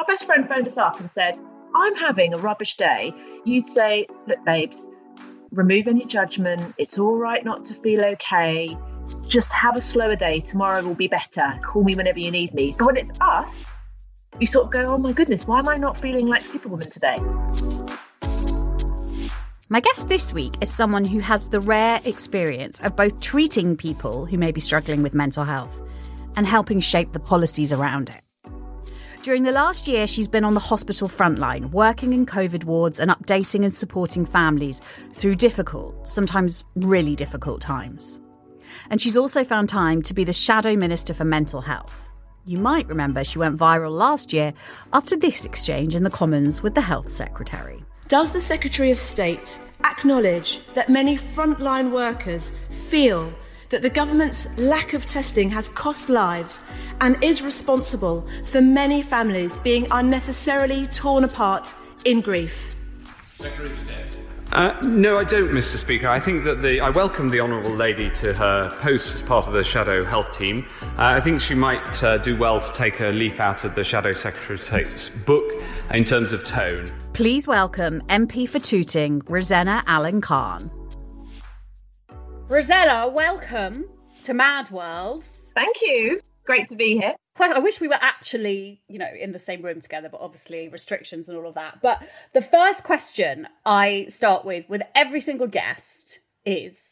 Our 0.00 0.06
best 0.06 0.24
friend 0.24 0.48
phoned 0.48 0.66
us 0.66 0.78
up 0.78 0.98
and 0.98 1.10
said, 1.10 1.38
I'm 1.74 1.94
having 1.94 2.32
a 2.32 2.38
rubbish 2.38 2.78
day, 2.78 3.12
you'd 3.44 3.66
say, 3.66 4.06
Look, 4.26 4.42
babes, 4.46 4.88
remove 5.50 5.88
any 5.88 6.06
judgment. 6.06 6.74
It's 6.78 6.98
all 6.98 7.16
right 7.16 7.44
not 7.44 7.66
to 7.66 7.74
feel 7.74 8.02
okay. 8.02 8.74
Just 9.28 9.52
have 9.52 9.76
a 9.76 9.82
slower 9.82 10.16
day. 10.16 10.40
Tomorrow 10.40 10.82
will 10.84 10.94
be 10.94 11.06
better. 11.06 11.60
Call 11.62 11.84
me 11.84 11.94
whenever 11.94 12.18
you 12.18 12.30
need 12.30 12.54
me. 12.54 12.74
But 12.78 12.86
when 12.86 12.96
it's 12.96 13.20
us, 13.20 13.70
we 14.38 14.46
sort 14.46 14.66
of 14.66 14.72
go, 14.72 14.94
Oh 14.94 14.96
my 14.96 15.12
goodness, 15.12 15.46
why 15.46 15.58
am 15.58 15.68
I 15.68 15.76
not 15.76 15.98
feeling 15.98 16.28
like 16.28 16.46
Superwoman 16.46 16.88
today? 16.88 17.18
My 19.68 19.80
guest 19.80 20.08
this 20.08 20.32
week 20.32 20.54
is 20.62 20.72
someone 20.72 21.04
who 21.04 21.18
has 21.18 21.50
the 21.50 21.60
rare 21.60 22.00
experience 22.06 22.80
of 22.80 22.96
both 22.96 23.20
treating 23.20 23.76
people 23.76 24.24
who 24.24 24.38
may 24.38 24.50
be 24.50 24.62
struggling 24.62 25.02
with 25.02 25.12
mental 25.12 25.44
health 25.44 25.78
and 26.36 26.46
helping 26.46 26.80
shape 26.80 27.12
the 27.12 27.20
policies 27.20 27.70
around 27.70 28.08
it. 28.08 28.22
During 29.22 29.42
the 29.42 29.52
last 29.52 29.86
year, 29.86 30.06
she's 30.06 30.28
been 30.28 30.44
on 30.44 30.54
the 30.54 30.60
hospital 30.60 31.06
frontline, 31.06 31.70
working 31.72 32.14
in 32.14 32.24
COVID 32.24 32.64
wards 32.64 32.98
and 32.98 33.10
updating 33.10 33.64
and 33.64 33.72
supporting 33.72 34.24
families 34.24 34.80
through 35.12 35.34
difficult, 35.34 36.08
sometimes 36.08 36.64
really 36.74 37.14
difficult 37.14 37.60
times. 37.60 38.18
And 38.88 39.02
she's 39.02 39.18
also 39.18 39.44
found 39.44 39.68
time 39.68 40.00
to 40.02 40.14
be 40.14 40.24
the 40.24 40.32
Shadow 40.32 40.74
Minister 40.74 41.12
for 41.12 41.26
Mental 41.26 41.60
Health. 41.60 42.08
You 42.46 42.56
might 42.56 42.88
remember 42.88 43.22
she 43.22 43.38
went 43.38 43.58
viral 43.58 43.92
last 43.92 44.32
year 44.32 44.54
after 44.94 45.16
this 45.16 45.44
exchange 45.44 45.94
in 45.94 46.02
the 46.02 46.08
Commons 46.08 46.62
with 46.62 46.74
the 46.74 46.80
Health 46.80 47.10
Secretary. 47.10 47.84
Does 48.08 48.32
the 48.32 48.40
Secretary 48.40 48.90
of 48.90 48.98
State 48.98 49.60
acknowledge 49.84 50.60
that 50.72 50.88
many 50.88 51.18
frontline 51.18 51.90
workers 51.90 52.54
feel 52.70 53.30
that 53.70 53.82
the 53.82 53.90
government's 53.90 54.46
lack 54.56 54.92
of 54.92 55.06
testing 55.06 55.48
has 55.48 55.68
cost 55.70 56.08
lives 56.08 56.62
and 57.00 57.16
is 57.22 57.42
responsible 57.42 58.26
for 58.44 58.60
many 58.60 59.00
families 59.00 59.56
being 59.58 59.86
unnecessarily 59.90 60.86
torn 60.88 61.24
apart 61.24 61.74
in 62.04 62.20
grief. 62.20 62.74
Uh, 64.52 64.76
no, 64.82 65.16
I 65.16 65.22
don't, 65.22 65.50
Mr. 65.50 65.76
Speaker. 65.76 66.08
I 66.08 66.18
think 66.18 66.42
that 66.44 66.60
the 66.60 66.80
I 66.80 66.90
welcome 66.90 67.30
the 67.30 67.38
honourable 67.38 67.70
lady 67.70 68.10
to 68.16 68.34
her 68.34 68.76
post 68.80 69.14
as 69.14 69.22
part 69.22 69.46
of 69.46 69.52
the 69.52 69.62
Shadow 69.62 70.04
Health 70.04 70.36
team. 70.36 70.66
Uh, 70.82 70.86
I 70.98 71.20
think 71.20 71.40
she 71.40 71.54
might 71.54 72.02
uh, 72.02 72.18
do 72.18 72.36
well 72.36 72.58
to 72.58 72.72
take 72.72 73.00
a 73.00 73.12
leaf 73.12 73.38
out 73.38 73.62
of 73.62 73.76
the 73.76 73.84
Shadow 73.84 74.12
Secretary 74.12 74.56
of 74.56 74.62
State's 74.62 75.08
book 75.08 75.52
in 75.94 76.04
terms 76.04 76.32
of 76.32 76.44
tone. 76.44 76.90
Please 77.12 77.46
welcome 77.46 78.00
MP 78.08 78.48
for 78.48 78.58
Tooting, 78.58 79.20
Rosena 79.22 79.84
Allin-Khan. 79.86 80.79
Rosena, 82.50 83.12
welcome 83.12 83.84
to 84.24 84.34
Mad 84.34 84.72
World. 84.72 85.22
Thank 85.54 85.76
you. 85.82 86.20
Great 86.44 86.66
to 86.70 86.74
be 86.74 86.98
here. 86.98 87.14
I 87.38 87.60
wish 87.60 87.80
we 87.80 87.86
were 87.86 87.94
actually, 87.94 88.82
you 88.88 88.98
know, 88.98 89.06
in 89.20 89.30
the 89.30 89.38
same 89.38 89.62
room 89.62 89.80
together, 89.80 90.08
but 90.08 90.20
obviously 90.20 90.68
restrictions 90.68 91.28
and 91.28 91.38
all 91.38 91.46
of 91.46 91.54
that. 91.54 91.78
But 91.80 92.02
the 92.32 92.42
first 92.42 92.82
question 92.82 93.46
I 93.64 94.06
start 94.08 94.44
with 94.44 94.68
with 94.68 94.82
every 94.96 95.20
single 95.20 95.46
guest 95.46 96.18
is 96.44 96.82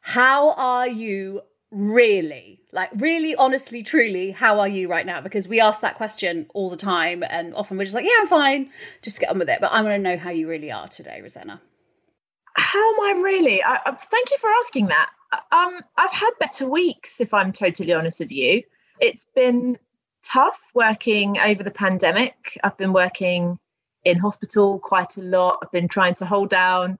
how 0.00 0.52
are 0.52 0.88
you 0.88 1.42
really? 1.70 2.62
Like 2.72 2.88
really 2.96 3.36
honestly 3.36 3.82
truly, 3.82 4.30
how 4.30 4.60
are 4.60 4.68
you 4.68 4.88
right 4.88 5.04
now? 5.04 5.20
Because 5.20 5.46
we 5.46 5.60
ask 5.60 5.82
that 5.82 5.98
question 5.98 6.46
all 6.54 6.70
the 6.70 6.76
time 6.78 7.22
and 7.28 7.54
often 7.54 7.76
we're 7.76 7.84
just 7.84 7.94
like, 7.94 8.06
yeah, 8.06 8.16
I'm 8.20 8.28
fine. 8.28 8.70
Just 9.02 9.20
get 9.20 9.28
on 9.28 9.38
with 9.38 9.50
it. 9.50 9.58
But 9.60 9.72
I 9.72 9.82
want 9.82 9.92
to 9.92 9.98
know 9.98 10.16
how 10.16 10.30
you 10.30 10.48
really 10.48 10.72
are 10.72 10.88
today, 10.88 11.20
Rosena. 11.22 11.60
How 12.56 12.94
am 12.94 13.00
I 13.00 13.20
really? 13.22 13.62
I, 13.62 13.78
I, 13.86 13.92
thank 13.92 14.30
you 14.30 14.38
for 14.38 14.50
asking 14.64 14.86
that. 14.86 15.10
Um, 15.52 15.80
I've 15.96 16.12
had 16.12 16.30
better 16.40 16.66
weeks, 16.68 17.20
if 17.20 17.34
I'm 17.34 17.52
totally 17.52 17.92
honest 17.92 18.20
with 18.20 18.32
you. 18.32 18.62
It's 19.00 19.26
been 19.34 19.78
tough 20.22 20.58
working 20.74 21.38
over 21.38 21.62
the 21.62 21.70
pandemic. 21.70 22.58
I've 22.64 22.76
been 22.76 22.92
working 22.92 23.58
in 24.04 24.18
hospital 24.18 24.78
quite 24.78 25.16
a 25.16 25.22
lot. 25.22 25.58
I've 25.62 25.72
been 25.72 25.88
trying 25.88 26.14
to 26.14 26.26
hold 26.26 26.50
down 26.50 26.98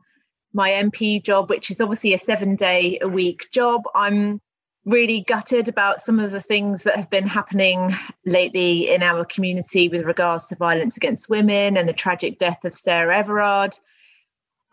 my 0.52 0.70
MP 0.70 1.22
job, 1.22 1.50
which 1.50 1.70
is 1.70 1.80
obviously 1.80 2.14
a 2.14 2.18
seven 2.18 2.56
day 2.56 2.98
a 3.00 3.08
week 3.08 3.48
job. 3.50 3.82
I'm 3.94 4.40
really 4.84 5.22
gutted 5.26 5.68
about 5.68 6.00
some 6.00 6.20
of 6.20 6.30
the 6.30 6.40
things 6.40 6.84
that 6.84 6.96
have 6.96 7.10
been 7.10 7.26
happening 7.26 7.94
lately 8.24 8.92
in 8.92 9.02
our 9.02 9.24
community 9.24 9.88
with 9.88 10.04
regards 10.04 10.46
to 10.46 10.56
violence 10.56 10.96
against 10.96 11.28
women 11.28 11.76
and 11.76 11.88
the 11.88 11.92
tragic 11.92 12.38
death 12.38 12.64
of 12.64 12.76
Sarah 12.76 13.16
Everard. 13.16 13.76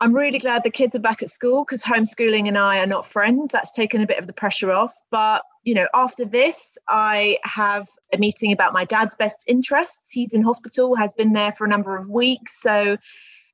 I'm 0.00 0.12
really 0.12 0.38
glad 0.38 0.62
the 0.62 0.70
kids 0.70 0.94
are 0.94 1.00
back 1.00 1.22
at 1.22 1.30
school 1.30 1.64
because 1.64 1.82
homeschooling 1.82 2.48
and 2.48 2.58
I 2.58 2.78
are 2.78 2.86
not 2.86 3.06
friends. 3.06 3.50
That's 3.52 3.72
taken 3.72 4.02
a 4.02 4.06
bit 4.06 4.18
of 4.18 4.26
the 4.26 4.32
pressure 4.32 4.72
off. 4.72 4.94
But, 5.10 5.42
you 5.62 5.74
know, 5.74 5.86
after 5.94 6.24
this, 6.24 6.76
I 6.88 7.38
have 7.44 7.88
a 8.12 8.18
meeting 8.18 8.52
about 8.52 8.72
my 8.72 8.84
dad's 8.84 9.14
best 9.14 9.44
interests. 9.46 10.08
He's 10.10 10.34
in 10.34 10.42
hospital, 10.42 10.96
has 10.96 11.12
been 11.12 11.32
there 11.32 11.52
for 11.52 11.64
a 11.64 11.68
number 11.68 11.96
of 11.96 12.08
weeks. 12.10 12.60
So 12.60 12.96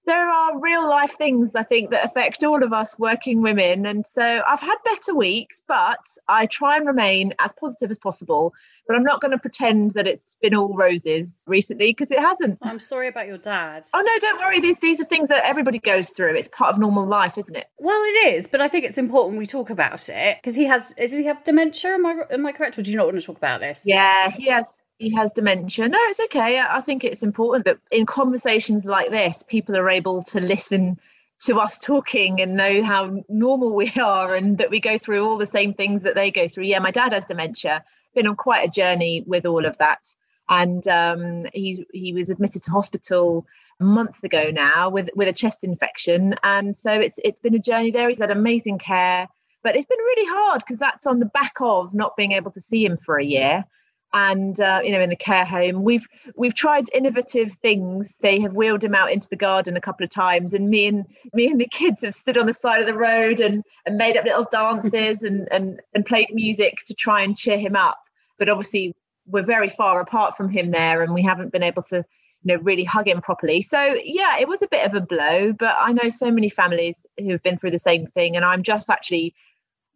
there 0.06 0.28
are 0.28 0.61
real 0.61 0.88
life 0.88 1.12
things 1.12 1.55
I 1.55 1.62
think 1.62 1.91
that 1.91 2.05
affect 2.05 2.43
all 2.43 2.62
of 2.62 2.72
us 2.72 2.99
working 2.99 3.43
women. 3.43 3.87
And 3.87 4.05
so 4.05 4.43
I've 4.49 4.61
had 4.61 4.77
better 4.84 5.15
weeks, 5.15 5.62
but 5.66 5.99
I 6.28 6.47
try 6.47 6.77
and 6.77 6.87
remain 6.87 7.34
as 7.38 7.53
positive 7.53 7.91
as 7.91 7.99
possible. 7.99 8.55
But 8.87 8.97
I'm 8.97 9.05
not 9.05 9.21
going 9.21 9.31
to 9.31 9.39
pretend 9.39 9.94
that 9.94 10.06
it's 10.06 10.34
been 10.43 10.55
all 10.55 10.75
roses 10.77 11.44
recently 11.47 11.93
because 11.93 12.10
it 12.10 12.19
hasn't. 12.19 12.59
I'm 12.62 12.81
sorry 12.81 13.09
about 13.09 13.28
your 13.28 13.39
dad. 13.39 13.87
Oh, 13.94 14.00
no, 14.00 14.19
don't 14.21 14.41
worry. 14.41 14.60
These, 14.60 14.78
these 14.83 15.00
are 15.00 15.05
things 15.05 15.28
that 15.28 15.44
everybody 15.44 15.78
goes 15.78 16.10
through. 16.10 16.34
It's 16.34 16.49
part 16.49 16.75
of 16.75 16.81
normal 16.81 17.06
life, 17.06 17.39
isn't 17.39 17.55
it? 17.55 17.66
Well, 17.78 18.03
it 18.03 18.34
is, 18.34 18.47
but 18.49 18.60
I 18.60 18.69
think 18.69 18.84
it's 18.84 18.99
important 18.99 19.39
we 19.39 19.47
talk 19.47 19.71
about 19.71 20.09
it 20.09 20.39
because 20.39 20.56
he 20.56 20.65
has, 20.65 20.93
does 20.99 21.12
he 21.12 21.25
have 21.25 21.44
dementia? 21.44 21.93
Am 21.93 22.06
I, 22.06 22.22
am 22.33 22.47
I 22.47 22.53
correct? 22.53 22.78
Or 22.78 22.83
do 22.83 22.91
you 22.91 22.97
not 22.97 23.06
want 23.06 23.21
to 23.21 23.25
talk 23.25 23.37
about 23.37 23.60
this? 23.60 23.83
Yeah, 23.87 24.31
he 24.31 24.49
has 24.49 24.66
he 25.00 25.12
has 25.15 25.33
dementia. 25.33 25.88
No, 25.88 25.99
it's 26.03 26.21
okay. 26.21 26.61
I 26.61 26.83
think 26.83 27.05
it's 27.05 27.22
important 27.22 27.65
that 27.65 27.78
in 27.91 28.05
conversations 28.05 28.84
like 28.84 29.11
this, 29.11 29.43
people 29.43 29.75
are 29.77 29.88
able 29.88 30.22
to 30.25 30.41
listen 30.41 31.01
to 31.45 31.59
us 31.59 31.78
talking 31.78 32.42
and 32.42 32.54
know 32.54 32.84
how 32.84 33.24
normal 33.30 33.74
we 33.74 33.91
are 34.01 34.34
and 34.34 34.59
that 34.59 34.71
we 34.71 34.78
go 34.78 34.98
through 34.98 35.27
all 35.27 35.39
the 35.39 35.47
same 35.47 35.72
things 35.72 36.03
that 36.03 36.15
they 36.15 36.30
go 36.30 36.48
through. 36.48 36.65
Yeah, 36.65 36.80
my 36.80 36.91
dad 36.91 37.15
has 37.15 37.24
dementia. 37.24 37.83
Been 38.15 38.27
on 38.27 38.36
quite 38.36 38.69
a 38.69 38.71
journey 38.71 39.24
with 39.27 39.47
all 39.47 39.65
of 39.65 39.78
that. 39.78 40.07
And 40.51 40.86
um, 40.86 41.47
he's 41.54 41.83
he 41.95 42.13
was 42.13 42.28
admitted 42.28 42.63
to 42.65 42.71
hospital 42.71 43.47
a 43.80 43.84
month 43.84 44.22
ago 44.22 44.51
now 44.51 44.91
with 44.91 45.09
with 45.16 45.28
a 45.28 45.33
chest 45.33 45.65
infection. 45.65 46.34
And 46.42 46.77
so 46.77 46.92
it's 46.92 47.19
it's 47.24 47.39
been 47.39 47.54
a 47.54 47.59
journey 47.59 47.91
there. 47.91 48.10
He's 48.10 48.19
had 48.19 48.30
amazing 48.30 48.80
care. 48.80 49.28
But 49.63 49.77
it's 49.77 49.86
been 49.86 49.98
really 49.98 50.28
hard 50.28 50.60
because 50.60 50.78
that's 50.78 51.07
on 51.07 51.21
the 51.21 51.27
back 51.27 51.54
of 51.60 51.95
not 51.95 52.16
being 52.16 52.33
able 52.33 52.51
to 52.51 52.60
see 52.60 52.84
him 52.84 52.98
for 52.98 53.19
a 53.19 53.24
year 53.24 53.65
and 54.12 54.60
uh, 54.60 54.80
you 54.83 54.92
know 54.92 55.01
in 55.01 55.10
the 55.10 55.16
care 55.16 55.45
home. 55.45 55.83
We've 55.83 56.07
we've 56.34 56.54
tried 56.54 56.89
innovative 56.95 57.53
things. 57.54 58.16
They 58.21 58.41
have 58.41 58.54
wheeled 58.54 58.84
him 58.84 58.95
out 58.95 59.12
into 59.12 59.28
the 59.28 59.36
garden 59.36 59.77
a 59.77 59.80
couple 59.80 60.04
of 60.04 60.10
times 60.10 60.54
and 60.54 60.68
me 60.68 60.86
and 60.86 61.07
me 61.33 61.51
and 61.51 61.60
the 61.60 61.68
kids 61.68 62.03
have 62.03 62.15
stood 62.15 62.36
on 62.36 62.47
the 62.47 62.54
side 62.54 62.80
of 62.80 62.86
the 62.86 62.97
road 62.97 63.41
and 63.41 63.65
and 63.86 63.97
made 63.97 64.16
up 64.16 64.24
little 64.24 64.47
dances 64.51 65.22
and 65.22 65.48
and 65.51 65.80
and 65.95 66.07
played 66.07 66.28
music 66.33 66.78
to 66.86 66.95
try 66.95 67.22
and 67.22 67.36
cheer 67.36 67.59
him 67.59 67.77
up. 67.77 67.98
But 68.39 68.48
obviously 68.48 68.95
we're 69.27 69.42
very 69.42 69.68
far 69.68 70.01
apart 70.01 70.36
from 70.36 70.48
him 70.48 70.71
there 70.71 71.03
and 71.03 71.15
we 71.15 71.22
haven't 71.22 71.53
been 71.53 71.62
able 71.62 71.83
to 71.83 72.04
you 72.42 72.57
know, 72.57 72.62
really 72.62 72.84
hug 72.84 73.07
him 73.07 73.21
properly. 73.21 73.62
So 73.62 73.97
yeah, 74.03 74.39
it 74.39 74.48
was 74.48 74.62
a 74.62 74.68
bit 74.68 74.86
of 74.86 74.95
a 74.95 75.01
blow, 75.01 75.53
but 75.53 75.77
I 75.78 75.92
know 75.92 76.09
so 76.09 76.30
many 76.30 76.48
families 76.48 77.07
who 77.18 77.30
have 77.33 77.42
been 77.42 77.59
through 77.59 77.72
the 77.72 77.78
same 77.78 78.07
thing, 78.07 78.34
and 78.34 78.45
I'm 78.45 78.62
just 78.62 78.89
actually 78.89 79.34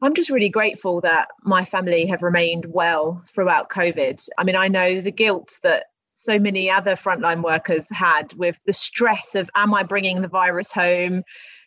I'm 0.02 0.14
just 0.14 0.30
really 0.30 0.48
grateful 0.48 1.00
that 1.02 1.28
my 1.42 1.64
family 1.64 2.06
have 2.06 2.22
remained 2.22 2.66
well 2.66 3.24
throughout 3.34 3.70
COVID. 3.70 4.28
I 4.36 4.44
mean, 4.44 4.56
I 4.56 4.68
know 4.68 5.00
the 5.00 5.10
guilt 5.10 5.58
that 5.62 5.86
so 6.14 6.38
many 6.38 6.70
other 6.70 6.92
frontline 6.92 7.42
workers 7.42 7.88
had 7.90 8.32
with 8.34 8.58
the 8.66 8.72
stress 8.72 9.34
of 9.34 9.50
am 9.54 9.74
I 9.74 9.82
bringing 9.82 10.22
the 10.22 10.28
virus 10.28 10.70
home 10.70 11.22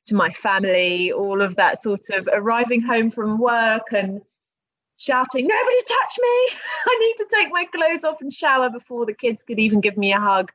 to 0.07 0.15
my 0.15 0.31
family, 0.31 1.11
all 1.11 1.41
of 1.41 1.55
that 1.57 1.81
sort 1.81 2.09
of 2.11 2.29
arriving 2.31 2.81
home 2.81 3.11
from 3.11 3.39
work 3.39 3.91
and 3.91 4.21
shouting, 4.97 5.47
Nobody 5.47 5.77
touch 5.81 6.17
me! 6.19 6.57
I 6.85 6.97
need 6.99 7.15
to 7.17 7.27
take 7.33 7.51
my 7.51 7.65
clothes 7.65 8.03
off 8.03 8.21
and 8.21 8.33
shower 8.33 8.69
before 8.69 9.05
the 9.05 9.13
kids 9.13 9.43
could 9.43 9.59
even 9.59 9.81
give 9.81 9.97
me 9.97 10.13
a 10.13 10.19
hug. 10.19 10.51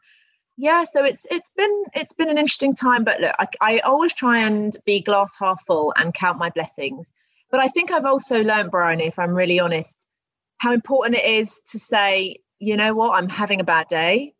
Yeah, 0.56 0.84
so 0.84 1.04
it's 1.04 1.26
it's 1.30 1.50
been 1.56 1.84
it's 1.94 2.12
been 2.12 2.28
an 2.28 2.38
interesting 2.38 2.74
time, 2.74 3.04
but 3.04 3.20
look, 3.20 3.34
I, 3.38 3.46
I 3.60 3.78
always 3.80 4.14
try 4.14 4.38
and 4.38 4.76
be 4.84 5.00
glass 5.00 5.34
half 5.38 5.64
full 5.66 5.92
and 5.96 6.12
count 6.12 6.38
my 6.38 6.50
blessings. 6.50 7.12
But 7.52 7.60
I 7.60 7.68
think 7.68 7.92
I've 7.92 8.06
also 8.06 8.42
learned, 8.42 8.70
Bryony, 8.70 9.06
if 9.06 9.18
I'm 9.18 9.34
really 9.34 9.60
honest, 9.60 10.06
how 10.56 10.72
important 10.72 11.18
it 11.18 11.26
is 11.26 11.60
to 11.70 11.78
say, 11.78 12.38
you 12.58 12.76
know 12.76 12.94
what, 12.94 13.10
I'm 13.10 13.28
having 13.28 13.60
a 13.60 13.64
bad 13.64 13.88
day. 13.88 14.34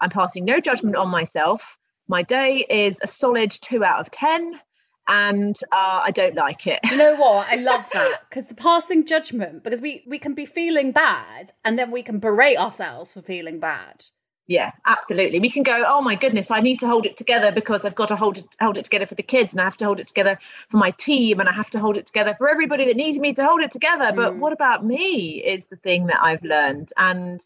I'm 0.00 0.10
passing 0.10 0.44
no 0.46 0.60
judgment 0.60 0.96
on 0.96 1.08
myself. 1.08 1.76
My 2.08 2.22
day 2.22 2.64
is 2.68 2.98
a 3.02 3.06
solid 3.06 3.50
two 3.50 3.84
out 3.84 4.00
of 4.00 4.10
10 4.10 4.58
and 5.06 5.56
uh, 5.72 6.00
I 6.04 6.10
don't 6.10 6.34
like 6.34 6.66
it. 6.66 6.80
you 6.90 6.96
know 6.96 7.16
what? 7.16 7.46
I 7.50 7.56
love 7.62 7.86
that 7.92 8.22
because 8.28 8.46
the 8.48 8.54
passing 8.54 9.04
judgment, 9.04 9.62
because 9.62 9.82
we 9.82 10.02
we 10.06 10.18
can 10.18 10.34
be 10.34 10.46
feeling 10.46 10.92
bad 10.92 11.50
and 11.64 11.78
then 11.78 11.90
we 11.90 12.02
can 12.02 12.18
berate 12.18 12.58
ourselves 12.58 13.12
for 13.12 13.20
feeling 13.20 13.60
bad. 13.60 14.06
Yeah, 14.46 14.72
absolutely. 14.84 15.40
We 15.40 15.48
can 15.48 15.62
go, 15.62 15.84
oh 15.86 16.02
my 16.02 16.16
goodness, 16.16 16.50
I 16.50 16.60
need 16.60 16.78
to 16.80 16.86
hold 16.86 17.06
it 17.06 17.16
together 17.16 17.50
because 17.50 17.84
I've 17.84 17.94
got 17.94 18.08
to 18.08 18.16
hold 18.16 18.38
it 18.38 18.46
hold 18.60 18.76
it 18.76 18.84
together 18.84 19.06
for 19.06 19.14
the 19.14 19.22
kids, 19.22 19.52
and 19.52 19.60
I 19.60 19.64
have 19.64 19.78
to 19.78 19.86
hold 19.86 20.00
it 20.00 20.08
together 20.08 20.38
for 20.68 20.76
my 20.76 20.90
team, 20.90 21.40
and 21.40 21.48
I 21.48 21.52
have 21.52 21.70
to 21.70 21.78
hold 21.78 21.96
it 21.96 22.06
together 22.06 22.34
for 22.36 22.48
everybody 22.48 22.84
that 22.84 22.96
needs 22.96 23.18
me 23.18 23.32
to 23.34 23.44
hold 23.44 23.62
it 23.62 23.72
together. 23.72 24.04
Mm. 24.04 24.16
But 24.16 24.36
what 24.36 24.52
about 24.52 24.84
me 24.84 25.42
is 25.42 25.64
the 25.66 25.76
thing 25.76 26.08
that 26.08 26.22
I've 26.22 26.44
learned, 26.44 26.92
and 26.98 27.40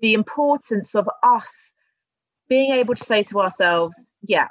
the 0.00 0.14
importance 0.14 0.94
of 0.94 1.08
us 1.24 1.74
being 2.48 2.72
able 2.72 2.94
to 2.94 3.04
say 3.04 3.24
to 3.24 3.40
ourselves, 3.40 4.10
yeah, 4.22 4.46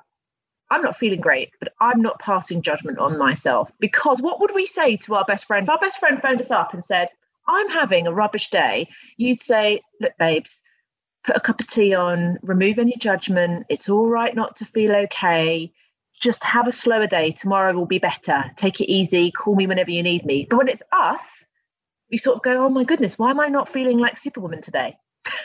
I'm 0.69 0.81
not 0.81 0.97
feeling 0.97 1.21
great, 1.21 1.51
but 1.59 1.71
I'm 1.79 2.01
not 2.01 2.19
passing 2.19 2.61
judgment 2.61 2.99
on 2.99 3.17
myself. 3.17 3.71
Because 3.79 4.21
what 4.21 4.41
would 4.41 4.53
we 4.53 4.65
say 4.65 4.97
to 4.97 5.15
our 5.15 5.25
best 5.25 5.45
friend? 5.45 5.63
If 5.63 5.69
our 5.69 5.79
best 5.79 5.99
friend 5.99 6.21
phoned 6.21 6.41
us 6.41 6.51
up 6.51 6.73
and 6.73 6.83
said, 6.83 7.07
I'm 7.47 7.69
having 7.69 8.07
a 8.07 8.13
rubbish 8.13 8.49
day, 8.49 8.89
you'd 9.15 9.39
say, 9.39 9.81
Look, 10.01 10.11
babes, 10.19 10.61
put 11.27 11.35
a 11.35 11.41
cup 11.41 11.59
of 11.59 11.67
tea 11.67 11.93
on, 11.93 12.39
remove 12.41 12.79
any 12.79 12.95
judgment. 12.97 13.65
It's 13.69 13.89
all 13.89 14.07
right 14.07 14.33
not 14.33 14.55
to 14.55 14.65
feel 14.65 14.95
okay. 14.95 15.71
Just 16.19 16.43
have 16.43 16.67
a 16.67 16.71
slower 16.71 17.05
day. 17.05 17.31
Tomorrow 17.31 17.73
will 17.73 17.85
be 17.85 17.99
better. 17.99 18.45
Take 18.55 18.79
it 18.81 18.89
easy. 18.89 19.29
Call 19.31 19.55
me 19.55 19.67
whenever 19.67 19.91
you 19.91 20.01
need 20.01 20.25
me. 20.25 20.47
But 20.49 20.57
when 20.57 20.67
it's 20.69 20.81
us, 20.91 21.45
we 22.09 22.17
sort 22.17 22.37
of 22.37 22.43
go, 22.43 22.65
oh 22.65 22.69
my 22.69 22.85
goodness, 22.85 23.19
why 23.19 23.29
am 23.29 23.41
I 23.41 23.49
not 23.49 23.69
feeling 23.69 23.99
like 23.99 24.17
Superwoman 24.17 24.61
today? 24.61 24.97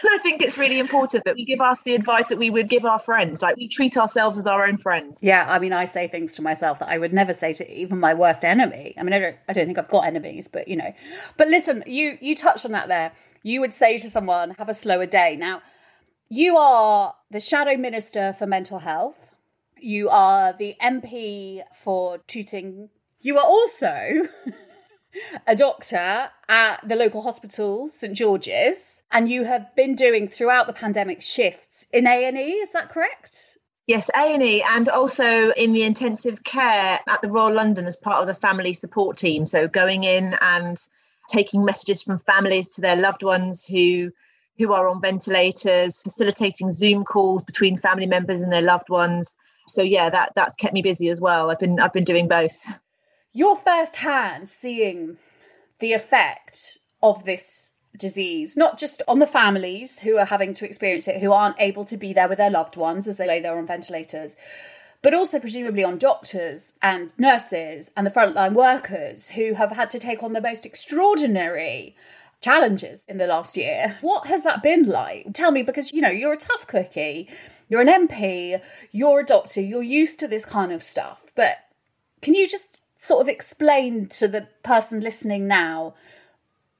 I 0.04 0.18
think 0.22 0.42
it's 0.42 0.58
really 0.58 0.78
important 0.78 1.24
that 1.24 1.34
we 1.34 1.44
give 1.44 1.60
us 1.60 1.82
the 1.82 1.94
advice 1.94 2.28
that 2.28 2.38
we 2.38 2.50
would 2.50 2.68
give 2.68 2.84
our 2.84 2.98
friends. 2.98 3.42
Like 3.42 3.56
we 3.56 3.68
treat 3.68 3.96
ourselves 3.96 4.38
as 4.38 4.46
our 4.46 4.66
own 4.66 4.78
friends. 4.78 5.18
Yeah, 5.20 5.46
I 5.48 5.58
mean, 5.58 5.72
I 5.72 5.84
say 5.84 6.08
things 6.08 6.34
to 6.36 6.42
myself 6.42 6.78
that 6.80 6.88
I 6.88 6.98
would 6.98 7.12
never 7.12 7.32
say 7.32 7.52
to 7.54 7.72
even 7.72 7.98
my 7.98 8.14
worst 8.14 8.44
enemy. 8.44 8.94
I 8.98 9.02
mean, 9.02 9.12
I 9.12 9.18
don't, 9.18 9.36
I 9.48 9.52
don't 9.52 9.66
think 9.66 9.78
I've 9.78 9.88
got 9.88 10.06
enemies, 10.06 10.48
but 10.48 10.68
you 10.68 10.76
know. 10.76 10.92
But 11.36 11.48
listen, 11.48 11.84
you 11.86 12.18
you 12.20 12.34
touched 12.34 12.64
on 12.64 12.72
that 12.72 12.88
there. 12.88 13.12
You 13.42 13.60
would 13.60 13.72
say 13.72 13.98
to 13.98 14.10
someone, 14.10 14.52
"Have 14.58 14.68
a 14.68 14.74
slower 14.74 15.06
day." 15.06 15.36
Now, 15.36 15.62
you 16.28 16.56
are 16.56 17.14
the 17.30 17.40
Shadow 17.40 17.76
Minister 17.76 18.32
for 18.32 18.46
Mental 18.46 18.80
Health. 18.80 19.30
You 19.78 20.08
are 20.08 20.52
the 20.52 20.76
MP 20.80 21.62
for 21.74 22.18
Tooting. 22.26 22.88
You 23.20 23.38
are 23.38 23.44
also 23.44 24.28
a 25.46 25.54
doctor 25.54 26.30
at 26.48 26.86
the 26.86 26.96
local 26.96 27.22
hospital, 27.22 27.88
St 27.88 28.16
George's, 28.16 29.02
and 29.10 29.28
you 29.28 29.44
have 29.44 29.74
been 29.76 29.94
doing 29.94 30.28
throughout 30.28 30.66
the 30.66 30.72
pandemic 30.72 31.22
shifts 31.22 31.86
in 31.92 32.06
A&E, 32.06 32.52
is 32.52 32.72
that 32.72 32.88
correct? 32.88 33.58
Yes, 33.86 34.08
A&E 34.16 34.62
and 34.62 34.88
also 34.88 35.50
in 35.50 35.72
the 35.72 35.82
intensive 35.82 36.44
care 36.44 37.00
at 37.08 37.20
the 37.20 37.28
Royal 37.28 37.52
London 37.52 37.86
as 37.86 37.96
part 37.96 38.20
of 38.20 38.28
the 38.28 38.40
family 38.40 38.72
support 38.72 39.16
team. 39.16 39.46
So 39.46 39.66
going 39.66 40.04
in 40.04 40.34
and 40.40 40.78
taking 41.28 41.64
messages 41.64 42.02
from 42.02 42.20
families 42.20 42.68
to 42.70 42.80
their 42.80 42.96
loved 42.96 43.22
ones 43.22 43.64
who 43.64 44.10
who 44.58 44.72
are 44.72 44.86
on 44.86 45.00
ventilators, 45.00 46.02
facilitating 46.02 46.70
Zoom 46.70 47.04
calls 47.04 47.42
between 47.42 47.78
family 47.78 48.06
members 48.06 48.42
and 48.42 48.52
their 48.52 48.62
loved 48.62 48.90
ones. 48.90 49.34
So 49.66 49.82
yeah, 49.82 50.10
that 50.10 50.32
that's 50.36 50.54
kept 50.56 50.74
me 50.74 50.82
busy 50.82 51.08
as 51.08 51.20
well. 51.20 51.50
I've 51.50 51.58
been 51.58 51.80
I've 51.80 51.92
been 51.92 52.04
doing 52.04 52.28
both. 52.28 52.58
You're 53.32 53.56
first 53.56 53.96
hand 53.96 54.48
seeing 54.48 55.16
the 55.78 55.94
effect 55.94 56.78
of 57.02 57.24
this 57.24 57.72
disease, 57.96 58.56
not 58.56 58.78
just 58.78 59.02
on 59.08 59.20
the 59.20 59.26
families 59.26 60.00
who 60.00 60.18
are 60.18 60.26
having 60.26 60.52
to 60.54 60.66
experience 60.66 61.08
it, 61.08 61.20
who 61.22 61.32
aren't 61.32 61.60
able 61.60 61.84
to 61.86 61.96
be 61.96 62.12
there 62.12 62.28
with 62.28 62.38
their 62.38 62.50
loved 62.50 62.76
ones 62.76 63.08
as 63.08 63.16
they 63.16 63.26
lay 63.26 63.40
there 63.40 63.56
on 63.56 63.66
ventilators, 63.66 64.36
but 65.00 65.14
also 65.14 65.38
presumably 65.38 65.82
on 65.82 65.98
doctors 65.98 66.74
and 66.82 67.12
nurses 67.18 67.90
and 67.96 68.06
the 68.06 68.10
frontline 68.10 68.52
workers 68.52 69.30
who 69.30 69.54
have 69.54 69.72
had 69.72 69.88
to 69.90 69.98
take 69.98 70.22
on 70.22 70.34
the 70.34 70.40
most 70.40 70.66
extraordinary 70.66 71.96
challenges 72.40 73.04
in 73.08 73.18
the 73.18 73.26
last 73.26 73.56
year. 73.56 73.96
What 74.02 74.26
has 74.26 74.44
that 74.44 74.62
been 74.62 74.84
like? 74.84 75.32
Tell 75.32 75.50
me, 75.52 75.62
because 75.62 75.92
you 75.92 76.02
know, 76.02 76.10
you're 76.10 76.34
a 76.34 76.38
tough 76.38 76.66
cookie, 76.66 77.28
you're 77.68 77.80
an 77.80 78.08
MP, 78.08 78.60
you're 78.90 79.20
a 79.20 79.24
doctor, 79.24 79.60
you're 79.60 79.82
used 79.82 80.18
to 80.20 80.28
this 80.28 80.44
kind 80.44 80.70
of 80.70 80.82
stuff. 80.82 81.26
But 81.34 81.56
can 82.20 82.34
you 82.34 82.46
just 82.48 82.80
sort 83.02 83.20
of 83.20 83.28
explain 83.28 84.06
to 84.06 84.28
the 84.28 84.46
person 84.62 85.00
listening 85.00 85.48
now 85.48 85.92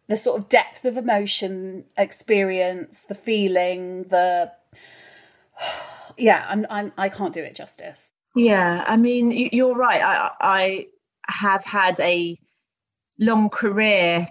the 0.06 0.16
sort 0.16 0.38
of 0.38 0.48
depth 0.48 0.84
of 0.84 0.96
emotion, 0.96 1.84
experience, 1.96 3.04
the 3.04 3.14
feeling, 3.14 4.04
the 4.04 4.52
yeah, 6.16 6.46
I'm, 6.48 6.64
I'm 6.70 6.92
I 6.96 7.08
can't 7.08 7.34
do 7.34 7.42
it 7.42 7.56
justice. 7.56 8.12
Yeah, 8.36 8.84
I 8.86 8.96
mean, 8.96 9.32
you're 9.52 9.76
right. 9.76 10.00
I 10.00 10.30
I 10.40 10.86
have 11.26 11.64
had 11.64 11.98
a 11.98 12.38
long 13.18 13.50
career 13.50 14.28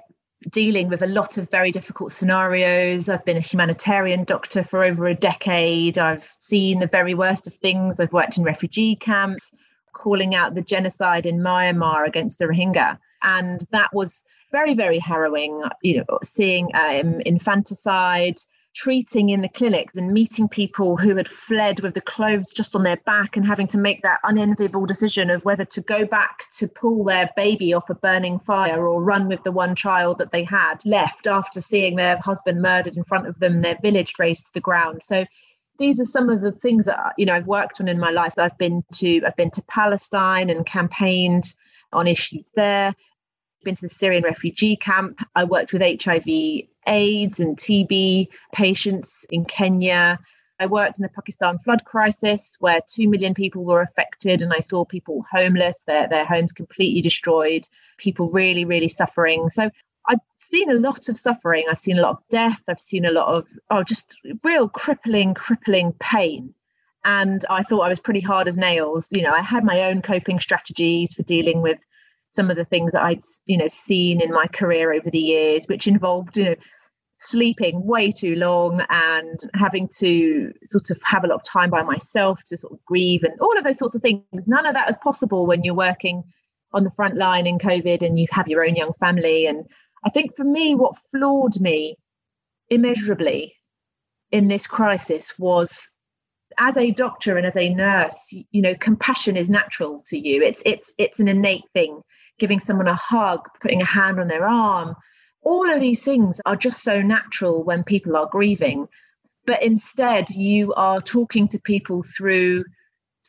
dealing 0.49 0.88
with 0.88 1.01
a 1.01 1.07
lot 1.07 1.38
of 1.38 1.51
very 1.51 1.73
difficult 1.73 2.13
scenarios. 2.13 3.09
I've 3.09 3.25
been 3.25 3.38
a 3.38 3.41
humanitarian 3.41 4.23
doctor 4.23 4.63
for 4.63 4.83
over 4.83 5.07
a 5.07 5.13
decade. 5.13 5.97
I've 5.97 6.33
seen 6.39 6.79
the 6.79 6.88
very 6.88 7.13
worst 7.13 7.47
of 7.47 7.55
things. 7.55 7.99
I've 7.99 8.13
worked 8.13 8.38
in 8.38 8.43
refugee 8.43 8.95
camps, 8.95 9.51
calling 9.93 10.35
out 10.35 10.55
the 10.55 10.62
genocide 10.62 11.25
in 11.25 11.39
Myanmar 11.39 12.07
against 12.07 12.39
the 12.39 12.45
Rohingya. 12.45 12.98
And 13.24 13.65
that 13.71 13.93
was 13.93 14.24
very, 14.51 14.74
very 14.74 15.00
harrowing, 15.00 15.63
you 15.81 15.98
know, 15.98 16.19
seeing 16.24 16.69
um, 16.75 17.21
infanticide, 17.21 18.38
treating 18.74 19.29
in 19.29 19.41
the 19.41 19.50
clinics 19.50 19.95
and 19.95 20.13
meeting 20.13 20.48
people 20.48 20.95
who 20.95 21.15
had 21.15 21.27
fled 21.27 21.81
with 21.81 21.93
the 21.93 22.01
clothes 22.01 22.48
just 22.55 22.75
on 22.75 22.83
their 22.83 22.98
back 23.05 23.36
and 23.36 23.45
having 23.45 23.67
to 23.67 23.77
make 23.77 24.01
that 24.01 24.19
unenviable 24.24 24.86
decision 24.86 25.29
of 25.29 25.43
whether 25.43 25.65
to 25.65 25.81
go 25.81 26.05
back 26.05 26.45
to 26.53 26.67
pull 26.67 27.03
their 27.03 27.29
baby 27.36 27.74
off 27.74 27.89
a 27.89 27.95
burning 27.95 28.39
fire 28.39 28.88
or 28.88 29.03
run 29.03 29.27
with 29.27 29.43
the 29.43 29.51
one 29.51 29.75
child 29.75 30.17
that 30.17 30.31
they 30.31 30.43
had 30.43 30.77
left 30.86 31.27
after 31.27 31.60
seeing 31.60 31.95
their 31.95 32.17
husband 32.19 32.62
murdered 32.62 32.95
in 32.95 33.03
front 33.03 33.27
of 33.27 33.39
them, 33.39 33.62
their 33.62 33.77
village 33.81 34.13
razed 34.17 34.45
to 34.45 34.53
the 34.53 34.62
ground. 34.62 35.03
So 35.03 35.25
these 35.77 35.99
are 35.99 36.05
some 36.05 36.29
of 36.29 36.41
the 36.41 36.51
things 36.51 36.85
that 36.85 37.13
you 37.17 37.25
know 37.25 37.33
I've 37.33 37.47
worked 37.47 37.81
on 37.81 37.87
in 37.87 37.99
my 37.99 38.11
life. 38.11 38.33
I've 38.37 38.57
been 38.57 38.83
to 38.95 39.21
I've 39.25 39.35
been 39.35 39.51
to 39.51 39.63
Palestine 39.63 40.49
and 40.49 40.65
campaigned 40.65 41.53
on 41.93 42.07
issues 42.07 42.51
there. 42.55 42.95
Been 43.63 43.75
to 43.75 43.81
the 43.81 43.89
Syrian 43.89 44.23
refugee 44.23 44.75
camp. 44.75 45.19
I 45.35 45.43
worked 45.43 45.73
with 45.73 45.81
HIV 45.81 46.25
AIDS 46.87 47.39
and 47.39 47.57
TB 47.57 48.27
patients 48.53 49.25
in 49.29 49.45
Kenya. 49.45 50.19
I 50.59 50.67
worked 50.67 50.99
in 50.99 51.03
the 51.03 51.09
Pakistan 51.09 51.57
flood 51.57 51.85
crisis 51.85 52.55
where 52.59 52.81
2 52.87 53.09
million 53.09 53.33
people 53.33 53.63
were 53.63 53.81
affected, 53.81 54.43
and 54.43 54.53
I 54.53 54.59
saw 54.59 54.85
people 54.85 55.25
homeless, 55.31 55.79
their, 55.87 56.07
their 56.07 56.25
homes 56.25 56.51
completely 56.51 57.01
destroyed, 57.01 57.67
people 57.97 58.29
really, 58.29 58.63
really 58.63 58.87
suffering. 58.87 59.49
So 59.49 59.71
I've 60.08 60.20
seen 60.38 60.72
a 60.72 60.75
lot 60.75 61.10
of 61.10 61.17
suffering. 61.17 61.65
I've 61.70 61.79
seen 61.79 61.98
a 61.98 62.01
lot 62.01 62.12
of 62.12 62.24
death. 62.29 62.62
I've 62.67 62.81
seen 62.81 63.05
a 63.05 63.12
lot 63.12 63.27
of, 63.27 63.48
oh, 63.70 63.84
just 63.84 64.15
real 64.43 64.67
crippling, 64.67 65.34
crippling 65.34 65.93
pain. 66.00 66.53
And 67.03 67.46
I 67.50 67.63
thought 67.63 67.81
I 67.81 67.89
was 67.89 68.00
pretty 68.00 68.20
hard 68.20 68.48
as 68.48 68.58
nails. 68.58 69.12
You 69.12 69.24
know, 69.24 69.34
I 69.34 69.41
had 69.41 69.63
my 69.63 69.84
own 69.84 70.01
coping 70.01 70.39
strategies 70.39 71.13
for 71.13 71.24
dealing 71.24 71.62
with 71.62 71.79
some 72.29 72.50
of 72.50 72.55
the 72.58 72.65
things 72.65 72.93
that 72.93 73.03
I'd 73.03 73.24
you 73.46 73.58
know 73.58 73.67
seen 73.67 74.22
in 74.22 74.31
my 74.31 74.48
career 74.48 74.93
over 74.93 75.10
the 75.10 75.20
years, 75.20 75.65
which 75.65 75.88
involved 75.88 76.38
you 76.38 76.46
know 76.46 76.55
sleeping 77.20 77.86
way 77.86 78.12
too 78.12 78.36
long 78.36 78.84
and 78.89 79.39
having 79.53 79.88
to 80.00 80.51
sort 80.63 80.89
of 80.89 81.00
have 81.03 81.24
a 81.24 81.27
lot 81.27 81.36
of 81.36 81.43
time 81.43 81.70
by 81.70 81.84
myself 81.84 82.39
to 82.48 82.58
sort 82.58 82.74
of 82.74 82.84
grieve 82.86 83.22
and 83.24 83.39
all 83.39 83.55
of 83.58 83.63
those 83.63 83.77
sorts 83.77 83.93
of 83.93 84.01
things. 84.01 84.24
None 84.48 84.65
of 84.65 84.74
that 84.74 84.89
is 84.89 84.98
possible 84.98 85.46
when 85.46 85.63
you're 85.63 85.75
working 85.75 86.24
on 86.74 86.84
the 86.84 86.89
front 86.89 87.17
line 87.17 87.46
in 87.46 87.60
COVID 87.60 88.01
and 88.01 88.17
you 88.17 88.25
have 88.31 88.48
your 88.48 88.65
own 88.65 88.75
young 88.75 88.93
family. 89.00 89.46
And 89.46 89.65
I 90.03 90.10
think 90.10 90.36
for 90.36 90.43
me, 90.43 90.75
what 90.75 90.98
floored 91.12 91.60
me 91.60 91.98
immeasurably 92.70 93.53
in 94.31 94.48
this 94.48 94.65
crisis 94.65 95.34
was 95.38 95.89
as 96.58 96.75
a 96.77 96.91
doctor 96.91 97.38
and 97.38 97.46
as 97.46 97.55
a 97.55 97.74
nurse 97.74 98.27
you 98.31 98.62
know 98.62 98.75
compassion 98.75 99.38
is 99.38 99.50
natural 99.50 100.03
to 100.08 100.17
you. 100.17 100.41
It's 100.41 100.62
it's 100.65 100.93
it's 100.98 101.20
an 101.20 101.27
innate 101.27 101.70
thing. 101.74 102.01
Giving 102.39 102.60
someone 102.60 102.88
a 102.88 102.96
hug 102.96 103.41
putting 103.62 103.81
a 103.81 103.86
hand 103.86 104.20
on 104.20 104.27
their 104.27 104.48
arm 104.48 104.96
all 105.43 105.70
of 105.70 105.79
these 105.79 106.03
things 106.03 106.39
are 106.46 106.55
just 106.55 106.84
so 106.84 107.01
natural 107.01 107.63
when 107.63 107.84
people 107.84 108.15
are 108.15 108.27
grieving. 108.27 108.88
But 109.46 109.63
instead 109.63 110.29
you 110.29 110.74
are 110.75 111.01
talking 111.01 111.48
to 111.50 111.60
people 111.60 112.03
through 112.03 112.63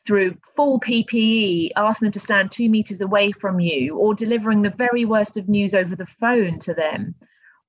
through 0.07 0.37
full 0.57 0.81
PPE, 0.81 1.71
asking 1.77 2.07
them 2.07 2.13
to 2.13 2.21
stand 2.21 2.51
two 2.51 2.69
meters 2.69 3.01
away 3.01 3.33
from 3.33 3.61
you, 3.61 3.97
or 3.97 4.15
delivering 4.15 4.63
the 4.63 4.71
very 4.71 5.05
worst 5.05 5.37
of 5.37 5.49
news 5.49 5.75
over 5.75 5.95
the 5.95 6.07
phone 6.07 6.59
to 6.61 6.75
them. 6.75 7.15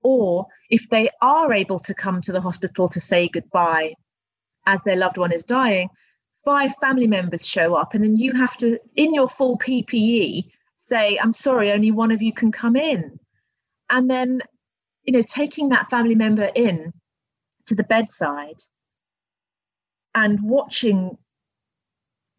Or 0.01 0.47
if 0.69 0.89
they 0.89 1.09
are 1.21 1.53
able 1.53 1.79
to 1.79 1.93
come 1.93 2.21
to 2.21 2.31
the 2.31 2.41
hospital 2.41 2.89
to 2.89 2.99
say 2.99 3.29
goodbye 3.29 3.93
as 4.65 4.81
their 4.83 4.95
loved 4.95 5.17
one 5.17 5.31
is 5.31 5.43
dying, 5.43 5.89
five 6.43 6.73
family 6.81 7.07
members 7.07 7.47
show 7.47 7.75
up, 7.75 7.93
and 7.93 8.03
then 8.03 8.17
you 8.17 8.33
have 8.33 8.57
to, 8.57 8.79
in 8.95 9.13
your 9.13 9.29
full 9.29 9.57
PPE, 9.57 10.49
say, 10.75 11.17
I'm 11.21 11.33
sorry, 11.33 11.71
only 11.71 11.91
one 11.91 12.11
of 12.11 12.21
you 12.21 12.33
can 12.33 12.51
come 12.51 12.75
in. 12.75 13.19
And 13.89 14.09
then, 14.09 14.41
you 15.03 15.13
know, 15.13 15.21
taking 15.21 15.69
that 15.69 15.89
family 15.89 16.15
member 16.15 16.49
in 16.55 16.93
to 17.67 17.75
the 17.75 17.83
bedside 17.83 18.61
and 20.15 20.39
watching 20.43 21.17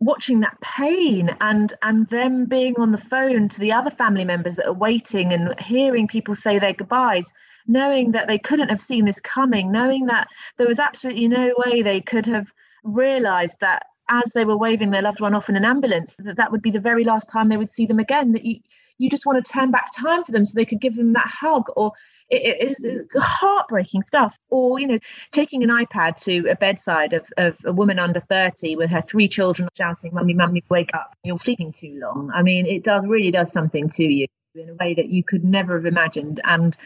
watching 0.04 0.40
that 0.40 0.60
pain 0.60 1.34
and 1.40 1.72
and 1.82 2.06
them 2.08 2.44
being 2.44 2.74
on 2.78 2.92
the 2.92 2.98
phone 2.98 3.48
to 3.48 3.60
the 3.60 3.72
other 3.72 3.90
family 3.90 4.24
members 4.24 4.56
that 4.56 4.66
are 4.66 4.72
waiting 4.72 5.32
and 5.32 5.58
hearing 5.60 6.06
people 6.06 6.34
say 6.34 6.58
their 6.58 6.74
goodbyes 6.74 7.32
knowing 7.66 8.12
that 8.12 8.26
they 8.28 8.38
couldn't 8.38 8.68
have 8.68 8.80
seen 8.80 9.06
this 9.06 9.20
coming 9.20 9.72
knowing 9.72 10.04
that 10.06 10.28
there 10.58 10.66
was 10.66 10.78
absolutely 10.78 11.26
no 11.26 11.54
way 11.64 11.80
they 11.80 12.00
could 12.00 12.26
have 12.26 12.52
realized 12.84 13.58
that 13.60 13.86
as 14.10 14.30
they 14.34 14.44
were 14.44 14.58
waving 14.58 14.90
their 14.90 15.00
loved 15.00 15.20
one 15.20 15.34
off 15.34 15.48
in 15.48 15.56
an 15.56 15.64
ambulance 15.64 16.14
that 16.18 16.36
that 16.36 16.52
would 16.52 16.60
be 16.62 16.70
the 16.70 16.78
very 16.78 17.04
last 17.04 17.28
time 17.30 17.48
they 17.48 17.56
would 17.56 17.70
see 17.70 17.86
them 17.86 17.98
again 17.98 18.32
that 18.32 18.44
you 18.44 18.60
you 18.98 19.10
just 19.10 19.26
want 19.26 19.44
to 19.44 19.52
turn 19.52 19.70
back 19.70 19.90
time 19.96 20.22
for 20.22 20.32
them 20.32 20.44
so 20.44 20.52
they 20.54 20.64
could 20.64 20.80
give 20.80 20.96
them 20.96 21.14
that 21.14 21.26
hug 21.26 21.64
or 21.76 21.92
it 22.30 22.68
is 22.68 22.84
heartbreaking 23.16 24.02
stuff. 24.02 24.36
Or, 24.50 24.78
you 24.78 24.86
know, 24.86 24.98
taking 25.32 25.62
an 25.62 25.70
iPad 25.70 26.22
to 26.24 26.48
a 26.50 26.56
bedside 26.56 27.12
of, 27.12 27.26
of 27.36 27.56
a 27.64 27.72
woman 27.72 27.98
under 27.98 28.20
30 28.20 28.76
with 28.76 28.90
her 28.90 29.02
three 29.02 29.28
children 29.28 29.68
shouting, 29.76 30.12
Mummy, 30.14 30.34
Mummy, 30.34 30.62
wake 30.68 30.90
up. 30.94 31.14
You're 31.22 31.36
sleeping 31.36 31.72
too 31.72 31.98
long. 32.00 32.30
I 32.34 32.42
mean, 32.42 32.66
it 32.66 32.84
does 32.84 33.04
really 33.06 33.30
does 33.30 33.52
something 33.52 33.88
to 33.90 34.04
you 34.04 34.26
in 34.54 34.70
a 34.70 34.74
way 34.74 34.94
that 34.94 35.08
you 35.08 35.22
could 35.22 35.44
never 35.44 35.76
have 35.76 35.86
imagined. 35.86 36.40
And 36.44 36.76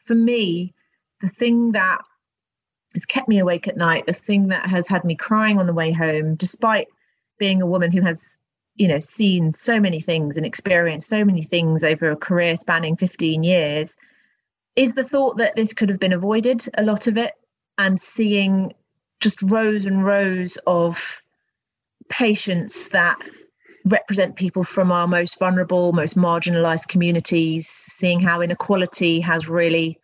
for 0.00 0.14
me, 0.14 0.74
the 1.20 1.28
thing 1.28 1.72
that 1.72 1.98
has 2.92 3.04
kept 3.04 3.28
me 3.28 3.38
awake 3.38 3.66
at 3.66 3.76
night, 3.76 4.06
the 4.06 4.12
thing 4.12 4.48
that 4.48 4.68
has 4.68 4.86
had 4.86 5.04
me 5.04 5.14
crying 5.14 5.58
on 5.58 5.66
the 5.66 5.72
way 5.72 5.92
home, 5.92 6.34
despite 6.34 6.88
being 7.38 7.62
a 7.62 7.66
woman 7.66 7.90
who 7.90 8.00
has 8.02 8.36
you 8.76 8.88
know 8.88 8.98
seen 8.98 9.54
so 9.54 9.78
many 9.78 10.00
things 10.00 10.36
and 10.36 10.44
experienced 10.44 11.08
so 11.08 11.24
many 11.24 11.42
things 11.42 11.84
over 11.84 12.10
a 12.10 12.16
career 12.16 12.56
spanning 12.56 12.96
15 12.96 13.44
years 13.44 13.94
is 14.76 14.94
the 14.94 15.04
thought 15.04 15.36
that 15.36 15.56
this 15.56 15.72
could 15.72 15.88
have 15.88 16.00
been 16.00 16.12
avoided, 16.12 16.66
a 16.76 16.82
lot 16.82 17.06
of 17.06 17.16
it, 17.16 17.32
and 17.78 18.00
seeing 18.00 18.72
just 19.20 19.40
rows 19.42 19.86
and 19.86 20.04
rows 20.04 20.58
of 20.66 21.20
patients 22.08 22.88
that 22.88 23.18
represent 23.84 24.36
people 24.36 24.64
from 24.64 24.90
our 24.90 25.06
most 25.06 25.38
vulnerable, 25.38 25.92
most 25.92 26.16
marginalized 26.16 26.88
communities, 26.88 27.68
seeing 27.68 28.20
how 28.20 28.40
inequality 28.40 29.20
has 29.20 29.48
really 29.48 29.98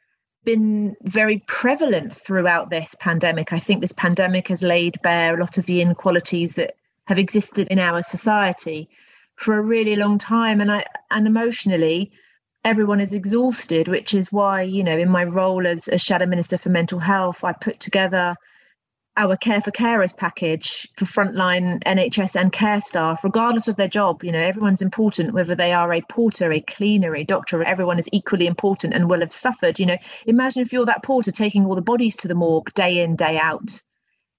been 0.45 0.95
very 1.03 1.43
prevalent 1.47 2.15
throughout 2.15 2.71
this 2.71 2.95
pandemic. 3.00 3.53
I 3.53 3.59
think 3.59 3.81
this 3.81 3.93
pandemic 3.93 4.49
has 4.49 4.62
laid 4.62 5.00
bare 5.03 5.37
a 5.37 5.41
lot 5.41 5.59
of 5.59 5.67
the 5.67 5.81
inequalities 5.81 6.55
that 6.55 6.75
have 7.07 7.19
existed 7.19 7.69
in 7.69 7.79
our 7.79 8.03
society 8.03 8.89
for 9.37 9.57
a 9.57 9.62
really 9.62 9.97
long 9.97 10.19
time. 10.19 10.61
And 10.61 10.71
I 10.71 10.85
and 11.11 11.27
emotionally, 11.27 12.12
everyone 12.64 13.00
is 13.00 13.12
exhausted, 13.12 13.88
which 13.88 14.14
is 14.14 14.31
why, 14.33 14.62
you 14.62 14.85
know, 14.85 14.99
in 14.99 15.09
my 15.09 15.25
role 15.25 15.67
as 15.67 15.88
a 15.88 15.99
shadow 15.99 16.26
minister 16.26 16.59
for 16.59 16.69
mental 16.69 16.99
health, 16.99 17.43
I 17.43 17.52
put 17.52 17.81
together 17.81 18.37
our 19.17 19.37
care 19.37 19.61
for 19.61 19.71
carers 19.71 20.17
package 20.17 20.88
for 20.97 21.05
frontline 21.05 21.83
NHS 21.85 22.40
and 22.40 22.52
care 22.52 22.81
staff, 22.81 23.25
regardless 23.25 23.67
of 23.67 23.76
their 23.76 23.88
job. 23.88 24.23
You 24.23 24.33
know, 24.33 24.38
everyone's 24.38 24.83
important, 24.83 25.35
whether 25.35 25.55
they 25.55 25.73
are 25.73 25.93
a 25.93 26.02
porter, 26.09 26.52
a 26.52 26.61
cleaner, 26.61 27.14
a 27.14 27.25
doctor, 27.25 27.62
everyone 27.62 27.99
is 27.99 28.09
equally 28.12 28.47
important 28.47 28.95
and 28.95 29.09
will 29.09 29.21
have 29.21 29.33
suffered. 29.33 29.79
You 29.79 29.87
know, 29.87 29.99
imagine 30.26 30.62
if 30.62 30.73
you're 30.73 30.87
that 30.87 31.02
porter 31.02 31.33
taking 31.33 31.67
all 31.67 31.75
the 31.75 31.83
bodies 31.83 32.17
to 32.17 32.29
the 32.29 32.35
morgue 32.35 32.73
day 32.75 33.02
in, 33.02 33.17
day 33.17 33.38
out. 33.38 33.83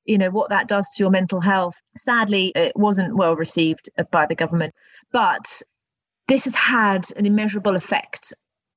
You 0.05 0.17
know, 0.17 0.31
what 0.31 0.49
that 0.49 0.67
does 0.67 0.87
to 0.95 1.03
your 1.03 1.11
mental 1.11 1.41
health. 1.41 1.75
Sadly, 1.97 2.51
it 2.55 2.71
wasn't 2.75 3.15
well 3.15 3.35
received 3.35 3.89
by 4.09 4.25
the 4.25 4.35
government. 4.35 4.73
But 5.11 5.61
this 6.31 6.45
has 6.45 6.55
had 6.55 7.05
an 7.17 7.25
immeasurable 7.25 7.75
effect 7.75 8.33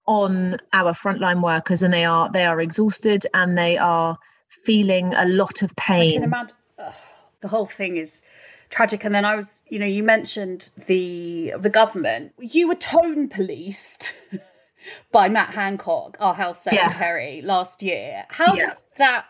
on 0.07 0.59
our 0.73 0.93
frontline 0.93 1.41
workers 1.41 1.83
and 1.85 1.95
they 1.95 2.05
are 2.05 2.29
they 2.33 2.45
are 2.45 2.61
exhausted 2.61 3.29
and 3.33 3.57
they 3.57 3.79
are 3.79 4.19
feeling 4.49 5.15
a 5.15 5.25
lot 5.27 5.63
of 5.63 5.75
pain. 5.77 6.11
I 6.11 6.13
can 6.15 6.23
imagine 6.25 6.57
ugh, 6.81 6.95
the 7.41 7.49
whole 7.49 7.67
thing 7.67 7.97
is 7.97 8.23
tragic 8.71 9.05
and 9.05 9.15
then 9.15 9.25
I 9.25 9.37
was 9.37 9.63
you 9.69 9.79
know 9.79 9.87
you 9.87 10.03
mentioned 10.03 10.71
the 10.89 11.55
the 11.57 11.71
government 11.71 12.33
you 12.41 12.67
were 12.67 12.75
tone 12.75 13.29
policed 13.29 14.13
by 15.13 15.29
Matt 15.29 15.51
Hancock 15.51 16.17
our 16.19 16.35
health 16.35 16.59
secretary 16.59 17.37
yeah. 17.39 17.47
last 17.47 17.85
year 17.85 18.25
how 18.31 18.55
yeah. 18.55 18.67
did 18.67 18.77
that 18.97 19.27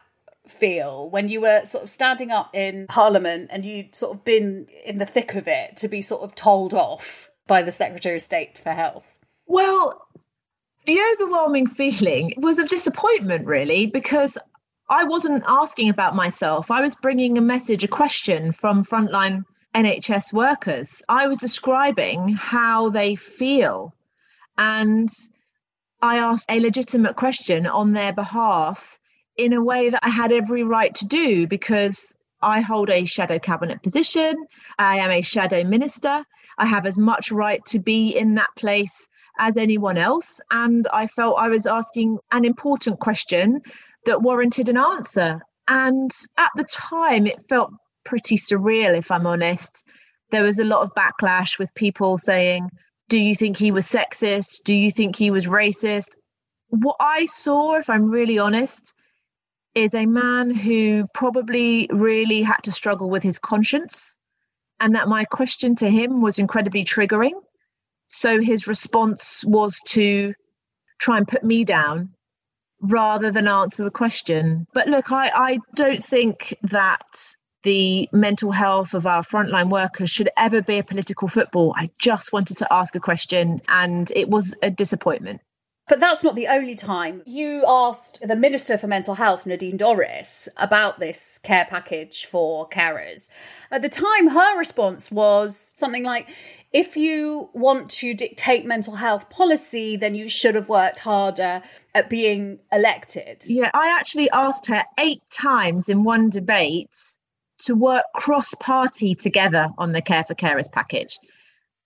feel 0.48 1.10
when 1.10 1.28
you 1.28 1.42
were 1.42 1.66
sort 1.66 1.84
of 1.84 1.90
standing 1.90 2.30
up 2.30 2.54
in 2.54 2.86
parliament 2.86 3.48
and 3.50 3.66
you'd 3.66 3.94
sort 3.94 4.16
of 4.16 4.24
been 4.24 4.66
in 4.84 4.96
the 4.96 5.06
thick 5.06 5.34
of 5.34 5.46
it 5.46 5.76
to 5.76 5.88
be 5.88 6.00
sort 6.00 6.22
of 6.22 6.34
told 6.34 6.72
off 6.72 7.30
by 7.46 7.62
the 7.62 7.72
Secretary 7.72 8.16
of 8.16 8.22
State 8.22 8.58
for 8.58 8.70
Health? 8.70 9.18
Well, 9.46 10.06
the 10.86 11.00
overwhelming 11.12 11.66
feeling 11.66 12.34
was 12.36 12.58
of 12.58 12.68
disappointment, 12.68 13.46
really, 13.46 13.86
because 13.86 14.36
I 14.90 15.04
wasn't 15.04 15.44
asking 15.46 15.88
about 15.88 16.14
myself. 16.14 16.70
I 16.70 16.80
was 16.80 16.94
bringing 16.94 17.38
a 17.38 17.42
message, 17.42 17.84
a 17.84 17.88
question 17.88 18.52
from 18.52 18.84
frontline 18.84 19.44
NHS 19.74 20.32
workers. 20.32 21.02
I 21.08 21.26
was 21.26 21.38
describing 21.38 22.28
how 22.28 22.90
they 22.90 23.16
feel. 23.16 23.94
And 24.58 25.08
I 26.02 26.18
asked 26.18 26.50
a 26.50 26.60
legitimate 26.60 27.16
question 27.16 27.66
on 27.66 27.92
their 27.92 28.12
behalf 28.12 28.98
in 29.36 29.52
a 29.52 29.64
way 29.64 29.90
that 29.90 30.04
I 30.04 30.10
had 30.10 30.32
every 30.32 30.62
right 30.62 30.94
to 30.96 31.06
do 31.06 31.46
because 31.46 32.14
I 32.42 32.60
hold 32.60 32.90
a 32.90 33.04
shadow 33.04 33.38
cabinet 33.38 33.82
position. 33.82 34.46
I 34.78 34.98
am 34.98 35.10
a 35.10 35.22
shadow 35.22 35.64
minister. 35.64 36.24
I 36.58 36.66
have 36.66 36.86
as 36.86 36.98
much 36.98 37.32
right 37.32 37.64
to 37.66 37.78
be 37.78 38.16
in 38.16 38.34
that 38.34 38.50
place 38.56 39.08
as 39.38 39.56
anyone 39.56 39.98
else. 39.98 40.40
And 40.50 40.86
I 40.92 41.06
felt 41.06 41.38
I 41.38 41.48
was 41.48 41.66
asking 41.66 42.18
an 42.32 42.44
important 42.44 43.00
question 43.00 43.60
that 44.06 44.22
warranted 44.22 44.68
an 44.68 44.78
answer. 44.78 45.40
And 45.68 46.10
at 46.38 46.50
the 46.56 46.64
time, 46.64 47.26
it 47.26 47.48
felt 47.48 47.70
pretty 48.04 48.36
surreal, 48.36 48.96
if 48.96 49.10
I'm 49.10 49.26
honest. 49.26 49.84
There 50.30 50.42
was 50.42 50.58
a 50.58 50.64
lot 50.64 50.82
of 50.82 50.94
backlash 50.94 51.58
with 51.58 51.74
people 51.74 52.18
saying, 52.18 52.68
Do 53.08 53.18
you 53.18 53.34
think 53.34 53.56
he 53.56 53.70
was 53.70 53.86
sexist? 53.86 54.62
Do 54.64 54.74
you 54.74 54.90
think 54.90 55.16
he 55.16 55.30
was 55.30 55.46
racist? 55.46 56.10
What 56.68 56.96
I 57.00 57.24
saw, 57.26 57.78
if 57.78 57.88
I'm 57.88 58.10
really 58.10 58.38
honest, 58.38 58.94
is 59.74 59.94
a 59.94 60.06
man 60.06 60.54
who 60.54 61.06
probably 61.14 61.88
really 61.90 62.42
had 62.42 62.58
to 62.64 62.72
struggle 62.72 63.10
with 63.10 63.22
his 63.22 63.38
conscience 63.38 64.16
and 64.80 64.94
that 64.94 65.08
my 65.08 65.24
question 65.24 65.74
to 65.76 65.90
him 65.90 66.20
was 66.20 66.38
incredibly 66.38 66.84
triggering. 66.84 67.32
So 68.08 68.40
his 68.40 68.66
response 68.66 69.42
was 69.44 69.80
to 69.88 70.34
try 70.98 71.18
and 71.18 71.26
put 71.26 71.42
me 71.44 71.64
down 71.64 72.10
rather 72.80 73.30
than 73.30 73.48
answer 73.48 73.84
the 73.84 73.90
question. 73.90 74.66
But 74.74 74.88
look, 74.88 75.10
I, 75.10 75.30
I 75.34 75.58
don't 75.74 76.04
think 76.04 76.56
that 76.62 77.34
the 77.62 78.08
mental 78.12 78.52
health 78.52 78.94
of 78.94 79.06
our 79.06 79.22
frontline 79.22 79.70
workers 79.70 80.10
should 80.10 80.28
ever 80.36 80.60
be 80.60 80.78
a 80.78 80.84
political 80.84 81.28
football. 81.28 81.74
I 81.76 81.90
just 81.98 82.32
wanted 82.32 82.58
to 82.58 82.72
ask 82.72 82.94
a 82.94 83.00
question 83.00 83.60
and 83.68 84.12
it 84.14 84.28
was 84.28 84.54
a 84.62 84.70
disappointment. 84.70 85.40
But 85.86 86.00
that's 86.00 86.24
not 86.24 86.34
the 86.34 86.46
only 86.46 86.74
time. 86.74 87.22
You 87.26 87.64
asked 87.68 88.20
the 88.26 88.36
Minister 88.36 88.78
for 88.78 88.86
Mental 88.86 89.14
Health, 89.14 89.44
Nadine 89.44 89.76
Dorries, 89.76 90.48
about 90.56 90.98
this 90.98 91.38
care 91.42 91.66
package 91.68 92.24
for 92.24 92.66
carers. 92.70 93.28
At 93.70 93.82
the 93.82 93.90
time, 93.90 94.28
her 94.28 94.58
response 94.58 95.12
was 95.12 95.74
something 95.76 96.02
like, 96.02 96.30
if 96.72 96.96
you 96.96 97.50
want 97.52 97.90
to 97.90 98.14
dictate 98.14 98.64
mental 98.64 98.96
health 98.96 99.28
policy, 99.28 99.96
then 99.96 100.14
you 100.14 100.26
should 100.26 100.54
have 100.54 100.70
worked 100.70 101.00
harder 101.00 101.62
at 101.94 102.08
being 102.08 102.60
elected. 102.72 103.44
Yeah, 103.46 103.70
I 103.74 103.88
actually 103.88 104.30
asked 104.30 104.66
her 104.66 104.84
eight 104.98 105.22
times 105.30 105.90
in 105.90 106.02
one 106.02 106.30
debate 106.30 106.98
to 107.58 107.74
work 107.74 108.06
cross 108.14 108.54
party 108.58 109.14
together 109.14 109.68
on 109.76 109.92
the 109.92 110.02
Care 110.02 110.24
for 110.24 110.34
Carers 110.34 110.70
package. 110.72 111.18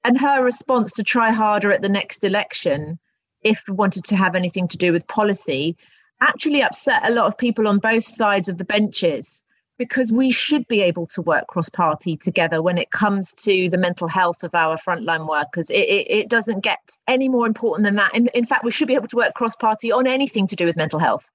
And 0.04 0.18
her 0.18 0.44
response 0.44 0.92
to 0.92 1.02
try 1.02 1.32
harder 1.32 1.72
at 1.72 1.82
the 1.82 1.88
next 1.88 2.22
election 2.22 2.98
if 3.42 3.64
we 3.68 3.74
wanted 3.74 4.04
to 4.04 4.16
have 4.16 4.34
anything 4.34 4.68
to 4.68 4.76
do 4.76 4.92
with 4.92 5.06
policy, 5.06 5.76
actually 6.20 6.62
upset 6.62 7.08
a 7.08 7.12
lot 7.12 7.26
of 7.26 7.38
people 7.38 7.68
on 7.68 7.78
both 7.78 8.04
sides 8.04 8.48
of 8.48 8.58
the 8.58 8.64
benches 8.64 9.44
because 9.78 10.10
we 10.10 10.32
should 10.32 10.66
be 10.66 10.82
able 10.82 11.06
to 11.06 11.22
work 11.22 11.46
cross 11.46 11.68
party 11.68 12.16
together 12.16 12.60
when 12.60 12.76
it 12.76 12.90
comes 12.90 13.32
to 13.32 13.68
the 13.70 13.78
mental 13.78 14.08
health 14.08 14.42
of 14.42 14.52
our 14.54 14.76
frontline 14.76 15.28
workers. 15.28 15.70
It, 15.70 15.88
it, 15.88 16.10
it 16.10 16.28
doesn't 16.28 16.60
get 16.60 16.80
any 17.06 17.28
more 17.28 17.46
important 17.46 17.84
than 17.84 17.94
that. 17.94 18.14
In, 18.14 18.28
in 18.34 18.44
fact, 18.44 18.64
we 18.64 18.72
should 18.72 18.88
be 18.88 18.96
able 18.96 19.06
to 19.06 19.16
work 19.16 19.34
cross 19.34 19.54
party 19.54 19.92
on 19.92 20.08
anything 20.08 20.48
to 20.48 20.56
do 20.56 20.66
with 20.66 20.76
mental 20.76 20.98
health. 20.98 21.30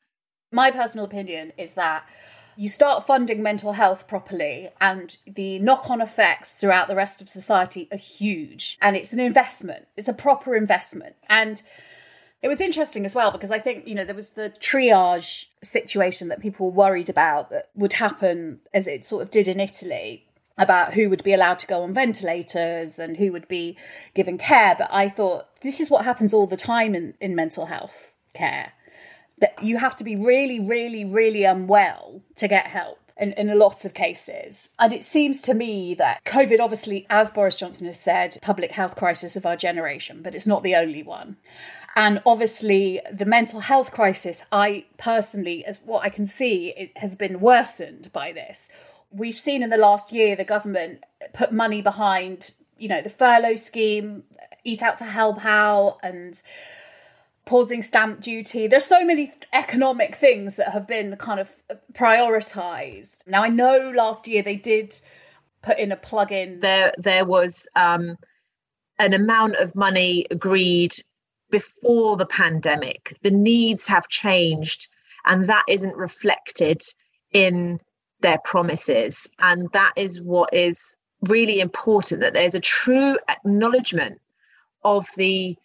My 0.51 0.72
personal 0.72 1.05
opinion 1.05 1.53
is 1.57 1.75
that 1.75 2.03
you 2.55 2.69
start 2.69 3.07
funding 3.07 3.41
mental 3.41 3.74
health 3.74 4.07
properly 4.07 4.69
and 4.79 5.17
the 5.25 5.57
knock-on 5.60 6.01
effects 6.01 6.55
throughout 6.55 6.88
the 6.88 6.95
rest 6.95 7.22
of 7.22 7.29
society 7.29 7.88
are 7.91 7.98
huge 7.98 8.77
and 8.79 8.95
it's 8.95 9.12
an 9.12 9.19
investment 9.19 9.88
it's 9.98 10.07
a 10.07 10.13
proper 10.13 10.55
investment 10.55 11.15
and 11.27 11.63
it 12.43 12.50
was 12.50 12.59
interesting 12.59 13.05
as 13.05 13.15
well 13.15 13.31
because 13.31 13.51
I 13.51 13.59
think, 13.59 13.88
you 13.88 13.95
know, 13.95 14.03
there 14.03 14.13
was 14.13 14.31
the 14.31 14.53
triage 14.59 15.45
situation 15.62 16.27
that 16.27 16.41
people 16.41 16.65
were 16.67 16.73
worried 16.73 17.09
about 17.09 17.50
that 17.51 17.69
would 17.73 17.93
happen 17.93 18.59
as 18.73 18.85
it 18.85 19.05
sort 19.05 19.23
of 19.23 19.31
did 19.31 19.47
in 19.47 19.62
Italy 19.62 20.27
about 20.57 20.93
who 20.93 21.09
would 21.09 21.23
be 21.23 21.33
allowed 21.33 21.57
to 21.59 21.67
go 21.67 21.83
on 21.83 21.93
ventilators 21.93 23.00
and 23.00 23.15
who 23.15 23.31
would 23.31 23.47
be 23.47 23.77
given 24.13 24.38
care. 24.38 24.75
But 24.77 24.89
I 24.91 25.07
thought 25.07 25.47
this 25.62 25.79
is 25.79 25.89
what 25.89 26.03
happens 26.03 26.33
all 26.33 26.45
the 26.45 26.57
time 26.57 26.93
in, 26.93 27.13
in 27.21 27.33
mental 27.33 27.67
health 27.67 28.13
care 28.33 28.73
that 29.39 29.63
you 29.63 29.77
have 29.77 29.95
to 29.95 30.03
be 30.03 30.15
really, 30.17 30.59
really, 30.59 31.05
really 31.05 31.45
unwell 31.45 32.21
to 32.35 32.47
get 32.50 32.67
help. 32.67 33.02
In, 33.15 33.34
in 33.34 33.48
a 33.48 33.55
lot 33.55 33.86
of 33.86 33.93
cases. 33.93 34.70
And 34.79 34.91
it 34.91 35.03
seems 35.03 35.43
to 35.43 35.53
me 35.53 35.93
that 35.93 36.24
COVID, 36.25 36.60
obviously, 36.60 37.05
as 37.12 37.29
Boris 37.29 37.55
Johnson 37.55 37.86
has 37.86 38.00
said, 38.00 38.39
public 38.41 38.72
health 38.72 38.96
crisis 38.96 39.36
of 39.36 39.46
our 39.46 39.55
generation, 39.55 40.22
but 40.24 40.34
it's 40.34 40.48
not 40.48 40.63
the 40.63 40.75
only 40.75 41.03
one. 41.03 41.38
And 41.96 42.24
obviously, 42.25 43.00
the 43.12 43.25
mental 43.25 43.60
health 43.60 43.91
crisis, 43.91 44.46
I 44.51 44.86
personally, 44.98 45.63
as 45.63 45.79
what 45.86 46.03
I 46.03 46.10
can 46.10 46.25
see, 46.25 46.74
it 46.75 46.98
has 46.98 47.15
been 47.15 47.39
worsened 47.39 48.12
by 48.12 48.32
this. 48.32 48.70
We've 49.12 49.38
seen 49.38 49.62
in 49.62 49.70
the 49.70 49.77
last 49.77 50.12
year 50.12 50.36
the 50.36 50.43
government 50.43 51.03
put 51.34 51.51
money 51.51 51.84
behind, 51.84 52.53
you 52.79 52.88
know, 52.88 53.01
the 53.01 53.10
furlough 53.10 53.55
scheme, 53.55 54.24
Eat 54.63 54.82
Out 54.82 54.98
to 54.98 55.05
Help 55.05 55.46
Out, 55.46 56.00
and 56.01 56.41
pausing 57.45 57.81
stamp 57.81 58.21
duty. 58.21 58.67
There's 58.67 58.85
so 58.85 59.03
many 59.03 59.31
economic 59.51 60.15
things 60.15 60.55
that 60.55 60.71
have 60.71 60.88
been 60.88 61.15
kind 61.17 61.39
of 61.39 61.51
prioritized. 61.93 63.19
Now, 63.27 63.43
I 63.43 63.50
know 63.50 63.91
last 63.95 64.27
year 64.27 64.41
they 64.41 64.55
did 64.55 65.00
put 65.62 65.77
in 65.77 65.91
a 65.91 65.97
plug-in. 65.97 66.59
There, 66.59 66.93
there 66.97 67.25
was 67.25 67.67
um, 67.75 68.17
an 69.00 69.13
amount 69.13 69.57
of 69.57 69.75
money 69.75 70.25
agreed 70.31 70.95
before 71.50 72.17
the 72.17 72.25
pandemic. 72.25 73.17
The 73.23 73.31
needs 73.31 73.88
have 73.88 74.07
changed, 74.09 74.88
and 75.25 75.45
that 75.45 75.63
isn't 75.67 75.95
reflected 75.95 76.81
in 77.31 77.79
their 78.21 78.39
promises. 78.43 79.27
And 79.39 79.69
that 79.73 79.91
is 79.97 80.21
what 80.21 80.53
is 80.53 80.95
really 81.21 81.59
important 81.59 82.21
that 82.21 82.33
there's 82.33 82.55
a 82.55 82.59
true 82.59 83.17
acknowledgement 83.29 84.19
of 84.83 85.07
the 85.15 85.57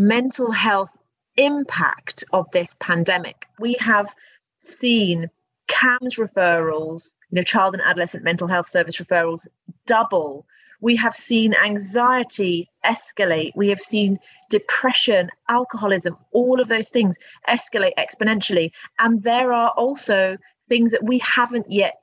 mental 0.00 0.50
health 0.50 0.96
impact 1.36 2.24
of 2.32 2.50
this 2.52 2.74
pandemic. 2.80 3.46
We 3.58 3.74
have 3.74 4.12
seen 4.58 5.30
CAMHS 5.68 6.18
referrals, 6.18 7.14
you 7.30 7.36
know, 7.36 7.42
child 7.42 7.74
and 7.74 7.82
adolescent 7.82 8.24
mental 8.24 8.48
health 8.48 8.68
service 8.68 8.96
referrals 8.96 9.46
double 9.86 10.46
we 10.80 10.96
have 10.96 11.14
seen 11.14 11.54
anxiety 11.54 12.68
escalate. 12.84 13.52
We 13.54 13.68
have 13.68 13.80
seen 13.80 14.18
depression, 14.48 15.30
alcoholism, 15.48 16.16
all 16.32 16.60
of 16.60 16.68
those 16.68 16.88
things 16.88 17.16
escalate 17.48 17.92
exponentially. 17.98 18.72
And 18.98 19.22
there 19.22 19.52
are 19.52 19.70
also 19.70 20.36
things 20.68 20.90
that 20.92 21.04
we 21.04 21.18
haven't 21.18 21.70
yet 21.70 22.02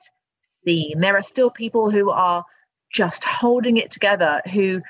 seen. 0.64 1.00
There 1.00 1.16
are 1.16 1.22
still 1.22 1.50
people 1.50 1.90
who 1.90 2.10
are 2.10 2.44
just 2.92 3.24
holding 3.24 3.76
it 3.76 3.90
together 3.90 4.40
who 4.52 4.80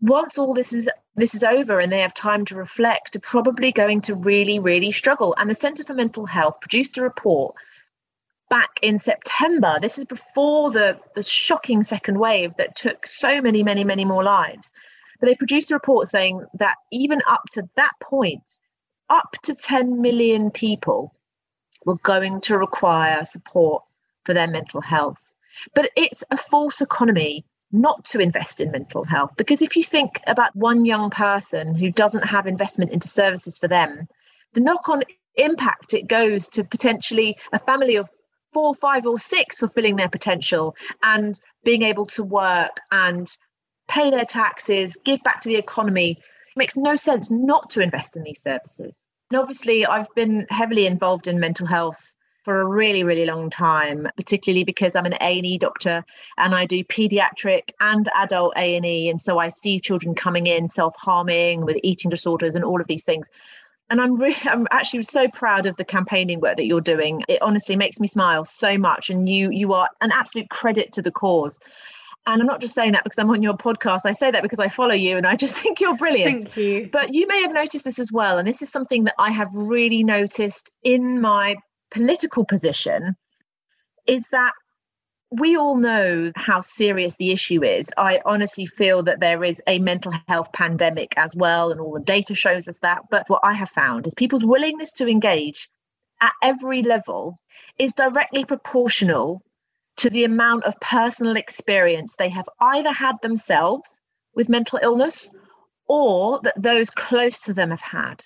once 0.00 0.38
all 0.38 0.54
this 0.54 0.72
is 0.72 0.88
this 1.14 1.34
is 1.34 1.42
over 1.42 1.78
and 1.78 1.92
they 1.92 2.00
have 2.00 2.14
time 2.14 2.44
to 2.46 2.56
reflect 2.56 3.16
are 3.16 3.20
probably 3.20 3.70
going 3.70 4.00
to 4.00 4.14
really 4.14 4.58
really 4.58 4.90
struggle 4.90 5.34
and 5.38 5.50
the 5.50 5.54
centre 5.54 5.84
for 5.84 5.94
mental 5.94 6.26
health 6.26 6.60
produced 6.60 6.96
a 6.98 7.02
report 7.02 7.54
back 8.52 8.78
in 8.82 8.98
September. 8.98 9.78
This 9.80 9.96
is 9.96 10.04
before 10.04 10.70
the, 10.70 10.98
the 11.14 11.22
shocking 11.22 11.82
second 11.82 12.18
wave 12.18 12.54
that 12.58 12.76
took 12.76 13.06
so 13.06 13.40
many, 13.40 13.62
many, 13.62 13.82
many 13.82 14.04
more 14.04 14.22
lives. 14.22 14.70
But 15.18 15.28
they 15.28 15.34
produced 15.34 15.70
a 15.70 15.74
report 15.74 16.10
saying 16.10 16.44
that 16.58 16.74
even 16.90 17.22
up 17.26 17.44
to 17.52 17.66
that 17.76 17.92
point, 18.02 18.60
up 19.08 19.36
to 19.44 19.54
10 19.54 20.02
million 20.02 20.50
people 20.50 21.14
were 21.86 21.96
going 22.02 22.42
to 22.42 22.58
require 22.58 23.24
support 23.24 23.84
for 24.26 24.34
their 24.34 24.48
mental 24.48 24.82
health. 24.82 25.34
But 25.74 25.88
it's 25.96 26.22
a 26.30 26.36
false 26.36 26.82
economy 26.82 27.46
not 27.72 28.04
to 28.04 28.18
invest 28.18 28.60
in 28.60 28.70
mental 28.70 29.04
health 29.04 29.32
because 29.36 29.62
if 29.62 29.76
you 29.76 29.82
think 29.82 30.20
about 30.26 30.54
one 30.54 30.84
young 30.84 31.10
person 31.10 31.74
who 31.74 31.90
doesn't 31.90 32.24
have 32.24 32.46
investment 32.46 32.92
into 32.92 33.08
services 33.08 33.58
for 33.58 33.68
them, 33.68 34.06
the 34.52 34.60
knock 34.60 34.88
on 34.88 35.02
impact 35.36 35.94
it 35.94 36.06
goes 36.06 36.46
to 36.48 36.62
potentially 36.62 37.36
a 37.52 37.58
family 37.58 37.96
of 37.96 38.08
four, 38.52 38.74
five, 38.74 39.06
or 39.06 39.18
six 39.18 39.58
fulfilling 39.58 39.96
their 39.96 40.08
potential 40.08 40.76
and 41.02 41.40
being 41.64 41.82
able 41.82 42.06
to 42.06 42.22
work 42.22 42.80
and 42.90 43.28
pay 43.88 44.10
their 44.10 44.24
taxes, 44.24 44.96
give 45.04 45.22
back 45.22 45.40
to 45.40 45.48
the 45.48 45.56
economy. 45.56 46.12
It 46.12 46.56
makes 46.56 46.76
no 46.76 46.96
sense 46.96 47.30
not 47.30 47.70
to 47.70 47.80
invest 47.80 48.16
in 48.16 48.22
these 48.22 48.42
services. 48.42 49.08
And 49.30 49.40
obviously, 49.40 49.86
I've 49.86 50.14
been 50.14 50.46
heavily 50.50 50.86
involved 50.86 51.26
in 51.26 51.40
mental 51.40 51.66
health 51.66 52.14
for 52.42 52.60
a 52.60 52.66
really 52.66 53.04
really 53.04 53.26
long 53.26 53.50
time 53.50 54.08
particularly 54.16 54.64
because 54.64 54.94
i'm 54.96 55.06
an 55.06 55.14
a&e 55.20 55.58
doctor 55.58 56.04
and 56.38 56.54
i 56.54 56.64
do 56.66 56.82
pediatric 56.84 57.70
and 57.80 58.08
adult 58.16 58.52
a&e 58.56 59.08
and 59.08 59.20
so 59.20 59.38
i 59.38 59.48
see 59.48 59.80
children 59.80 60.14
coming 60.14 60.46
in 60.46 60.68
self-harming 60.68 61.64
with 61.64 61.76
eating 61.82 62.10
disorders 62.10 62.54
and 62.54 62.64
all 62.64 62.80
of 62.80 62.86
these 62.86 63.04
things 63.04 63.28
and 63.90 64.00
I'm 64.00 64.16
really, 64.16 64.36
I'm 64.44 64.66
actually 64.70 65.02
so 65.04 65.28
proud 65.28 65.66
of 65.66 65.76
the 65.76 65.84
campaigning 65.84 66.40
work 66.40 66.56
that 66.56 66.64
you're 66.64 66.80
doing. 66.80 67.22
It 67.28 67.40
honestly 67.42 67.76
makes 67.76 68.00
me 68.00 68.08
smile 68.08 68.44
so 68.44 68.78
much, 68.78 69.10
and 69.10 69.28
you 69.28 69.50
you 69.50 69.74
are 69.74 69.88
an 70.00 70.10
absolute 70.10 70.48
credit 70.48 70.92
to 70.94 71.02
the 71.02 71.12
cause. 71.12 71.60
And 72.26 72.40
I'm 72.40 72.46
not 72.46 72.60
just 72.60 72.74
saying 72.74 72.92
that 72.92 73.02
because 73.02 73.18
I'm 73.18 73.30
on 73.30 73.42
your 73.42 73.56
podcast. 73.56 74.00
I 74.04 74.12
say 74.12 74.30
that 74.30 74.42
because 74.42 74.60
I 74.60 74.68
follow 74.68 74.94
you 74.94 75.16
and 75.16 75.26
I 75.26 75.34
just 75.34 75.56
think 75.62 75.80
you're 75.80 75.96
brilliant. 75.96 76.44
Thank 76.44 76.56
you. 76.56 76.88
But 76.90 77.12
you 77.12 77.26
may 77.26 77.42
have 77.42 77.52
noticed 77.52 77.84
this 77.84 77.98
as 77.98 78.12
well. 78.12 78.38
And 78.38 78.46
this 78.46 78.62
is 78.62 78.70
something 78.70 79.04
that 79.04 79.14
I 79.18 79.30
have 79.30 79.48
really 79.52 80.04
noticed 80.04 80.70
in 80.84 81.20
my 81.20 81.56
political 81.92 82.44
position 82.44 83.16
is 84.06 84.26
that 84.32 84.52
we 85.30 85.56
all 85.56 85.76
know 85.76 86.30
how 86.36 86.60
serious 86.60 87.16
the 87.16 87.30
issue 87.30 87.64
is. 87.64 87.90
I 87.96 88.20
honestly 88.26 88.66
feel 88.66 89.02
that 89.04 89.20
there 89.20 89.42
is 89.42 89.62
a 89.66 89.78
mental 89.78 90.12
health 90.28 90.52
pandemic 90.52 91.14
as 91.16 91.34
well, 91.34 91.70
and 91.70 91.80
all 91.80 91.94
the 91.94 92.00
data 92.00 92.34
shows 92.34 92.68
us 92.68 92.78
that. 92.80 93.02
But 93.10 93.28
what 93.28 93.40
I 93.42 93.54
have 93.54 93.70
found 93.70 94.06
is 94.06 94.14
people's 94.14 94.44
willingness 94.44 94.92
to 94.94 95.08
engage 95.08 95.70
at 96.20 96.32
every 96.42 96.82
level 96.82 97.38
is 97.78 97.94
directly 97.94 98.44
proportional 98.44 99.42
to 99.96 100.10
the 100.10 100.24
amount 100.24 100.64
of 100.64 100.78
personal 100.80 101.36
experience 101.36 102.14
they 102.16 102.28
have 102.28 102.48
either 102.60 102.92
had 102.92 103.16
themselves 103.22 103.98
with 104.34 104.48
mental 104.48 104.78
illness 104.82 105.30
or 105.88 106.40
that 106.42 106.54
those 106.56 106.90
close 106.90 107.40
to 107.42 107.54
them 107.54 107.70
have 107.70 107.80
had. 107.80 108.22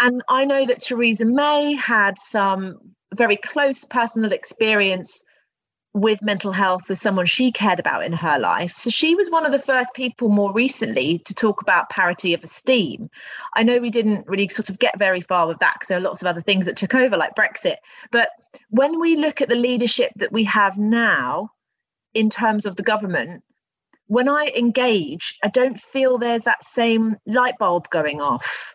And 0.00 0.22
I 0.28 0.44
know 0.44 0.66
that 0.66 0.82
Theresa 0.82 1.24
May 1.24 1.74
had 1.74 2.18
some 2.18 2.78
very 3.14 3.36
close 3.36 3.84
personal 3.84 4.32
experience 4.32 5.22
with 5.94 6.20
mental 6.22 6.50
health 6.50 6.88
with 6.88 6.98
someone 6.98 7.24
she 7.24 7.52
cared 7.52 7.78
about 7.78 8.04
in 8.04 8.12
her 8.12 8.36
life. 8.36 8.74
So 8.76 8.90
she 8.90 9.14
was 9.14 9.30
one 9.30 9.46
of 9.46 9.52
the 9.52 9.60
first 9.60 9.94
people 9.94 10.28
more 10.28 10.52
recently 10.52 11.20
to 11.20 11.34
talk 11.34 11.62
about 11.62 11.88
parity 11.88 12.34
of 12.34 12.42
esteem. 12.42 13.08
I 13.54 13.62
know 13.62 13.78
we 13.78 13.90
didn't 13.90 14.26
really 14.26 14.48
sort 14.48 14.68
of 14.68 14.80
get 14.80 14.98
very 14.98 15.20
far 15.20 15.46
with 15.46 15.60
that 15.60 15.74
because 15.74 15.88
there 15.88 15.98
are 15.98 16.02
lots 16.02 16.20
of 16.20 16.26
other 16.26 16.40
things 16.40 16.66
that 16.66 16.76
took 16.76 16.96
over, 16.96 17.16
like 17.16 17.36
Brexit. 17.36 17.76
But 18.10 18.30
when 18.70 18.98
we 18.98 19.14
look 19.14 19.40
at 19.40 19.48
the 19.48 19.54
leadership 19.54 20.10
that 20.16 20.32
we 20.32 20.42
have 20.44 20.76
now 20.76 21.50
in 22.12 22.28
terms 22.28 22.66
of 22.66 22.74
the 22.74 22.82
government, 22.82 23.44
when 24.06 24.28
I 24.28 24.52
engage, 24.56 25.38
I 25.44 25.48
don't 25.48 25.78
feel 25.78 26.18
there's 26.18 26.42
that 26.42 26.64
same 26.64 27.16
light 27.24 27.56
bulb 27.58 27.88
going 27.90 28.20
off. 28.20 28.74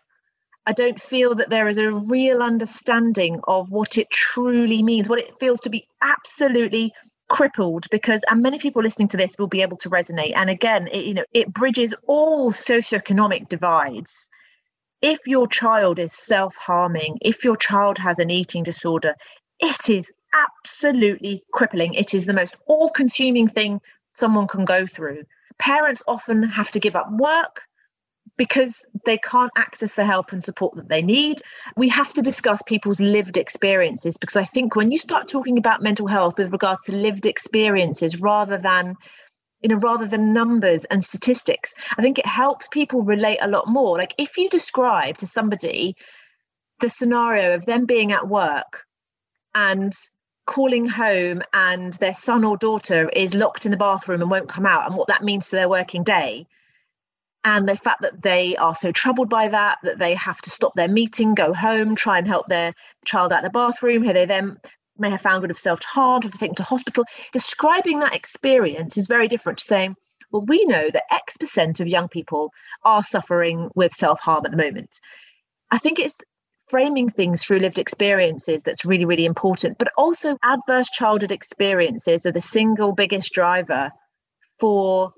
I 0.70 0.72
don't 0.72 1.00
feel 1.00 1.34
that 1.34 1.50
there 1.50 1.66
is 1.66 1.78
a 1.78 1.90
real 1.90 2.44
understanding 2.44 3.40
of 3.48 3.72
what 3.72 3.98
it 3.98 4.08
truly 4.10 4.84
means, 4.84 5.08
what 5.08 5.18
it 5.18 5.34
feels 5.40 5.58
to 5.60 5.68
be 5.68 5.84
absolutely 6.00 6.92
crippled 7.28 7.86
because 7.90 8.22
and 8.30 8.40
many 8.40 8.56
people 8.56 8.80
listening 8.80 9.08
to 9.08 9.16
this 9.16 9.34
will 9.36 9.48
be 9.48 9.62
able 9.62 9.76
to 9.78 9.90
resonate. 9.90 10.32
And 10.36 10.48
again 10.48 10.86
it, 10.92 11.06
you 11.06 11.14
know 11.14 11.24
it 11.32 11.52
bridges 11.52 11.92
all 12.06 12.52
socioeconomic 12.52 13.48
divides. 13.48 14.30
If 15.02 15.18
your 15.26 15.48
child 15.48 15.98
is 15.98 16.12
self-harming 16.12 17.18
if 17.20 17.42
your 17.42 17.56
child 17.56 17.98
has 17.98 18.20
an 18.20 18.30
eating 18.30 18.62
disorder 18.62 19.16
it 19.58 19.90
is 19.90 20.08
absolutely 20.34 21.42
crippling. 21.52 21.94
It 21.94 22.14
is 22.14 22.26
the 22.26 22.32
most 22.32 22.54
all-consuming 22.68 23.48
thing 23.48 23.80
someone 24.12 24.46
can 24.46 24.64
go 24.64 24.86
through. 24.86 25.24
Parents 25.58 26.00
often 26.06 26.44
have 26.44 26.70
to 26.70 26.78
give 26.78 26.94
up 26.94 27.10
work 27.10 27.62
because 28.40 28.86
they 29.04 29.18
can't 29.18 29.52
access 29.54 29.92
the 29.92 30.06
help 30.06 30.32
and 30.32 30.42
support 30.42 30.74
that 30.74 30.88
they 30.88 31.02
need. 31.02 31.42
We 31.76 31.90
have 31.90 32.14
to 32.14 32.22
discuss 32.22 32.62
people's 32.62 32.98
lived 32.98 33.36
experiences 33.36 34.16
because 34.16 34.38
I 34.38 34.44
think 34.44 34.74
when 34.74 34.90
you 34.90 34.96
start 34.96 35.28
talking 35.28 35.58
about 35.58 35.82
mental 35.82 36.06
health 36.06 36.38
with 36.38 36.50
regards 36.50 36.80
to 36.86 36.92
lived 36.92 37.26
experiences 37.26 38.18
rather 38.18 38.56
than 38.56 38.96
you 39.60 39.68
know 39.68 39.76
rather 39.76 40.06
than 40.06 40.32
numbers 40.32 40.86
and 40.86 41.04
statistics 41.04 41.74
i 41.98 42.00
think 42.00 42.18
it 42.18 42.24
helps 42.24 42.66
people 42.68 43.02
relate 43.02 43.36
a 43.42 43.48
lot 43.48 43.68
more 43.68 43.98
like 43.98 44.14
if 44.16 44.38
you 44.38 44.48
describe 44.48 45.18
to 45.18 45.26
somebody 45.26 45.94
the 46.80 46.88
scenario 46.88 47.54
of 47.54 47.66
them 47.66 47.84
being 47.84 48.10
at 48.10 48.26
work 48.26 48.84
and 49.54 49.92
calling 50.46 50.88
home 50.88 51.42
and 51.52 51.92
their 52.04 52.14
son 52.14 52.42
or 52.42 52.56
daughter 52.56 53.10
is 53.10 53.34
locked 53.34 53.66
in 53.66 53.70
the 53.70 53.76
bathroom 53.76 54.22
and 54.22 54.30
won't 54.30 54.48
come 54.48 54.64
out 54.64 54.86
and 54.86 54.96
what 54.96 55.08
that 55.08 55.22
means 55.22 55.50
to 55.50 55.56
their 55.56 55.68
working 55.68 56.02
day 56.02 56.46
and 57.44 57.68
the 57.68 57.76
fact 57.76 58.02
that 58.02 58.22
they 58.22 58.56
are 58.56 58.74
so 58.74 58.92
troubled 58.92 59.28
by 59.28 59.48
that 59.48 59.78
that 59.82 59.98
they 59.98 60.14
have 60.14 60.40
to 60.40 60.50
stop 60.50 60.74
their 60.74 60.88
meeting 60.88 61.34
go 61.34 61.52
home 61.52 61.94
try 61.94 62.18
and 62.18 62.26
help 62.26 62.48
their 62.48 62.74
child 63.04 63.32
out 63.32 63.44
of 63.44 63.44
the 63.44 63.50
bathroom 63.50 64.02
here 64.02 64.12
they 64.12 64.26
then 64.26 64.56
may 64.98 65.10
have 65.10 65.20
found 65.20 65.40
would 65.40 65.50
have 65.50 65.58
self-harmed 65.58 66.24
have 66.24 66.32
taken 66.32 66.54
to 66.54 66.62
hospital 66.62 67.04
describing 67.32 68.00
that 68.00 68.14
experience 68.14 68.96
is 68.96 69.06
very 69.06 69.28
different 69.28 69.58
to 69.58 69.64
saying 69.64 69.94
well 70.30 70.44
we 70.46 70.64
know 70.66 70.90
that 70.90 71.04
x 71.10 71.36
percent 71.36 71.80
of 71.80 71.88
young 71.88 72.08
people 72.08 72.50
are 72.84 73.02
suffering 73.02 73.70
with 73.74 73.92
self-harm 73.92 74.44
at 74.44 74.50
the 74.50 74.56
moment 74.56 75.00
i 75.70 75.78
think 75.78 75.98
it's 75.98 76.18
framing 76.70 77.10
things 77.10 77.44
through 77.44 77.58
lived 77.58 77.80
experiences 77.80 78.62
that's 78.62 78.84
really, 78.84 79.04
really 79.04 79.24
important. 79.24 79.76
But 79.76 79.90
also, 79.98 80.36
adverse 80.44 80.88
childhood 80.88 81.32
experiences 81.32 82.24
are 82.24 82.32
the 82.32 82.40
single 82.40 82.92
biggest 82.92 83.32
driver 83.32 83.90
for 84.60 85.12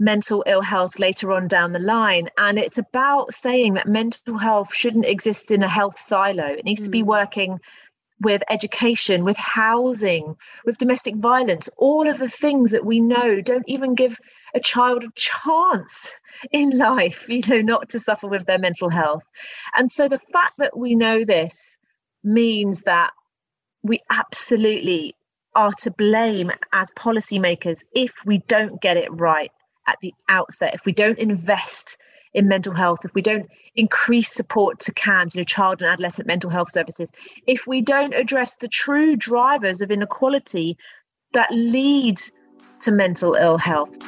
mental 0.00 0.42
ill 0.46 0.62
health 0.62 0.98
later 0.98 1.30
on 1.30 1.46
down 1.46 1.72
the 1.72 1.78
line. 1.78 2.28
And 2.38 2.58
it's 2.58 2.78
about 2.78 3.32
saying 3.32 3.74
that 3.74 3.86
mental 3.86 4.38
health 4.38 4.74
shouldn't 4.74 5.04
exist 5.04 5.50
in 5.50 5.62
a 5.62 5.68
health 5.68 5.98
silo, 5.98 6.46
it 6.46 6.64
needs 6.64 6.80
mm. 6.80 6.86
to 6.86 6.90
be 6.90 7.02
hmm. 7.02 7.08
working 7.08 7.60
with 8.22 8.42
education, 8.50 9.24
with 9.24 9.36
housing, 9.36 10.36
with 10.66 10.76
domestic 10.78 11.16
violence, 11.16 11.70
all 11.78 12.06
of 12.06 12.18
the 12.18 12.28
things 12.28 12.70
that 12.70 12.84
we 12.84 13.00
know 13.00 13.40
don't 13.40 13.66
even 13.66 13.94
give 13.94 14.18
a 14.54 14.60
child 14.60 15.04
a 15.04 15.08
chance 15.14 16.10
in 16.52 16.76
life, 16.76 17.24
you 17.28 17.42
know, 17.48 17.60
not 17.60 17.88
to 17.90 17.98
suffer 17.98 18.26
with 18.26 18.46
their 18.46 18.58
mental 18.58 18.90
health. 18.90 19.22
And 19.76 19.90
so 19.90 20.08
the 20.08 20.18
fact 20.18 20.54
that 20.58 20.76
we 20.76 20.94
know 20.94 21.24
this 21.24 21.78
means 22.22 22.82
that 22.82 23.10
we 23.82 23.98
absolutely 24.10 25.14
are 25.54 25.72
to 25.72 25.90
blame 25.90 26.50
as 26.72 26.92
policymakers 26.92 27.80
if 27.94 28.14
we 28.24 28.38
don't 28.46 28.80
get 28.80 28.96
it 28.96 29.08
right 29.10 29.50
at 29.90 29.98
the 30.00 30.14
outset, 30.28 30.74
if 30.74 30.84
we 30.84 30.92
don't 30.92 31.18
invest 31.18 31.98
in 32.32 32.46
mental 32.46 32.72
health, 32.72 33.00
if 33.04 33.14
we 33.14 33.22
don't 33.22 33.50
increase 33.74 34.32
support 34.32 34.78
to 34.80 34.92
CAMHS, 34.92 35.34
you 35.34 35.40
know, 35.40 35.44
child 35.44 35.82
and 35.82 35.90
adolescent 35.90 36.28
mental 36.28 36.48
health 36.48 36.70
services, 36.70 37.10
if 37.46 37.66
we 37.66 37.80
don't 37.80 38.14
address 38.14 38.56
the 38.56 38.68
true 38.68 39.16
drivers 39.16 39.80
of 39.80 39.90
inequality 39.90 40.76
that 41.32 41.50
lead 41.50 42.20
to 42.80 42.92
mental 42.92 43.34
ill 43.34 43.58
health. 43.58 43.98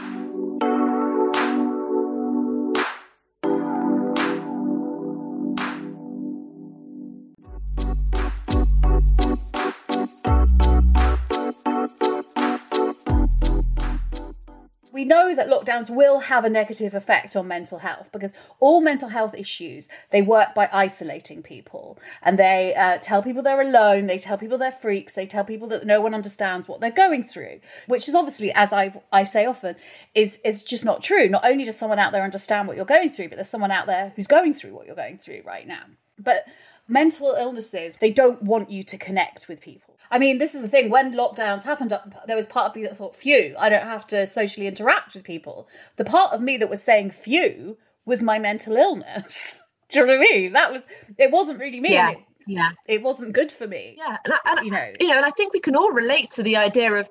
We 15.03 15.09
know 15.09 15.35
that 15.35 15.49
lockdowns 15.49 15.91
will 15.91 16.21
have 16.21 16.45
a 16.45 16.49
negative 16.49 16.95
effect 16.95 17.35
on 17.35 17.49
mental 17.49 17.81
health 17.81 18.09
because 18.13 18.35
all 18.61 18.81
mental 18.81 19.09
health 19.09 19.35
issues 19.35 19.89
they 20.11 20.23
work 20.23 20.55
by 20.55 20.69
isolating 20.73 21.43
people. 21.43 21.99
And 22.23 22.39
they 22.39 22.73
uh, 22.77 22.99
tell 22.99 23.21
people 23.21 23.43
they're 23.43 23.61
alone 23.61 24.07
they 24.07 24.19
tell 24.19 24.39
people 24.39 24.59
they're 24.59 24.71
freaks 24.71 25.15
they 25.15 25.27
tell 25.27 25.43
people 25.43 25.67
that 25.69 25.85
no 25.85 26.01
one 26.01 26.15
understands 26.15 26.69
what 26.69 26.81
they're 26.81 26.93
going 26.93 27.25
through 27.25 27.59
which 27.89 28.09
is 28.09 28.15
obviously 28.15 28.53
as 28.53 28.73
i 28.73 28.95
i 29.13 29.25
say 29.25 29.45
often 29.45 29.75
is 30.15 30.39
is 30.45 30.63
just 30.63 30.85
not 30.85 31.03
true. 31.03 31.29
Not 31.29 31.45
only 31.45 31.65
does 31.65 31.77
someone 31.77 31.99
out 31.99 32.13
there 32.13 32.23
understand 32.23 32.69
what 32.69 32.77
you're 32.77 32.87
going 32.87 33.11
through 33.11 33.29
but 33.29 33.35
there's 33.35 33.51
someone 33.51 33.73
out 33.73 33.89
there 33.89 34.13
who's 34.15 34.29
going 34.29 34.55
through 34.55 34.73
what 34.73 34.87
you're 34.87 34.95
going 34.95 35.19
through 35.19 35.43
right 35.45 35.67
now. 35.67 35.83
But 36.17 36.47
mental 36.87 37.35
illnesses 37.37 37.97
they 38.01 38.13
don't 38.13 38.41
want 38.41 38.71
you 38.71 38.85
to 38.85 38.97
connect 38.97 39.49
with 39.49 39.61
people 39.61 39.92
I 40.13 40.19
mean, 40.19 40.37
this 40.37 40.55
is 40.55 40.61
the 40.61 40.69
thing. 40.69 40.91
When 40.91 41.15
lockdowns 41.15 41.65
happened, 41.65 41.93
uh, 41.93 42.01
there 42.27 42.37
was 42.37 42.47
part 42.47 42.71
of 42.71 42.77
me 42.77 42.83
that 42.83 42.97
thought, 42.97 43.17
phew, 43.17 43.57
I 43.59 43.71
don't 43.71 43.83
have 43.83 44.07
to 44.09 44.27
socially 44.27 44.67
interact 44.67 45.15
with 45.15 45.25
people. 45.25 45.69
The 45.97 46.05
part 46.05 46.33
of 46.33 46.43
me 46.43 46.59
that 46.59 46.69
was 46.69 46.83
saying 46.83 47.13
phew 47.13 47.79
was 48.05 48.23
my 48.23 48.39
mental 48.39 48.77
illness. 48.77 49.59
Do 49.91 50.01
you 50.01 50.07
know 50.07 50.13
what 50.13 50.19
I 50.19 50.33
mean? 50.33 50.53
That 50.53 50.71
was, 50.71 50.87
it 51.19 51.31
wasn't 51.31 51.61
really 51.61 51.81
me. 51.81 51.95
Yeah. 51.95 52.11
It, 52.11 52.19
yeah. 52.47 52.71
It 52.87 53.03
wasn't 53.03 53.33
good 53.33 53.51
for 53.51 53.67
me. 53.67 53.97
Yeah. 53.97 54.19
And, 54.25 54.35
I, 54.35 54.39
and, 54.45 54.67
you 54.67 54.73
know, 54.73 54.93
know, 55.01 55.17
and 55.17 55.25
I 55.25 55.31
think 55.31 55.55
we 55.55 55.61
can 55.61 55.77
all 55.77 55.93
relate 55.93 56.31
to 56.33 56.43
the 56.43 56.57
idea 56.57 56.93
of, 56.93 57.09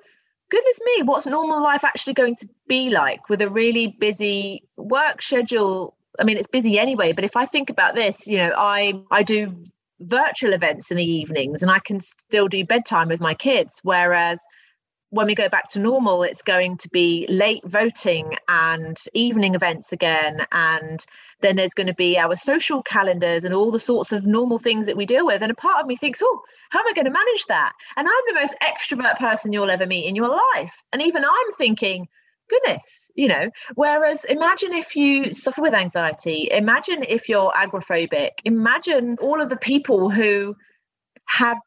goodness 0.48 0.78
me, 0.84 1.02
what's 1.02 1.26
normal 1.26 1.62
life 1.62 1.82
actually 1.82 2.14
going 2.14 2.36
to 2.36 2.48
be 2.68 2.90
like 2.90 3.28
with 3.28 3.42
a 3.42 3.48
really 3.48 3.88
busy 3.98 4.62
work 4.76 5.22
schedule? 5.22 5.96
I 6.20 6.24
mean, 6.24 6.36
it's 6.36 6.48
busy 6.48 6.78
anyway, 6.78 7.12
but 7.12 7.24
if 7.24 7.36
I 7.36 7.46
think 7.46 7.70
about 7.70 7.94
this, 7.94 8.26
you 8.26 8.36
know, 8.36 8.52
I 8.56 8.92
I 9.10 9.22
do 9.22 9.64
virtual 10.02 10.52
events 10.52 10.90
in 10.90 10.96
the 10.96 11.04
evenings 11.04 11.62
and 11.62 11.70
I 11.70 11.78
can 11.78 12.00
still 12.00 12.48
do 12.48 12.64
bedtime 12.64 13.08
with 13.08 13.20
my 13.20 13.34
kids. 13.34 13.80
Whereas 13.82 14.40
when 15.10 15.26
we 15.26 15.34
go 15.34 15.48
back 15.48 15.68
to 15.68 15.78
normal, 15.78 16.22
it's 16.22 16.40
going 16.40 16.78
to 16.78 16.88
be 16.88 17.26
late 17.28 17.62
voting 17.66 18.34
and 18.48 18.98
evening 19.12 19.54
events 19.54 19.92
again. 19.92 20.46
And 20.52 21.04
then 21.42 21.56
there's 21.56 21.74
going 21.74 21.86
to 21.86 21.94
be 21.94 22.16
our 22.16 22.34
social 22.34 22.82
calendars 22.82 23.44
and 23.44 23.52
all 23.52 23.70
the 23.70 23.78
sorts 23.78 24.10
of 24.12 24.26
normal 24.26 24.58
things 24.58 24.86
that 24.86 24.96
we 24.96 25.04
deal 25.04 25.26
with. 25.26 25.42
And 25.42 25.52
a 25.52 25.54
part 25.54 25.82
of 25.82 25.86
me 25.86 25.96
thinks, 25.96 26.22
oh, 26.22 26.42
how 26.70 26.80
am 26.80 26.88
I 26.88 26.94
going 26.94 27.04
to 27.04 27.10
manage 27.10 27.44
that? 27.48 27.72
And 27.96 28.08
I'm 28.08 28.24
the 28.26 28.40
most 28.40 28.54
extrovert 28.62 29.18
person 29.18 29.52
you'll 29.52 29.70
ever 29.70 29.86
meet 29.86 30.06
in 30.06 30.16
your 30.16 30.28
life. 30.28 30.82
And 30.94 31.02
even 31.02 31.24
I'm 31.24 31.52
thinking, 31.58 32.08
goodness, 32.48 33.10
you 33.14 33.28
know. 33.28 33.50
Whereas 33.74 34.24
imagine 34.24 34.72
if 34.72 34.96
you 34.96 35.32
suffer 35.32 35.62
with 35.62 35.74
anxiety, 35.74 36.48
imagine 36.50 37.04
if 37.08 37.28
you're 37.28 37.52
agoraphobic, 37.52 38.30
imagine 38.44 39.16
all 39.20 39.40
of 39.40 39.48
the 39.48 39.56
people 39.56 40.10
who 40.10 40.56
have 41.26 41.58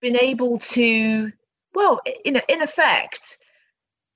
been 0.00 0.16
able 0.16 0.58
to, 0.58 1.32
well, 1.74 2.00
in, 2.24 2.40
in 2.48 2.62
effect, 2.62 3.38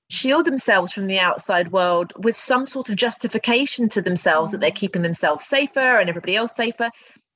shield 0.09 0.45
themselves 0.45 0.93
from 0.93 1.07
the 1.07 1.19
outside 1.19 1.71
world 1.71 2.13
with 2.17 2.37
some 2.37 2.65
sort 2.65 2.89
of 2.89 2.95
justification 2.95 3.89
to 3.89 4.01
themselves 4.01 4.51
that 4.51 4.59
they're 4.59 4.71
mm. 4.71 4.75
keeping 4.75 5.01
themselves 5.01 5.45
safer 5.45 5.99
and 5.99 6.09
everybody 6.09 6.35
else 6.35 6.55
safer. 6.55 6.89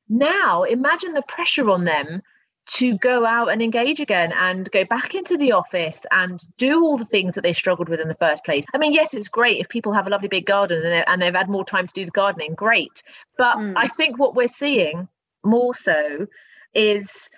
Now, 0.10 0.64
imagine 0.64 1.14
the 1.14 1.24
pressure 1.24 1.70
on 1.70 1.86
them 1.86 2.22
to 2.68 2.98
go 2.98 3.26
out 3.26 3.50
and 3.50 3.62
engage 3.62 4.00
again 4.00 4.34
and 4.34 4.70
go 4.72 4.84
back 4.84 5.16
into 5.16 5.38
the 5.38 5.52
office 5.52 6.06
and 6.12 6.42
do 6.58 6.84
all 6.84 6.98
the 6.98 7.06
things 7.06 7.36
that 7.36 7.42
they 7.42 7.54
struggled 7.54 7.90
with 7.90 8.00
in 8.00 8.08
the 8.08 8.16
first 8.16 8.44
place. 8.44 8.66
I 8.74 8.78
mean, 8.78 8.94
yes, 8.94 9.14
it's 9.14 9.30
great 9.30 9.60
if 9.60 9.70
people 9.70 9.94
have 9.94 10.06
a 10.06 10.10
lovely 10.10 10.28
big 10.28 10.46
garden 10.46 10.86
and, 10.86 11.04
and 11.08 11.22
they've 11.22 11.34
had 11.34 11.50
more 11.50 11.66
time 11.66 11.88
to 11.88 11.94
do 11.94 12.06
the 12.06 12.12
gardening, 12.12 12.56
great. 12.56 13.04
But 13.38 13.58
mm. 13.58 13.74
I 13.78 13.88
think 13.88 14.20
what 14.20 14.36
we're 14.36 14.48
seeing 14.48 15.08
more 15.44 15.74
so 15.74 16.28
is 16.74 17.30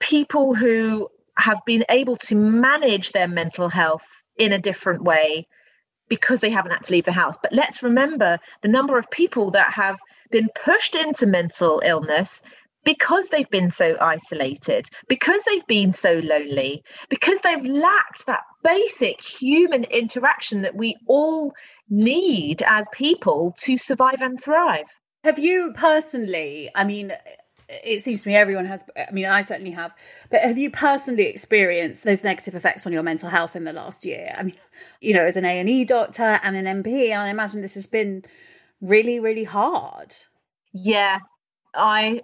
people 0.00 0.54
who 0.54 1.08
have 1.38 1.60
been 1.64 1.84
able 1.88 2.16
to 2.16 2.34
manage 2.34 3.12
their 3.12 3.28
mental 3.28 3.68
health 3.68 4.06
in 4.36 4.52
a 4.52 4.58
different 4.58 5.02
way 5.02 5.46
because 6.08 6.40
they 6.40 6.50
haven't 6.50 6.72
had 6.72 6.84
to 6.84 6.92
leave 6.92 7.04
the 7.04 7.12
house. 7.12 7.36
But 7.40 7.52
let's 7.52 7.82
remember 7.82 8.38
the 8.62 8.68
number 8.68 8.98
of 8.98 9.10
people 9.10 9.50
that 9.52 9.72
have 9.72 9.98
been 10.30 10.48
pushed 10.54 10.94
into 10.94 11.26
mental 11.26 11.82
illness 11.84 12.42
because 12.86 13.28
they've 13.30 13.50
been 13.50 13.68
so 13.68 13.96
isolated, 14.00 14.88
because 15.08 15.42
they've 15.42 15.66
been 15.66 15.92
so 15.92 16.20
lonely, 16.22 16.84
because 17.08 17.40
they've 17.40 17.64
lacked 17.64 18.24
that 18.26 18.42
basic 18.62 19.20
human 19.20 19.82
interaction 19.84 20.62
that 20.62 20.76
we 20.76 20.96
all 21.08 21.52
need 21.90 22.62
as 22.62 22.88
people 22.92 23.52
to 23.58 23.76
survive 23.76 24.22
and 24.22 24.40
thrive. 24.40 24.86
Have 25.24 25.36
you 25.36 25.72
personally, 25.74 26.70
I 26.76 26.84
mean, 26.84 27.12
it 27.68 28.02
seems 28.02 28.22
to 28.22 28.28
me 28.28 28.36
everyone 28.36 28.64
has 28.64 28.84
i 28.96 29.10
mean 29.10 29.26
i 29.26 29.40
certainly 29.40 29.72
have 29.72 29.92
but 30.30 30.40
have 30.40 30.56
you 30.56 30.70
personally 30.70 31.24
experienced 31.24 32.04
those 32.04 32.22
negative 32.22 32.54
effects 32.54 32.86
on 32.86 32.92
your 32.92 33.02
mental 33.02 33.28
health 33.28 33.56
in 33.56 33.64
the 33.64 33.72
last 33.72 34.04
year 34.04 34.32
i 34.38 34.44
mean 34.44 34.54
you 35.00 35.12
know 35.12 35.24
as 35.24 35.36
an 35.36 35.44
a&e 35.44 35.84
doctor 35.84 36.38
and 36.44 36.54
an 36.54 36.84
mp 36.84 37.10
i 37.10 37.28
imagine 37.28 37.62
this 37.62 37.74
has 37.74 37.88
been 37.88 38.22
really 38.80 39.18
really 39.18 39.42
hard 39.42 40.14
yeah 40.72 41.18
i 41.74 42.20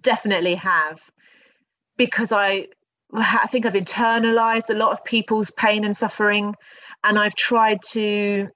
definitely 0.00 0.54
have 0.54 1.10
because 1.96 2.32
I 2.32 2.68
I 3.14 3.46
think 3.48 3.66
I've 3.66 3.74
internalized 3.74 4.70
a 4.70 4.74
lot 4.74 4.92
of 4.92 5.04
people's 5.04 5.50
pain 5.50 5.84
and 5.84 5.96
suffering 5.96 6.54
and 7.04 7.18
I've 7.18 7.34
tried 7.34 7.80
to 7.90 8.48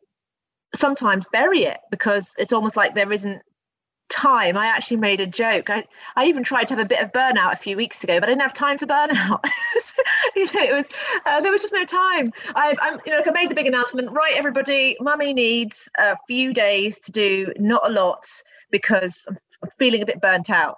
sometimes 0.74 1.26
bury 1.30 1.64
it 1.64 1.78
because 1.90 2.34
it's 2.38 2.52
almost 2.52 2.76
like 2.76 2.94
there 2.94 3.12
isn't 3.12 3.42
time, 4.08 4.56
I 4.56 4.66
actually 4.66 4.98
made 4.98 5.20
a 5.20 5.26
joke. 5.26 5.70
I, 5.70 5.84
I 6.14 6.26
even 6.26 6.42
tried 6.42 6.68
to 6.68 6.74
have 6.74 6.84
a 6.84 6.88
bit 6.88 7.02
of 7.02 7.12
burnout 7.12 7.52
a 7.52 7.56
few 7.56 7.76
weeks 7.76 8.02
ago, 8.04 8.20
but 8.20 8.28
I 8.28 8.32
didn't 8.32 8.42
have 8.42 8.52
time 8.52 8.78
for 8.78 8.86
burnout. 8.86 9.44
you 10.36 10.44
know, 10.46 10.62
it 10.62 10.72
was 10.72 10.86
uh, 11.26 11.40
there 11.40 11.52
was 11.52 11.62
just 11.62 11.72
no 11.72 11.84
time. 11.84 12.32
I, 12.54 12.76
I'm, 12.80 13.00
you 13.04 13.12
know, 13.12 13.18
like 13.18 13.28
I 13.28 13.32
made 13.32 13.50
the 13.50 13.54
big 13.54 13.66
announcement. 13.66 14.10
Right, 14.12 14.34
everybody, 14.34 14.96
mummy 15.00 15.32
needs 15.32 15.88
a 15.98 16.16
few 16.26 16.52
days 16.52 16.98
to 17.00 17.12
do 17.12 17.52
not 17.58 17.88
a 17.88 17.92
lot 17.92 18.26
because 18.70 19.24
I'm 19.28 19.38
feeling 19.78 20.02
a 20.02 20.06
bit 20.06 20.20
burnt 20.20 20.50
out. 20.50 20.76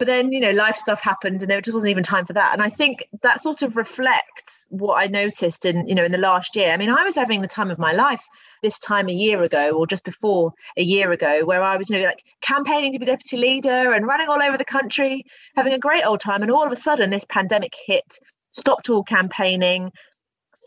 But 0.00 0.06
then, 0.06 0.32
you 0.32 0.40
know, 0.40 0.50
life 0.52 0.76
stuff 0.76 1.02
happened, 1.02 1.42
and 1.42 1.50
there 1.50 1.60
just 1.60 1.74
wasn't 1.74 1.90
even 1.90 2.02
time 2.02 2.24
for 2.24 2.32
that. 2.32 2.54
And 2.54 2.62
I 2.62 2.70
think 2.70 3.06
that 3.20 3.38
sort 3.38 3.60
of 3.60 3.76
reflects 3.76 4.66
what 4.70 4.94
I 4.94 5.06
noticed 5.06 5.66
in, 5.66 5.86
you 5.86 5.94
know, 5.94 6.06
in 6.06 6.10
the 6.10 6.16
last 6.16 6.56
year. 6.56 6.72
I 6.72 6.78
mean, 6.78 6.88
I 6.88 7.04
was 7.04 7.16
having 7.16 7.42
the 7.42 7.46
time 7.46 7.70
of 7.70 7.78
my 7.78 7.92
life 7.92 8.24
this 8.62 8.78
time 8.78 9.10
a 9.10 9.12
year 9.12 9.42
ago 9.42 9.72
or 9.72 9.86
just 9.86 10.04
before 10.04 10.54
a 10.78 10.82
year 10.82 11.12
ago 11.12 11.44
where 11.44 11.62
I 11.62 11.76
was 11.76 11.90
you 11.90 11.98
know 11.98 12.06
like 12.06 12.24
campaigning 12.40 12.92
to 12.92 12.98
be 12.98 13.06
deputy 13.06 13.36
leader 13.36 13.92
and 13.92 14.06
running 14.06 14.28
all 14.28 14.42
over 14.42 14.58
the 14.58 14.66
country 14.66 15.24
having 15.56 15.72
a 15.72 15.78
great 15.78 16.04
old 16.04 16.20
time 16.20 16.42
and 16.42 16.50
all 16.50 16.66
of 16.66 16.72
a 16.72 16.76
sudden 16.76 17.08
this 17.08 17.24
pandemic 17.30 17.74
hit 17.86 18.18
stopped 18.52 18.90
all 18.90 19.02
campaigning 19.02 19.90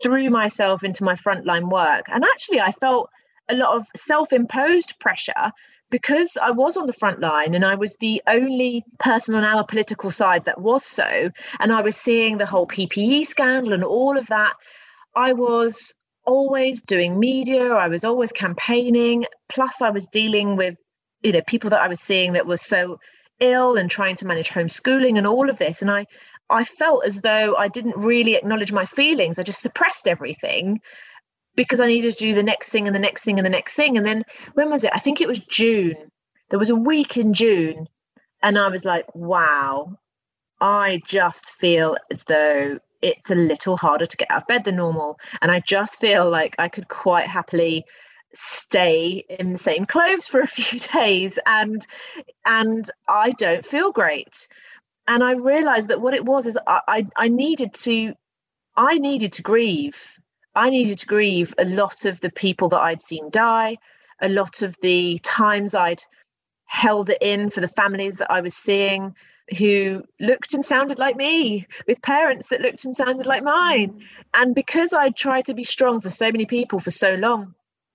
threw 0.02 0.28
myself 0.28 0.82
into 0.82 1.04
my 1.04 1.14
frontline 1.14 1.70
work 1.70 2.06
and 2.08 2.24
actually 2.24 2.60
I 2.60 2.72
felt 2.72 3.10
a 3.48 3.54
lot 3.54 3.76
of 3.76 3.86
self-imposed 3.94 4.98
pressure 4.98 5.52
because 5.90 6.36
I 6.40 6.50
was 6.50 6.76
on 6.76 6.86
the 6.86 6.92
front 6.92 7.20
line 7.20 7.54
and 7.54 7.64
I 7.64 7.74
was 7.74 7.96
the 7.96 8.22
only 8.26 8.84
person 8.98 9.34
on 9.34 9.44
our 9.44 9.64
political 9.64 10.10
side 10.10 10.44
that 10.44 10.60
was 10.60 10.84
so, 10.84 11.30
and 11.60 11.72
I 11.72 11.82
was 11.82 11.96
seeing 11.96 12.38
the 12.38 12.46
whole 12.46 12.66
PPE 12.66 13.26
scandal 13.26 13.72
and 13.72 13.84
all 13.84 14.16
of 14.18 14.26
that, 14.28 14.54
I 15.14 15.32
was 15.32 15.94
always 16.26 16.80
doing 16.82 17.18
media, 17.18 17.74
I 17.74 17.88
was 17.88 18.04
always 18.04 18.32
campaigning, 18.32 19.26
plus 19.48 19.82
I 19.82 19.90
was 19.90 20.06
dealing 20.06 20.56
with, 20.56 20.74
you 21.22 21.32
know, 21.32 21.42
people 21.46 21.70
that 21.70 21.80
I 21.80 21.88
was 21.88 22.00
seeing 22.00 22.32
that 22.32 22.46
were 22.46 22.56
so 22.56 22.98
ill 23.40 23.76
and 23.76 23.90
trying 23.90 24.16
to 24.16 24.26
manage 24.26 24.50
homeschooling 24.50 25.18
and 25.18 25.26
all 25.26 25.50
of 25.50 25.58
this. 25.58 25.82
And 25.82 25.90
I 25.90 26.06
I 26.50 26.64
felt 26.64 27.06
as 27.06 27.20
though 27.22 27.56
I 27.56 27.68
didn't 27.68 27.96
really 27.96 28.34
acknowledge 28.34 28.70
my 28.70 28.84
feelings. 28.84 29.38
I 29.38 29.42
just 29.42 29.62
suppressed 29.62 30.06
everything 30.06 30.80
because 31.56 31.80
I 31.80 31.86
needed 31.86 32.12
to 32.12 32.18
do 32.18 32.34
the 32.34 32.42
next 32.42 32.70
thing 32.70 32.86
and 32.86 32.94
the 32.94 33.00
next 33.00 33.24
thing 33.24 33.38
and 33.38 33.46
the 33.46 33.50
next 33.50 33.74
thing. 33.74 33.96
And 33.96 34.06
then 34.06 34.24
when 34.54 34.70
was 34.70 34.84
it? 34.84 34.90
I 34.94 34.98
think 34.98 35.20
it 35.20 35.28
was 35.28 35.38
June. 35.38 35.94
There 36.50 36.58
was 36.58 36.70
a 36.70 36.76
week 36.76 37.16
in 37.16 37.32
June, 37.32 37.88
and 38.42 38.58
I 38.58 38.68
was 38.68 38.84
like, 38.84 39.06
wow, 39.14 39.98
I 40.60 41.00
just 41.06 41.50
feel 41.50 41.96
as 42.10 42.24
though 42.24 42.78
it's 43.02 43.30
a 43.30 43.34
little 43.34 43.76
harder 43.76 44.06
to 44.06 44.16
get 44.16 44.30
out 44.30 44.42
of 44.42 44.46
bed 44.48 44.64
than 44.64 44.76
normal. 44.76 45.18
And 45.42 45.50
I 45.50 45.60
just 45.60 46.00
feel 46.00 46.30
like 46.30 46.54
I 46.58 46.68
could 46.68 46.88
quite 46.88 47.26
happily 47.26 47.84
stay 48.34 49.24
in 49.28 49.52
the 49.52 49.58
same 49.58 49.86
clothes 49.86 50.26
for 50.26 50.40
a 50.40 50.46
few 50.58 50.80
days 50.80 51.38
and 51.46 51.86
and 52.46 52.90
I 53.08 53.32
don't 53.32 53.64
feel 53.64 53.92
great. 53.92 54.48
And 55.06 55.22
I 55.22 55.32
realized 55.32 55.88
that 55.88 56.00
what 56.00 56.14
it 56.14 56.24
was 56.24 56.46
is 56.46 56.58
I, 56.66 56.80
I, 56.88 57.06
I 57.16 57.28
needed 57.28 57.74
to 57.74 58.14
I 58.76 58.98
needed 58.98 59.32
to 59.34 59.42
grieve. 59.42 60.13
I 60.54 60.70
needed 60.70 60.98
to 60.98 61.06
grieve 61.06 61.54
a 61.58 61.64
lot 61.64 62.04
of 62.04 62.20
the 62.20 62.30
people 62.30 62.68
that 62.70 62.80
I'd 62.80 63.02
seen 63.02 63.30
die, 63.30 63.78
a 64.20 64.28
lot 64.28 64.62
of 64.62 64.76
the 64.80 65.18
times 65.22 65.74
I'd 65.74 66.02
held 66.66 67.10
it 67.10 67.18
in 67.20 67.50
for 67.50 67.60
the 67.60 67.68
families 67.68 68.16
that 68.16 68.30
I 68.30 68.40
was 68.40 68.54
seeing, 68.54 69.14
who 69.58 70.02
looked 70.20 70.54
and 70.54 70.64
sounded 70.64 70.98
like 70.98 71.16
me, 71.16 71.66
with 71.86 72.00
parents 72.02 72.48
that 72.48 72.60
looked 72.60 72.84
and 72.84 72.96
sounded 72.96 73.26
like 73.26 73.42
mine. 73.42 73.90
Mm. 73.90 74.02
And 74.34 74.54
because 74.54 74.92
I'd 74.92 75.16
tried 75.16 75.46
to 75.46 75.54
be 75.54 75.64
strong 75.64 76.00
for 76.00 76.10
so 76.10 76.30
many 76.30 76.46
people 76.46 76.80
for 76.80 76.90
so 76.90 77.14
long, 77.14 77.54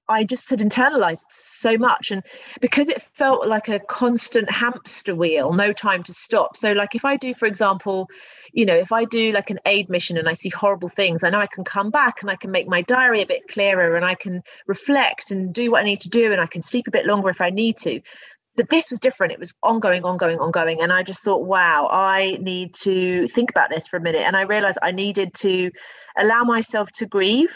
I 0.09 0.23
just 0.23 0.49
had 0.49 0.59
internalized 0.59 1.25
so 1.29 1.77
much. 1.77 2.11
And 2.11 2.23
because 2.59 2.89
it 2.89 3.01
felt 3.01 3.47
like 3.47 3.69
a 3.69 3.79
constant 3.79 4.49
hamster 4.49 5.15
wheel, 5.15 5.53
no 5.53 5.71
time 5.71 6.03
to 6.03 6.13
stop. 6.13 6.57
So, 6.57 6.73
like, 6.73 6.95
if 6.95 7.05
I 7.05 7.15
do, 7.15 7.33
for 7.33 7.45
example, 7.45 8.09
you 8.51 8.65
know, 8.65 8.75
if 8.75 8.91
I 8.91 9.05
do 9.05 9.31
like 9.31 9.49
an 9.49 9.59
aid 9.65 9.89
mission 9.89 10.17
and 10.17 10.27
I 10.27 10.33
see 10.33 10.49
horrible 10.49 10.89
things, 10.89 11.23
I 11.23 11.29
know 11.29 11.39
I 11.39 11.47
can 11.47 11.63
come 11.63 11.91
back 11.91 12.21
and 12.21 12.31
I 12.31 12.35
can 12.35 12.51
make 12.51 12.67
my 12.67 12.81
diary 12.81 13.21
a 13.21 13.27
bit 13.27 13.47
clearer 13.47 13.95
and 13.95 14.03
I 14.03 14.15
can 14.15 14.41
reflect 14.67 15.31
and 15.31 15.53
do 15.53 15.71
what 15.71 15.81
I 15.81 15.85
need 15.85 16.01
to 16.01 16.09
do 16.09 16.31
and 16.31 16.41
I 16.41 16.47
can 16.47 16.61
sleep 16.61 16.87
a 16.87 16.91
bit 16.91 17.05
longer 17.05 17.29
if 17.29 17.41
I 17.41 17.51
need 17.51 17.77
to 17.77 18.01
but 18.55 18.69
this 18.69 18.89
was 18.89 18.99
different 18.99 19.31
it 19.31 19.39
was 19.39 19.53
ongoing 19.63 20.03
ongoing 20.03 20.37
ongoing 20.39 20.81
and 20.81 20.91
i 20.91 21.01
just 21.01 21.21
thought 21.21 21.45
wow 21.45 21.87
i 21.91 22.37
need 22.41 22.73
to 22.73 23.25
think 23.27 23.49
about 23.49 23.69
this 23.69 23.87
for 23.87 23.95
a 23.95 24.01
minute 24.01 24.21
and 24.21 24.35
i 24.35 24.41
realized 24.41 24.77
i 24.81 24.91
needed 24.91 25.33
to 25.33 25.71
allow 26.17 26.43
myself 26.43 26.91
to 26.91 27.05
grieve 27.05 27.55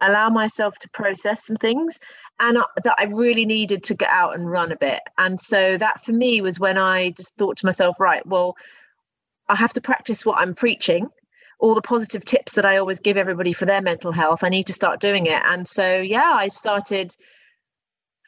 allow 0.00 0.28
myself 0.28 0.78
to 0.78 0.88
process 0.90 1.46
some 1.46 1.56
things 1.56 1.98
and 2.38 2.58
that 2.84 2.94
i 2.98 3.04
really 3.04 3.44
needed 3.44 3.82
to 3.84 3.94
get 3.94 4.10
out 4.10 4.34
and 4.34 4.50
run 4.50 4.72
a 4.72 4.76
bit. 4.76 5.00
And 5.18 5.38
so 5.38 5.76
that 5.78 6.04
for 6.04 6.12
me 6.12 6.40
was 6.40 6.58
when 6.58 6.78
i 6.78 7.10
just 7.10 7.34
thought 7.36 7.56
to 7.58 7.66
myself 7.66 8.00
right 8.00 8.24
well 8.26 8.56
i 9.48 9.56
have 9.56 9.72
to 9.74 9.80
practice 9.80 10.24
what 10.24 10.38
i'm 10.38 10.54
preaching. 10.54 11.08
All 11.58 11.74
the 11.74 11.82
positive 11.82 12.24
tips 12.24 12.54
that 12.54 12.66
i 12.66 12.76
always 12.76 13.00
give 13.00 13.16
everybody 13.16 13.52
for 13.52 13.66
their 13.66 13.82
mental 13.82 14.12
health 14.12 14.42
i 14.42 14.48
need 14.48 14.66
to 14.66 14.72
start 14.72 15.00
doing 15.00 15.26
it. 15.26 15.42
And 15.44 15.66
so 15.68 15.96
yeah 16.00 16.32
i 16.34 16.48
started 16.48 17.14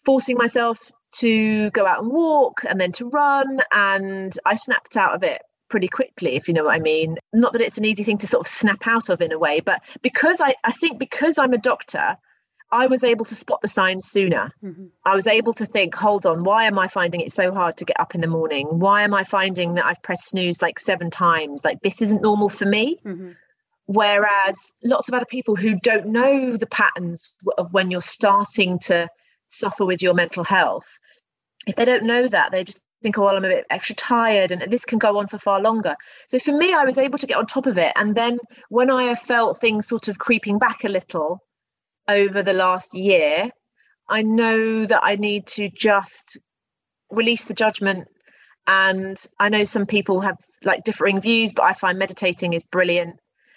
forcing 0.05 0.37
myself 0.37 0.91
to 1.17 1.71
go 1.71 1.87
out 1.87 2.03
and 2.03 2.11
walk 2.11 2.63
and 2.69 2.81
then 2.81 2.91
to 2.93 3.09
run. 3.09 3.61
And 3.71 4.37
I 4.47 4.55
snapped 4.55 4.97
out 4.97 5.15
of 5.15 5.23
it 5.23 5.43
pretty 5.73 5.89
quickly, 5.89 6.37
if 6.37 6.47
you 6.47 6.55
know 6.55 6.65
what 6.65 6.75
I 6.75 6.81
mean. 6.81 7.17
Not 7.33 7.55
that 7.55 7.63
it's 7.63 7.79
an 7.79 7.87
easy 7.87 8.05
thing 8.05 8.19
to 8.19 8.27
sort 8.27 8.47
of 8.47 8.53
snap 8.53 8.87
out 8.87 9.09
of 9.09 9.23
in 9.23 9.33
a 9.33 9.39
way, 9.39 9.59
but 9.61 9.81
because 10.03 10.39
I, 10.39 10.55
I 10.65 10.73
think 10.73 10.99
because 10.99 11.39
I'm 11.39 11.55
a 11.55 11.59
doctor, 11.59 12.19
I 12.71 12.87
was 12.87 13.03
able 13.03 13.25
to 13.25 13.35
spot 13.35 13.63
the 13.63 13.69
signs 13.69 14.07
sooner. 14.07 14.53
Mm-hmm. 14.63 14.85
I 15.07 15.15
was 15.15 15.27
able 15.27 15.55
to 15.55 15.65
think, 15.65 15.95
hold 15.95 16.27
on, 16.27 16.45
why 16.45 16.65
am 16.65 16.79
I 16.79 16.89
finding 16.89 17.23
it 17.23 17.33
so 17.33 17.55
hard 17.55 17.79
to 17.79 17.87
get 17.87 17.99
up 17.99 18.15
in 18.15 18.21
the 18.21 18.27
morning? 18.27 18.67
Why 18.69 19.03
am 19.03 19.15
I 19.15 19.25
finding 19.25 19.75
that 19.75 19.87
I've 19.87 20.03
pressed 20.03 20.29
snooze 20.29 20.61
like 20.61 20.79
seven 20.79 21.11
times? 21.11 21.65
Like, 21.65 21.81
this 21.81 22.03
isn't 22.03 22.21
normal 22.21 22.51
for 22.51 22.67
me. 22.67 23.01
Mm-hmm. 23.07 23.31
Whereas 23.87 24.73
lots 24.85 25.09
of 25.09 25.15
other 25.15 25.25
people 25.25 25.57
who 25.57 25.81
don't 25.81 26.09
know 26.09 26.59
the 26.59 26.67
patterns 26.67 27.31
of 27.57 27.73
when 27.73 27.91
you're 27.91 28.03
starting 28.03 28.79
to 28.81 29.09
suffer 29.49 29.87
with 29.87 30.03
your 30.03 30.15
mental 30.15 30.45
health, 30.45 31.01
if 31.67 31.77
they 31.77 31.87
don't 31.87 32.05
know 32.05 32.29
that, 32.29 32.53
they 32.53 32.63
just 32.63 32.83
think, 33.03 33.19
oh, 33.19 33.25
well, 33.25 33.37
I'm 33.37 33.45
a 33.45 33.49
bit 33.49 33.67
extra 33.71 33.95
tired, 33.95 34.53
and 34.53 34.71
this 34.71 34.85
can 34.85 34.99
go 34.99 35.19
on 35.19 35.27
for 35.27 35.39
far 35.39 35.61
longer. 35.61 35.95
So 36.29 36.39
for 36.39 36.57
me, 36.57 36.73
I 36.73 36.85
was 36.85 36.99
able 36.99 37.19
to 37.19 37.27
get 37.27 37.37
on 37.37 37.47
top 37.47 37.67
of 37.67 37.79
it. 37.79 37.93
And 37.97 38.15
then 38.15 38.39
when 38.69 38.91
I 38.91 39.15
felt 39.15 39.61
things 39.61 39.87
sort 39.87 40.09
of 40.09 40.19
creeping 40.19 40.59
back 40.59 40.85
a 40.85 40.89
little 40.89 41.41
over 42.09 42.43
the 42.43 42.53
last 42.53 42.95
year, 42.95 43.51
I 44.09 44.23
know 44.23 44.87
that 44.87 45.03
I 45.03 45.17
need 45.17 45.47
to 45.49 45.69
just 45.71 46.39
release 47.11 47.45
the 47.45 47.55
judgment. 47.55 48.09
And 48.67 49.19
I 49.41 49.49
know 49.49 49.65
some 49.65 49.87
people 49.87 50.21
have 50.21 50.37
like 50.63 50.85
differing 50.85 51.21
views, 51.21 51.53
but 51.53 51.65
I 51.65 51.75
find 51.75 51.99
meditating 51.99 52.53
is 52.53 52.63
brilliant. 52.71 53.17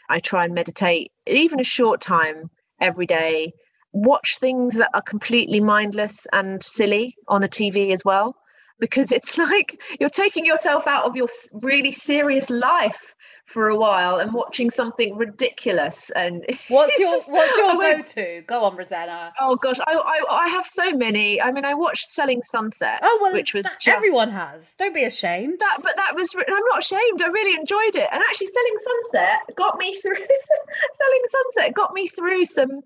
I 0.09 0.19
try 0.19 0.45
and 0.45 0.53
meditate 0.53 1.11
even 1.27 1.59
a 1.59 1.63
short 1.63 2.01
time 2.01 2.49
every 2.79 3.05
day 3.05 3.53
watch 3.95 4.37
things 4.39 4.73
that 4.75 4.89
are 4.93 5.01
completely 5.01 5.61
mindless 5.61 6.27
and 6.33 6.61
silly 6.61 7.15
on 7.29 7.39
the 7.39 7.47
TV 7.47 7.93
as 7.93 8.03
well 8.03 8.35
because 8.79 9.11
it's 9.11 9.37
like 9.37 9.79
you're 9.99 10.09
taking 10.09 10.45
yourself 10.45 10.87
out 10.87 11.05
of 11.05 11.15
your 11.15 11.27
really 11.53 11.91
serious 11.91 12.49
life 12.49 13.13
for 13.45 13.67
a 13.67 13.77
while 13.77 14.17
and 14.17 14.33
watching 14.33 14.71
something 14.71 15.15
ridiculous 15.17 16.09
and 16.15 16.43
what's 16.67 16.97
your 16.97 17.11
just, 17.11 17.29
what's 17.29 17.55
your 17.57 17.75
go-to? 17.75 18.43
Go 18.47 18.63
on 18.63 18.75
rosena. 18.75 19.31
Oh 19.39 19.55
gosh 19.55 19.79
I, 19.85 19.93
I, 19.93 20.33
I 20.33 20.47
have 20.47 20.65
so 20.65 20.91
many. 20.93 21.39
I 21.39 21.51
mean 21.51 21.63
i 21.63 21.73
watched 21.73 22.07
selling 22.07 22.41
sunset 22.41 22.99
oh 23.03 23.19
well 23.21 23.33
which 23.33 23.53
was 23.53 23.65
just, 23.79 23.87
everyone 23.87 24.31
has. 24.31 24.73
Don't 24.79 24.95
be 24.95 25.03
ashamed. 25.03 25.59
That 25.59 25.77
but 25.83 25.95
that 25.95 26.15
was 26.15 26.33
i'm 26.35 26.65
not 26.71 26.79
ashamed. 26.79 27.21
I 27.21 27.27
really 27.27 27.53
enjoyed 27.53 27.95
it. 27.95 28.09
And 28.11 28.21
actually 28.29 28.47
selling 28.47 28.75
sunset 28.83 29.39
got 29.55 29.77
me 29.77 29.93
through 29.93 30.15
selling 30.15 31.23
sunset 31.29 31.75
got 31.75 31.93
me 31.93 32.07
through 32.07 32.45
some 32.45 32.81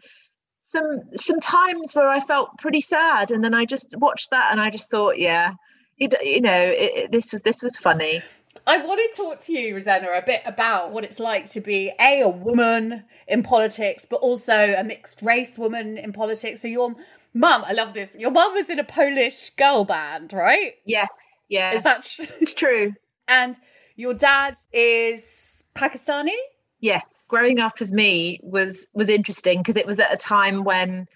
some 0.62 1.02
some 1.16 1.40
times 1.40 1.96
where 1.96 2.10
I 2.10 2.20
felt 2.20 2.50
pretty 2.60 2.82
sad, 2.82 3.32
and 3.32 3.44
then 3.44 3.54
I 3.54 3.66
just 3.66 3.96
watched 3.98 4.30
that 4.32 4.52
and 4.52 4.62
I 4.62 4.70
just 4.70 4.92
thought, 4.92 5.18
yeah, 5.18 5.54
it, 6.00 6.16
you 6.24 6.42
know, 6.42 6.62
it, 6.62 6.92
it, 6.96 7.12
this 7.12 7.32
was 7.32 7.42
this 7.42 7.62
was 7.62 7.78
funny. 7.78 8.22
I 8.68 8.78
want 8.78 9.00
to 9.00 9.22
talk 9.22 9.40
to 9.42 9.54
you, 9.54 9.74
Rosena, 9.76 10.18
a 10.18 10.24
bit 10.24 10.42
about 10.46 10.92
what 10.92 11.04
it's 11.04 11.20
like 11.20 11.50
to 11.50 11.62
be 11.62 11.92
a 12.00 12.22
a 12.22 12.30
woman 12.30 13.04
in 13.28 13.44
politics, 13.44 14.06
but 14.10 14.18
also 14.18 14.74
a 14.78 14.84
mixed 14.84 15.22
race 15.22 15.58
woman 15.58 15.98
in 15.98 16.14
politics. 16.14 16.62
So 16.62 16.68
your 16.68 16.96
mum, 17.34 17.64
I 17.66 17.74
love 17.74 17.94
this. 17.94 18.16
Your 18.18 18.32
mum 18.32 18.54
was 18.54 18.70
in 18.70 18.80
a 18.80 18.84
Polish 18.84 19.52
girl 19.52 19.86
band, 19.86 20.34
right? 20.34 20.74
Yes. 20.86 21.10
Yeah. 21.48 21.74
Is 21.74 21.84
that 21.84 22.14
it's 22.20 22.54
true? 22.54 22.94
And 23.28 23.60
your 23.96 24.14
dad 24.14 24.56
is 24.72 25.64
Pakistani. 25.76 26.36
Yes 26.80 27.20
growing 27.30 27.60
up 27.60 27.76
as 27.80 27.92
me 27.94 28.42
was 28.44 28.88
was 28.94 29.08
interesting 29.08 29.60
because 29.60 29.78
it 29.78 29.86
was 29.86 30.00
at 30.00 30.12
a 30.12 30.18
time 30.18 30.66
when 30.66 31.08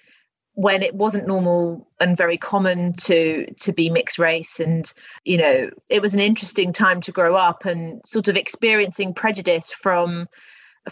when 0.55 0.83
it 0.83 0.93
wasn't 0.93 1.27
normal 1.27 1.87
and 1.99 2.15
very 2.15 2.37
common 2.37 2.93
to 2.93 3.45
to 3.59 3.71
be 3.71 3.89
mixed 3.89 4.19
race 4.19 4.59
and 4.59 4.93
you 5.25 5.37
know 5.37 5.69
it 5.89 6.01
was 6.01 6.13
an 6.13 6.19
interesting 6.19 6.71
time 6.71 7.01
to 7.01 7.11
grow 7.11 7.35
up 7.35 7.65
and 7.65 8.01
sort 8.05 8.27
of 8.27 8.35
experiencing 8.35 9.13
prejudice 9.13 9.71
from 9.71 10.27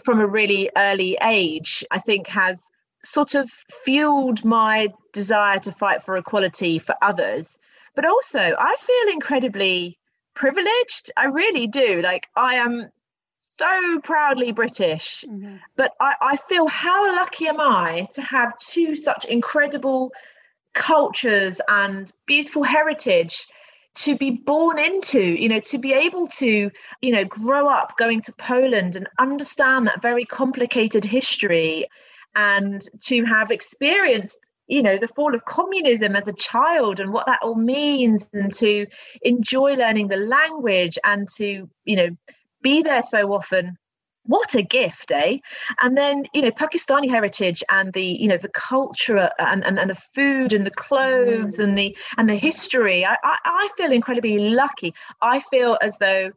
from 0.02 0.18
a 0.18 0.26
really 0.26 0.68
early 0.76 1.16
age 1.22 1.84
i 1.92 1.98
think 1.98 2.26
has 2.26 2.68
sort 3.04 3.34
of 3.34 3.50
fueled 3.84 4.44
my 4.44 4.88
desire 5.12 5.58
to 5.60 5.70
fight 5.70 6.02
for 6.02 6.16
equality 6.16 6.78
for 6.78 6.94
others 7.02 7.58
but 7.94 8.04
also 8.04 8.54
I 8.58 8.76
feel 8.80 9.12
incredibly 9.12 9.98
privileged. 10.34 11.10
I 11.16 11.26
really 11.26 11.66
do. 11.66 12.00
Like 12.02 12.28
I 12.36 12.54
am 12.54 12.90
so 13.58 14.00
proudly 14.00 14.52
British, 14.52 15.24
mm-hmm. 15.28 15.56
but 15.76 15.92
I, 16.00 16.14
I 16.20 16.36
feel 16.36 16.66
how 16.66 17.14
lucky 17.16 17.46
am 17.46 17.60
I 17.60 18.08
to 18.12 18.22
have 18.22 18.56
two 18.58 18.94
such 18.94 19.24
incredible 19.26 20.12
cultures 20.74 21.60
and 21.68 22.10
beautiful 22.26 22.62
heritage 22.62 23.46
to 23.94 24.16
be 24.16 24.30
born 24.30 24.78
into 24.78 25.20
you 25.20 25.48
know 25.48 25.60
to 25.60 25.76
be 25.76 25.92
able 25.92 26.26
to 26.26 26.70
you 27.02 27.12
know 27.12 27.24
grow 27.26 27.68
up 27.68 27.96
going 27.98 28.22
to 28.22 28.32
poland 28.32 28.96
and 28.96 29.06
understand 29.18 29.86
that 29.86 30.00
very 30.00 30.24
complicated 30.24 31.04
history 31.04 31.86
and 32.34 32.88
to 33.00 33.22
have 33.24 33.50
experienced 33.50 34.38
you 34.66 34.82
know 34.82 34.96
the 34.96 35.08
fall 35.08 35.34
of 35.34 35.44
communism 35.44 36.16
as 36.16 36.26
a 36.26 36.32
child 36.32 37.00
and 37.00 37.12
what 37.12 37.26
that 37.26 37.40
all 37.42 37.54
means 37.54 38.26
and 38.32 38.54
to 38.54 38.86
enjoy 39.20 39.74
learning 39.74 40.08
the 40.08 40.16
language 40.16 40.98
and 41.04 41.28
to 41.28 41.68
you 41.84 41.96
know 41.96 42.08
be 42.62 42.82
there 42.82 43.02
so 43.02 43.32
often. 43.32 43.76
What 44.24 44.54
a 44.54 44.62
gift 44.62 45.10
eh? 45.10 45.38
And 45.80 45.96
then 45.96 46.26
you 46.32 46.42
know 46.42 46.52
pakistani 46.52 47.10
heritage 47.10 47.64
and 47.68 47.92
the 47.92 48.04
you 48.04 48.28
know 48.28 48.36
the 48.36 48.48
culture 48.48 49.30
and, 49.38 49.64
and, 49.64 49.78
and 49.80 49.90
the 49.90 49.96
food 49.96 50.52
and 50.52 50.64
the 50.64 50.70
clothes 50.70 51.58
and 51.58 51.76
the 51.76 51.96
and 52.16 52.28
the 52.28 52.36
history. 52.36 53.04
I, 53.04 53.16
I 53.24 53.36
i 53.44 53.68
feel 53.76 53.90
incredibly 53.90 54.38
lucky. 54.50 54.94
I 55.20 55.40
feel 55.40 55.76
as 55.82 55.98
though 55.98 56.30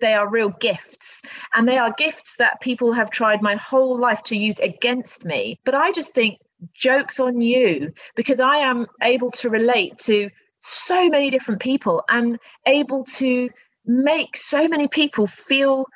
they 0.00 0.14
are 0.14 0.28
real 0.28 0.50
gifts 0.60 1.22
and 1.54 1.68
they 1.68 1.78
are 1.78 1.94
gifts 1.96 2.36
that 2.36 2.60
people 2.60 2.92
have 2.92 3.10
tried 3.10 3.40
my 3.42 3.56
whole 3.56 3.98
life 3.98 4.22
to 4.24 4.36
use 4.36 4.58
against 4.60 5.24
me. 5.24 5.58
But 5.64 5.74
i 5.74 5.90
just 5.92 6.14
think 6.14 6.38
jokes 6.74 7.18
on 7.18 7.40
you 7.40 7.92
because 8.14 8.38
i 8.38 8.56
am 8.56 8.86
able 9.02 9.32
to 9.32 9.50
relate 9.50 9.98
to 9.98 10.30
so 10.60 11.08
many 11.08 11.28
different 11.28 11.60
people 11.60 12.04
and 12.08 12.38
able 12.66 13.04
to 13.04 13.50
make 13.84 14.36
so 14.36 14.68
many 14.68 14.88
people 14.88 15.26
feel 15.26 15.86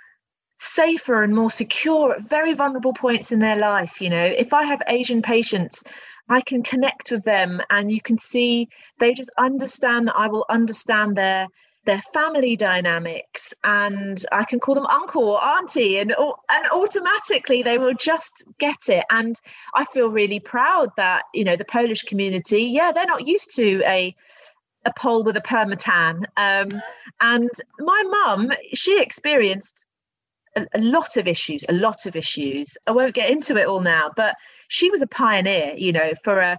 safer 0.56 1.22
and 1.22 1.34
more 1.34 1.50
secure 1.50 2.14
at 2.14 2.28
very 2.28 2.54
vulnerable 2.54 2.92
points 2.92 3.30
in 3.30 3.40
their 3.40 3.56
life. 3.56 4.00
You 4.00 4.10
know, 4.10 4.24
if 4.24 4.52
I 4.52 4.64
have 4.64 4.82
Asian 4.88 5.22
patients, 5.22 5.84
I 6.28 6.40
can 6.40 6.62
connect 6.62 7.10
with 7.10 7.24
them 7.24 7.60
and 7.70 7.90
you 7.90 8.00
can 8.00 8.16
see 8.16 8.68
they 8.98 9.14
just 9.14 9.30
understand 9.38 10.08
that 10.08 10.16
I 10.16 10.28
will 10.28 10.46
understand 10.48 11.16
their 11.16 11.46
their 11.84 12.02
family 12.12 12.56
dynamics 12.56 13.54
and 13.62 14.24
I 14.32 14.42
can 14.44 14.58
call 14.58 14.74
them 14.74 14.86
uncle 14.86 15.22
or 15.22 15.44
auntie 15.44 15.98
and 15.98 16.12
and 16.50 16.66
automatically 16.72 17.62
they 17.62 17.78
will 17.78 17.94
just 17.94 18.42
get 18.58 18.88
it 18.88 19.04
and 19.08 19.36
I 19.74 19.84
feel 19.84 20.08
really 20.08 20.40
proud 20.40 20.90
that 20.96 21.22
you 21.32 21.44
know 21.44 21.54
the 21.54 21.64
Polish 21.64 22.02
community 22.02 22.62
yeah 22.62 22.90
they're 22.90 23.06
not 23.06 23.28
used 23.28 23.54
to 23.54 23.82
a 23.86 24.14
a 24.86 24.92
pole 24.96 25.22
with 25.22 25.36
a 25.36 25.40
permatan 25.40 26.26
um, 26.36 26.68
and 27.20 27.50
my 27.78 28.02
mum 28.08 28.52
she 28.72 29.00
experienced 29.02 29.86
a, 30.56 30.66
a 30.74 30.80
lot 30.80 31.16
of 31.16 31.28
issues, 31.28 31.64
a 31.68 31.72
lot 31.72 32.06
of 32.06 32.16
issues. 32.16 32.76
I 32.86 32.92
won't 32.92 33.14
get 33.14 33.30
into 33.30 33.56
it 33.56 33.66
all 33.66 33.80
now, 33.80 34.10
but 34.16 34.36
she 34.68 34.90
was 34.90 35.02
a 35.02 35.06
pioneer, 35.06 35.74
you 35.76 35.92
know, 35.92 36.12
for 36.24 36.38
a 36.38 36.58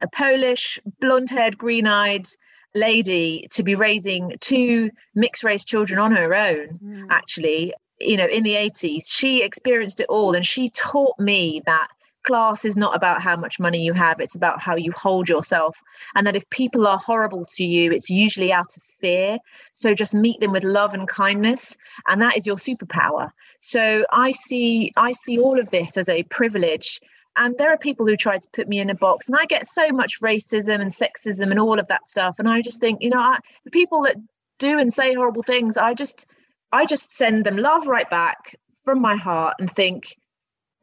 a 0.00 0.08
Polish, 0.08 0.78
blonde-haired, 1.00 1.58
green-eyed 1.58 2.26
lady 2.74 3.48
to 3.50 3.62
be 3.62 3.74
raising 3.74 4.36
two 4.40 4.90
mixed 5.14 5.42
race 5.42 5.64
children 5.64 5.98
on 5.98 6.12
her 6.12 6.34
own 6.34 6.78
mm. 6.84 7.06
actually 7.10 7.72
you 7.98 8.16
know 8.16 8.26
in 8.26 8.42
the 8.42 8.52
80s 8.52 9.06
she 9.08 9.42
experienced 9.42 10.00
it 10.00 10.06
all 10.08 10.34
and 10.34 10.46
she 10.46 10.68
taught 10.70 11.18
me 11.18 11.62
that 11.64 11.88
class 12.28 12.64
is 12.64 12.76
not 12.76 12.94
about 12.94 13.22
how 13.22 13.36
much 13.36 13.58
money 13.58 13.82
you 13.82 13.94
have 13.94 14.20
it's 14.20 14.34
about 14.36 14.60
how 14.60 14.76
you 14.76 14.92
hold 14.92 15.28
yourself 15.28 15.80
and 16.14 16.26
that 16.26 16.36
if 16.36 16.48
people 16.50 16.86
are 16.86 16.98
horrible 16.98 17.44
to 17.56 17.64
you 17.64 17.90
it's 17.90 18.10
usually 18.10 18.52
out 18.52 18.76
of 18.76 18.82
fear. 19.00 19.38
So 19.74 19.94
just 19.94 20.14
meet 20.14 20.40
them 20.40 20.52
with 20.52 20.64
love 20.64 20.92
and 20.92 21.08
kindness 21.08 21.76
and 22.06 22.20
that 22.20 22.36
is 22.36 22.46
your 22.46 22.56
superpower. 22.56 23.30
So 23.60 24.04
i 24.12 24.32
see 24.32 24.92
i 24.96 25.10
see 25.12 25.38
all 25.38 25.58
of 25.58 25.70
this 25.70 25.96
as 25.96 26.08
a 26.08 26.22
privilege 26.24 27.00
and 27.36 27.54
there 27.56 27.72
are 27.72 27.78
people 27.78 28.04
who 28.06 28.16
try 28.16 28.36
to 28.36 28.48
put 28.52 28.68
me 28.68 28.80
in 28.80 28.90
a 28.90 28.94
box 28.94 29.28
and 29.28 29.36
i 29.38 29.44
get 29.46 29.66
so 29.66 29.88
much 29.90 30.20
racism 30.20 30.80
and 30.80 30.90
sexism 30.90 31.50
and 31.50 31.60
all 31.60 31.78
of 31.78 31.86
that 31.88 32.06
stuff 32.08 32.38
and 32.38 32.48
i 32.48 32.60
just 32.60 32.80
think 32.80 33.00
you 33.00 33.10
know 33.10 33.20
I, 33.20 33.38
the 33.64 33.70
people 33.70 34.02
that 34.02 34.16
do 34.58 34.78
and 34.78 34.92
say 34.92 35.14
horrible 35.14 35.42
things 35.42 35.76
i 35.76 35.94
just 35.94 36.26
i 36.72 36.84
just 36.84 37.12
send 37.12 37.44
them 37.44 37.56
love 37.56 37.86
right 37.86 38.10
back 38.10 38.56
from 38.84 39.00
my 39.00 39.16
heart 39.16 39.54
and 39.60 39.70
think 39.70 40.16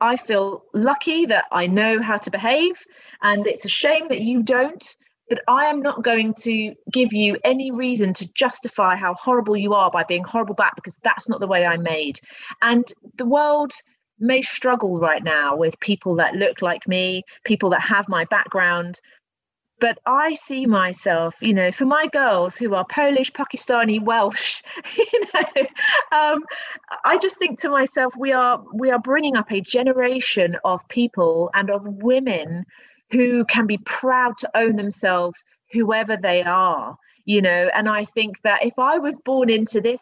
I 0.02 0.18
feel 0.18 0.64
lucky 0.74 1.26
that 1.26 1.46
I 1.52 1.68
know 1.68 2.02
how 2.02 2.18
to 2.18 2.32
behave, 2.32 2.84
and 3.22 3.48
it's 3.48 3.66
a 3.66 3.70
shame 3.70 4.08
that 4.10 4.22
you 4.22 4.44
don't. 4.44 4.86
But 5.28 5.42
I 5.48 5.66
am 5.66 5.82
not 5.82 6.04
going 6.04 6.36
to 6.42 6.76
give 6.92 7.12
you 7.12 7.38
any 7.44 7.72
reason 7.72 8.14
to 8.14 8.32
justify 8.34 8.96
how 8.96 9.16
horrible 9.16 9.58
you 9.58 9.74
are 9.74 9.90
by 9.90 10.04
being 10.04 10.24
horrible 10.24 10.54
back 10.54 10.76
because 10.76 11.00
that's 11.04 11.28
not 11.28 11.40
the 11.40 11.48
way 11.48 11.66
I'm 11.66 11.82
made. 11.82 12.20
And 12.62 12.86
the 13.18 13.26
world 13.26 13.74
may 14.20 14.44
struggle 14.44 15.00
right 15.00 15.24
now 15.24 15.56
with 15.56 15.80
people 15.80 16.16
that 16.18 16.36
look 16.36 16.62
like 16.62 16.88
me, 16.88 17.24
people 17.44 17.72
that 17.72 17.82
have 17.82 18.08
my 18.08 18.26
background, 18.26 19.02
but 19.80 20.00
I 20.06 20.34
see 20.34 20.66
myself, 20.66 21.36
you 21.42 21.54
know, 21.54 21.72
for 21.72 21.86
my 21.86 22.08
girls 22.08 22.56
who 22.56 22.74
are 22.76 22.86
Polish, 22.86 23.32
Pakistani, 23.32 24.02
Welsh, 24.02 24.62
you 24.98 25.22
know, 25.34 25.68
um, 26.12 26.44
I 27.04 27.18
just 27.18 27.38
think 27.38 27.60
to 27.62 27.70
myself, 27.70 28.14
we 28.18 28.32
are 28.32 28.64
we 28.74 28.90
are 28.92 29.00
bringing 29.00 29.36
up 29.36 29.52
a 29.52 29.62
generation 29.62 30.58
of 30.64 30.88
people 30.88 31.50
and 31.54 31.70
of 31.70 31.84
women 31.86 32.66
who 33.12 33.46
can 33.46 33.68
be 33.68 33.78
proud 33.80 34.38
to 34.40 34.50
own 34.56 34.78
themselves, 34.78 35.44
whoever 35.72 36.16
they 36.16 36.42
are, 36.44 36.96
you 37.26 37.42
know. 37.42 37.70
And 37.74 37.90
I 37.90 38.06
think 38.06 38.42
that 38.44 38.66
if 38.66 38.80
I 38.80 38.98
was 38.98 39.20
born 39.26 39.50
into 39.50 39.82
this 39.82 40.02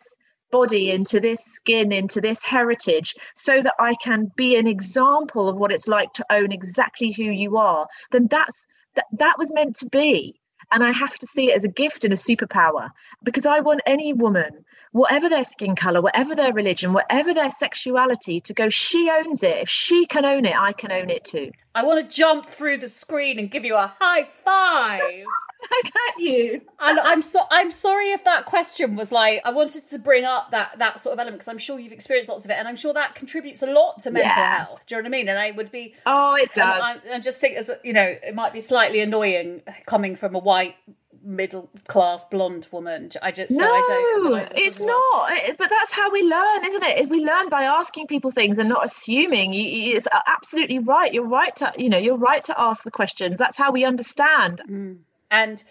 body, 0.51 0.91
into 0.91 1.19
this 1.19 1.43
skin, 1.43 1.91
into 1.91 2.21
this 2.21 2.43
heritage, 2.43 3.15
so 3.35 3.61
that 3.63 3.73
I 3.79 3.95
can 3.95 4.31
be 4.35 4.55
an 4.55 4.67
example 4.67 5.49
of 5.49 5.57
what 5.57 5.71
it's 5.71 5.87
like 5.87 6.13
to 6.13 6.25
own 6.29 6.51
exactly 6.51 7.11
who 7.11 7.23
you 7.23 7.57
are, 7.57 7.87
then 8.11 8.27
that's 8.29 8.67
that 8.95 9.05
that 9.13 9.37
was 9.37 9.53
meant 9.53 9.75
to 9.77 9.87
be. 9.87 10.39
And 10.71 10.83
I 10.83 10.91
have 10.91 11.17
to 11.19 11.27
see 11.27 11.51
it 11.51 11.55
as 11.55 11.63
a 11.63 11.69
gift 11.69 12.03
and 12.03 12.13
a 12.13 12.17
superpower 12.17 12.89
because 13.23 13.45
I 13.45 13.59
want 13.59 13.81
any 13.85 14.13
woman, 14.13 14.65
whatever 14.93 15.27
their 15.27 15.43
skin 15.43 15.75
color, 15.75 16.01
whatever 16.01 16.35
their 16.35 16.53
religion, 16.53 16.93
whatever 16.93 17.33
their 17.33 17.51
sexuality, 17.51 18.39
to 18.39 18.53
go, 18.53 18.69
she 18.69 19.09
owns 19.11 19.43
it. 19.43 19.57
If 19.57 19.69
she 19.69 20.05
can 20.05 20.23
own 20.23 20.45
it, 20.45 20.55
I 20.55 20.71
can 20.71 20.91
own 20.91 21.09
it 21.09 21.25
too. 21.25 21.51
I 21.75 21.83
want 21.83 22.09
to 22.09 22.15
jump 22.15 22.45
through 22.45 22.77
the 22.77 22.87
screen 22.87 23.39
and 23.39 23.49
give 23.49 23.65
you 23.65 23.75
a 23.75 23.93
high 23.99 24.23
five. 24.23 25.01
I 25.71 25.81
get 25.83 26.23
you. 26.23 26.61
And 26.79 26.99
I'm 26.99 27.21
so 27.21 27.45
I'm 27.49 27.71
sorry 27.71 28.11
if 28.11 28.23
that 28.25 28.45
question 28.45 28.95
was 28.95 29.11
like 29.11 29.41
I 29.45 29.51
wanted 29.51 29.89
to 29.89 29.97
bring 29.97 30.25
up 30.25 30.51
that 30.51 30.77
that 30.77 30.99
sort 30.99 31.13
of 31.13 31.19
element 31.19 31.39
because 31.39 31.47
I'm 31.47 31.57
sure 31.57 31.79
you've 31.79 31.93
experienced 31.93 32.29
lots 32.29 32.45
of 32.45 32.51
it, 32.51 32.55
and 32.55 32.67
I'm 32.67 32.75
sure 32.75 32.93
that 32.93 33.15
contributes 33.15 33.63
a 33.63 33.67
lot 33.67 34.01
to 34.01 34.11
mental 34.11 34.29
yeah. 34.29 34.57
health. 34.57 34.85
Do 34.85 34.95
you 34.95 35.01
know 35.01 35.09
what 35.09 35.15
I 35.15 35.17
mean? 35.17 35.29
And 35.29 35.39
I 35.39 35.51
would 35.51 35.71
be 35.71 35.95
oh, 36.05 36.35
it 36.35 36.53
does. 36.53 36.81
I, 36.83 36.99
I 37.13 37.19
just 37.19 37.39
think 37.39 37.55
as 37.57 37.71
you 37.83 37.93
know, 37.93 38.15
it 38.21 38.35
might 38.35 38.53
be 38.53 38.59
slightly 38.59 38.99
annoying 38.99 39.61
coming 39.85 40.15
from 40.15 40.35
a 40.35 40.39
white 40.39 40.75
middle 41.23 41.69
class 41.87 42.23
blonde 42.25 42.67
woman. 42.71 43.09
I 43.21 43.31
just 43.31 43.51
no, 43.51 43.59
so 43.59 43.65
I 43.65 43.85
don't, 43.87 44.35
I 44.35 44.49
it's 44.55 44.79
not. 44.79 45.31
But 45.57 45.69
that's 45.69 45.91
how 45.91 46.11
we 46.11 46.23
learn, 46.23 46.65
isn't 46.65 46.83
it? 46.83 47.09
We 47.09 47.23
learn 47.23 47.49
by 47.49 47.63
asking 47.63 48.07
people 48.07 48.31
things 48.31 48.57
and 48.57 48.69
not 48.69 48.85
assuming. 48.85 49.53
You, 49.53 49.95
it's 49.95 50.07
absolutely 50.27 50.79
right. 50.79 51.13
You're 51.13 51.27
right 51.27 51.55
to 51.57 51.73
you 51.77 51.89
know 51.89 51.97
you're 51.97 52.17
right 52.17 52.43
to 52.45 52.59
ask 52.59 52.83
the 52.83 52.91
questions. 52.91 53.39
That's 53.39 53.57
how 53.57 53.71
we 53.71 53.85
understand. 53.85 54.61
Mm. 54.69 54.97
And 55.31 55.63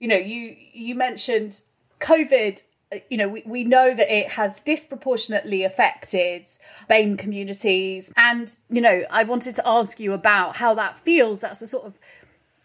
you 0.00 0.08
know, 0.08 0.16
you 0.16 0.56
you 0.72 0.94
mentioned 0.94 1.60
COVID 2.00 2.62
you 3.08 3.16
know, 3.16 3.28
we, 3.28 3.42
we 3.46 3.64
know 3.64 3.94
that 3.94 4.14
it 4.14 4.32
has 4.32 4.60
disproportionately 4.60 5.64
affected 5.64 6.48
BAME 6.90 7.18
communities. 7.18 8.12
And, 8.16 8.54
you 8.68 8.80
know, 8.80 9.04
I 9.10 9.24
wanted 9.24 9.54
to 9.56 9.66
ask 9.66 9.98
you 9.98 10.12
about 10.12 10.56
how 10.56 10.74
that 10.74 10.98
feels. 10.98 11.40
That's 11.40 11.62
a 11.62 11.66
sort 11.66 11.86
of 11.86 11.98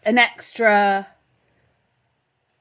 an 0.04 0.18
extra 0.18 1.06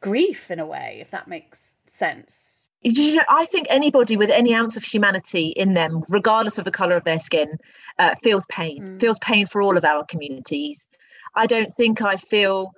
grief 0.02 0.52
in 0.52 0.60
a 0.60 0.66
way, 0.66 0.98
if 1.02 1.12
that 1.12 1.28
makes 1.28 1.76
sense. 1.88 2.70
You 2.82 3.16
know, 3.16 3.24
I 3.28 3.46
think 3.46 3.68
anybody 3.70 4.18
with 4.18 4.30
any 4.30 4.54
ounce 4.54 4.78
of 4.78 4.84
humanity 4.84 5.48
in 5.48 5.74
them, 5.74 6.04
regardless 6.10 6.58
of 6.58 6.66
the 6.66 6.72
colour 6.72 6.96
of 6.96 7.04
their 7.04 7.20
skin, 7.20 7.58
uh, 7.98 8.16
feels 8.22 8.46
pain, 8.48 8.84
mm. 8.84 9.00
feels 9.00 9.18
pain 9.20 9.48
for 9.48 9.62
all 9.62 9.78
of 9.78 9.84
our 9.84 10.06
communities. 10.06 10.88
I 11.36 11.48
don't 11.48 11.74
think 11.74 12.02
I 12.02 12.18
feel 12.18 12.72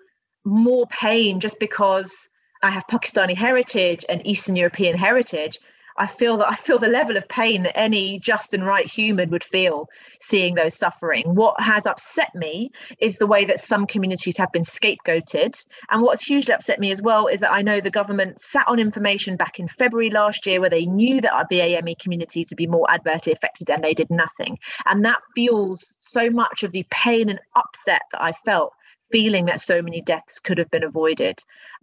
more 0.45 0.87
pain 0.87 1.39
just 1.39 1.59
because 1.59 2.29
I 2.63 2.71
have 2.71 2.87
Pakistani 2.87 3.35
heritage 3.35 4.05
and 4.09 4.25
Eastern 4.25 4.55
European 4.55 4.97
heritage. 4.97 5.59
I 5.97 6.07
feel 6.07 6.37
that 6.37 6.49
I 6.49 6.55
feel 6.55 6.79
the 6.79 6.87
level 6.87 7.17
of 7.17 7.27
pain 7.27 7.63
that 7.63 7.77
any 7.77 8.19
just 8.19 8.53
and 8.53 8.65
right 8.65 8.85
human 8.85 9.29
would 9.29 9.43
feel 9.43 9.89
seeing 10.21 10.55
those 10.55 10.75
suffering. 10.75 11.35
What 11.35 11.59
has 11.61 11.85
upset 11.85 12.33
me 12.35 12.71
is 12.99 13.17
the 13.17 13.27
way 13.27 13.45
that 13.45 13.59
some 13.59 13.85
communities 13.85 14.37
have 14.37 14.51
been 14.51 14.63
scapegoated. 14.63 15.65
And 15.89 16.01
what's 16.01 16.25
hugely 16.25 16.53
upset 16.53 16.79
me 16.79 16.91
as 16.91 17.01
well 17.01 17.27
is 17.27 17.39
that 17.41 17.51
I 17.51 17.61
know 17.61 17.79
the 17.79 17.89
government 17.89 18.39
sat 18.39 18.67
on 18.67 18.79
information 18.79 19.35
back 19.35 19.59
in 19.59 19.67
February 19.67 20.09
last 20.09 20.45
year 20.45 20.59
where 20.59 20.69
they 20.69 20.85
knew 20.85 21.21
that 21.21 21.33
our 21.33 21.45
BAME 21.51 21.95
communities 21.99 22.47
would 22.49 22.57
be 22.57 22.67
more 22.67 22.89
adversely 22.89 23.33
affected 23.33 23.69
and 23.69 23.83
they 23.83 23.93
did 23.93 24.09
nothing. 24.09 24.57
And 24.85 25.03
that 25.05 25.19
fuels 25.35 25.93
so 25.99 26.29
much 26.29 26.63
of 26.63 26.71
the 26.71 26.85
pain 26.91 27.29
and 27.29 27.39
upset 27.55 28.01
that 28.11 28.21
I 28.21 28.31
felt 28.31 28.73
feeling 29.11 29.45
that 29.45 29.61
so 29.61 29.81
many 29.81 30.01
deaths 30.01 30.39
could 30.39 30.57
have 30.57 30.69
been 30.69 30.83
avoided. 30.83 31.39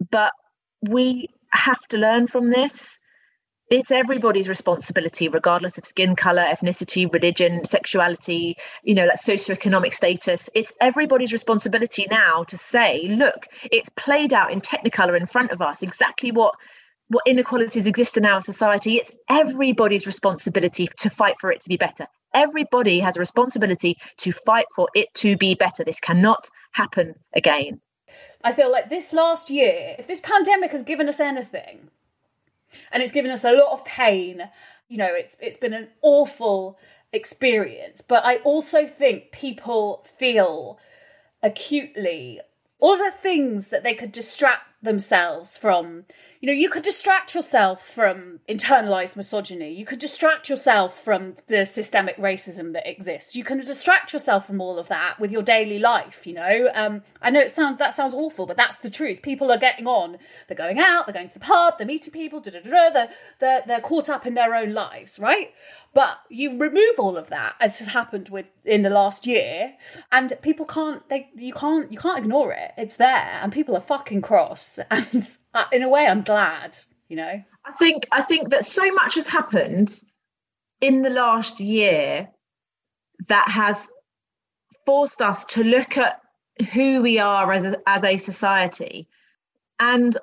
But 0.09 0.33
we 0.81 1.29
have 1.51 1.87
to 1.89 1.97
learn 1.97 2.27
from 2.27 2.49
this. 2.49 2.99
It's 3.69 3.91
everybody's 3.91 4.47
responsibility, 4.47 5.27
regardless 5.27 5.77
of 5.77 5.85
skin 5.85 6.15
color, 6.15 6.41
ethnicity, 6.41 7.11
religion, 7.13 7.65
sexuality, 7.65 8.55
you 8.83 8.95
know, 8.95 9.05
like 9.05 9.19
socioeconomic 9.19 9.93
status. 9.93 10.49
It's 10.55 10.71
everybody's 10.79 11.33
responsibility 11.33 12.07
now 12.09 12.45
to 12.45 12.57
say, 12.57 13.07
look, 13.09 13.47
it's 13.69 13.89
played 13.89 14.31
out 14.31 14.53
in 14.53 14.61
technicolor 14.61 15.19
in 15.19 15.25
front 15.25 15.51
of 15.51 15.61
us 15.61 15.81
exactly 15.81 16.31
what 16.31 16.55
what 17.09 17.23
inequalities 17.25 17.85
exist 17.85 18.17
in 18.17 18.25
our 18.25 18.41
society. 18.41 18.97
It's 18.97 19.11
everybody's 19.29 20.05
responsibility 20.05 20.87
to 20.97 21.09
fight 21.09 21.35
for 21.39 21.51
it 21.51 21.61
to 21.61 21.69
be 21.69 21.77
better. 21.77 22.05
Everybody 22.33 22.99
has 22.99 23.17
a 23.17 23.19
responsibility 23.19 23.97
to 24.17 24.31
fight 24.31 24.65
for 24.75 24.89
it 24.93 25.13
to 25.15 25.37
be 25.37 25.55
better. 25.55 25.83
This 25.83 25.99
cannot 25.99 26.49
happen 26.73 27.15
again. 27.33 27.81
I 28.43 28.51
feel 28.51 28.71
like 28.71 28.89
this 28.89 29.13
last 29.13 29.49
year, 29.49 29.95
if 29.97 30.07
this 30.07 30.19
pandemic 30.19 30.71
has 30.71 30.83
given 30.83 31.07
us 31.07 31.19
anything, 31.19 31.89
and 32.91 33.01
it's 33.01 33.11
given 33.11 33.31
us 33.31 33.43
a 33.43 33.51
lot 33.51 33.71
of 33.71 33.85
pain, 33.85 34.49
you 34.87 34.97
know, 34.97 35.09
it's 35.13 35.37
it's 35.39 35.57
been 35.57 35.73
an 35.73 35.89
awful 36.01 36.77
experience. 37.13 38.01
But 38.01 38.25
I 38.25 38.37
also 38.37 38.87
think 38.87 39.31
people 39.31 40.05
feel 40.17 40.79
acutely 41.43 42.41
all 42.79 42.97
the 42.97 43.11
things 43.11 43.69
that 43.69 43.83
they 43.83 43.93
could 43.93 44.11
distract 44.11 44.63
themselves 44.81 45.57
from 45.57 46.05
you 46.39 46.47
know 46.47 46.53
you 46.53 46.69
could 46.69 46.83
distract 46.83 47.33
yourself 47.33 47.87
from 47.87 48.39
internalized 48.47 49.15
misogyny. 49.15 49.73
You 49.73 49.85
could 49.85 49.99
distract 49.99 50.49
yourself 50.49 51.01
from 51.01 51.33
the 51.47 51.65
systemic 51.65 52.17
racism 52.17 52.73
that 52.73 52.89
exists. 52.89 53.35
You 53.35 53.43
can 53.43 53.59
distract 53.59 54.13
yourself 54.13 54.47
from 54.47 54.61
all 54.61 54.77
of 54.77 54.87
that 54.87 55.19
with 55.19 55.31
your 55.31 55.41
daily 55.41 55.79
life 55.79 56.27
you 56.27 56.33
know? 56.33 56.69
Um, 56.73 57.01
i 57.21 57.29
know 57.29 57.39
it 57.39 57.49
sounds 57.49 57.77
that 57.79 57.93
sounds 57.93 58.13
awful 58.13 58.45
but 58.45 58.57
that's 58.57 58.79
the 58.79 58.89
truth. 58.89 59.21
People 59.21 59.51
are 59.51 59.57
getting 59.57 59.87
on. 59.87 60.17
They're 60.47 60.57
going 60.57 60.79
out 60.79 61.05
they're 61.07 61.13
going 61.13 61.27
to 61.27 61.33
the 61.33 61.39
pub 61.39 61.77
they're 61.77 61.87
meeting 61.87 62.13
people 62.13 62.39
they're, 62.39 62.61
they're, 63.39 63.63
they're 63.65 63.81
caught 63.81 64.09
up 64.09 64.25
in 64.25 64.33
their 64.33 64.53
own 64.53 64.73
lives 64.73 65.19
right? 65.19 65.53
But 65.93 66.19
you 66.29 66.57
remove 66.57 66.99
all 66.99 67.17
of 67.17 67.29
that 67.29 67.55
as 67.59 67.79
has 67.79 67.89
happened 67.89 68.29
with 68.29 68.45
in 68.63 68.83
the 68.83 68.89
last 68.89 69.25
year 69.25 69.75
and 70.11 70.33
people 70.41 70.65
can't 70.65 71.07
they 71.09 71.29
you 71.35 71.53
can't 71.53 71.91
you 71.91 71.97
can't 71.97 72.19
ignore 72.19 72.51
it. 72.51 72.71
It's 72.77 72.97
there 72.97 73.39
and 73.41 73.51
people 73.51 73.75
are 73.75 73.81
fucking 73.81 74.21
cross. 74.21 74.79
And 74.89 75.27
uh, 75.53 75.65
in 75.71 75.83
a 75.83 75.89
way 75.89 76.05
i'm 76.07 76.21
glad 76.27 76.77
you 77.07 77.15
know 77.15 77.41
i 77.65 77.71
think 77.73 78.05
i 78.11 78.21
think 78.21 78.49
that 78.49 78.65
so 78.65 78.91
much 78.93 79.15
has 79.15 79.27
happened 79.27 80.01
in 80.81 81.01
the 81.01 81.09
last 81.09 81.59
year 81.59 82.29
that 83.27 83.47
has 83.49 83.87
forced 84.85 85.21
us 85.21 85.43
to 85.45 85.63
look 85.63 85.97
at 85.97 86.21
who 86.73 87.01
we 87.01 87.17
are 87.19 87.51
as 87.51 87.65
a, 87.65 87.77
as 87.87 88.03
a 88.03 88.17
society 88.17 89.07
and 89.79 90.17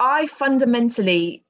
i 0.00 0.26
fundamentally 0.26 1.42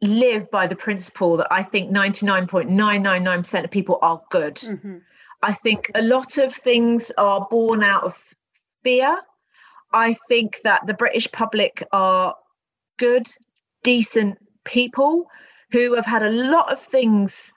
live 0.00 0.50
by 0.50 0.66
the 0.66 0.76
principle 0.76 1.36
that 1.36 1.48
I 1.50 1.62
think 1.62 1.90
99.999% 1.90 3.64
of 3.64 3.70
people 3.70 3.98
are 4.02 4.22
good. 4.30 4.56
Mm-hmm. 4.56 4.98
I 5.42 5.52
think 5.52 5.90
a 5.94 6.02
lot 6.02 6.38
of 6.38 6.54
things 6.54 7.10
are 7.18 7.46
born 7.50 7.82
out 7.82 8.04
of 8.04 8.34
fear. 8.82 9.18
I 9.92 10.14
think 10.28 10.60
that 10.64 10.86
the 10.86 10.94
British 10.94 11.30
public 11.32 11.82
are 11.92 12.34
good, 12.98 13.28
decent 13.82 14.38
people 14.64 15.26
who 15.72 15.94
have 15.94 16.06
had 16.06 16.22
a 16.22 16.30
lot 16.30 16.72
of 16.72 16.80
things 16.80 17.52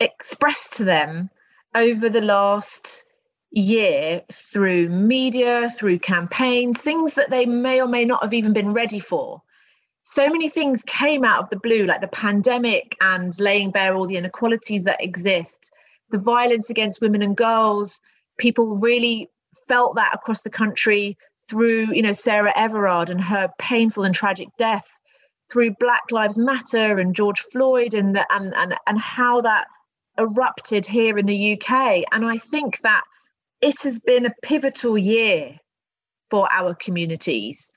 expressed 0.00 0.74
to 0.74 0.84
them 0.84 1.30
over 1.74 2.08
the 2.08 2.20
last 2.20 3.04
year 3.50 4.22
through 4.32 4.88
media, 4.88 5.70
through 5.70 5.98
campaigns, 5.98 6.78
things 6.78 7.14
that 7.14 7.30
they 7.30 7.46
may 7.46 7.80
or 7.80 7.86
may 7.86 8.04
not 8.04 8.22
have 8.22 8.34
even 8.34 8.52
been 8.52 8.72
ready 8.72 8.98
for 8.98 9.42
so 10.04 10.28
many 10.28 10.48
things 10.50 10.82
came 10.86 11.24
out 11.24 11.42
of 11.42 11.48
the 11.48 11.56
blue, 11.56 11.86
like 11.86 12.02
the 12.02 12.08
pandemic 12.08 12.94
and 13.00 13.38
laying 13.40 13.70
bare 13.70 13.94
all 13.94 14.06
the 14.06 14.18
inequalities 14.18 14.84
that 14.84 15.02
exist, 15.02 15.70
the 16.10 16.18
violence 16.18 16.68
against 16.68 17.00
women 17.00 17.22
and 17.22 17.36
girls. 17.36 18.00
People 18.38 18.76
really 18.76 19.30
felt 19.66 19.94
that 19.96 20.14
across 20.14 20.42
the 20.42 20.50
country 20.50 21.16
through, 21.48 21.92
you 21.92 22.02
know, 22.02 22.12
Sarah 22.12 22.52
Everard 22.56 23.10
and 23.10 23.22
her 23.22 23.48
painful 23.58 24.04
and 24.04 24.14
tragic 24.14 24.48
death, 24.58 24.88
through 25.52 25.74
Black 25.78 26.02
Lives 26.10 26.38
Matter 26.38 26.98
and 26.98 27.14
George 27.14 27.40
Floyd 27.40 27.94
and 27.94 28.16
the, 28.16 28.26
and 28.30 28.54
and 28.54 28.74
and 28.86 28.98
how 28.98 29.40
that 29.42 29.66
erupted 30.18 30.86
here 30.86 31.18
in 31.18 31.26
the 31.26 31.52
UK. 31.52 32.04
And 32.12 32.24
I 32.24 32.38
think 32.38 32.80
that 32.82 33.02
it 33.60 33.82
has 33.82 33.98
been 34.00 34.26
a 34.26 34.34
pivotal 34.42 34.96
year 34.96 35.58
for 36.30 36.50
our 36.52 36.74
communities 36.74 37.68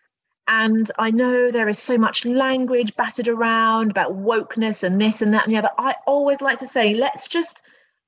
and 0.48 0.90
I 0.98 1.12
know 1.12 1.52
there 1.52 1.68
is 1.68 1.80
so 1.80 1.98
much 1.98 2.26
language 2.26 2.96
battered 2.96 3.28
around 3.28 3.92
about 3.92 4.14
wokeness 4.14 4.82
and 4.82 5.00
this 5.02 5.22
and 5.22 5.34
that 5.34 5.46
and 5.46 5.54
the 5.54 5.58
other. 5.58 5.72
I 5.78 5.96
always 6.06 6.42
like 6.42 6.58
to 6.60 6.68
say, 6.68 6.94
let's 6.94 7.28
just 7.28 7.62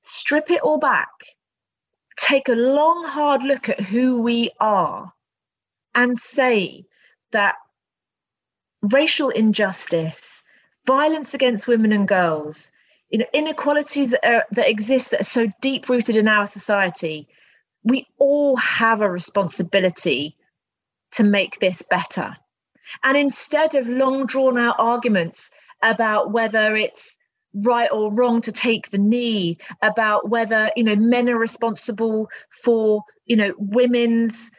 strip 0.03 0.49
it 0.49 0.61
all 0.61 0.77
back, 0.77 1.09
take 2.17 2.47
a 2.47 2.53
long, 2.53 3.03
hard 3.03 3.43
look 3.43 3.67
at 3.67 3.81
who 3.81 4.21
we 4.21 4.51
are, 4.61 5.11
and 5.95 6.17
say 6.17 6.85
that 7.31 7.55
racial 8.81 9.29
injustice, 9.29 10.43
violence 10.85 11.33
against 11.33 11.67
women 11.67 11.91
and 11.91 12.07
girls, 12.07 12.71
you 13.09 13.19
know, 13.19 13.25
inequalities 13.33 14.11
that, 14.11 14.25
are, 14.25 14.45
that 14.51 14.69
exist 14.69 15.11
that 15.11 15.21
are 15.21 15.25
so 15.25 15.47
deep 15.61 15.89
rooted 15.89 16.15
in 16.15 16.27
our 16.27 16.47
society, 16.47 17.27
we 17.83 18.05
all 18.17 18.55
have 18.57 19.01
a 19.01 19.09
responsibility 19.09 20.35
to 21.11 21.23
make 21.23 21.59
this 21.59 21.81
better. 21.81 22.35
And 23.03 23.17
instead 23.17 23.75
of 23.75 23.87
long 23.87 24.25
drawn 24.25 24.57
out 24.57 24.75
arguments 24.77 25.49
about 25.81 26.31
whether 26.31 26.75
it's 26.75 27.17
right 27.53 27.89
or 27.91 28.13
wrong 28.13 28.41
to 28.41 28.51
take 28.51 28.91
the 28.91 28.97
knee, 28.97 29.57
about 29.81 30.29
whether, 30.29 30.71
you 30.75 30.83
know, 30.83 30.95
men 30.95 31.29
are 31.29 31.37
responsible 31.37 32.29
for, 32.63 33.03
you 33.25 33.35
know, 33.35 33.53
women's 33.57 34.51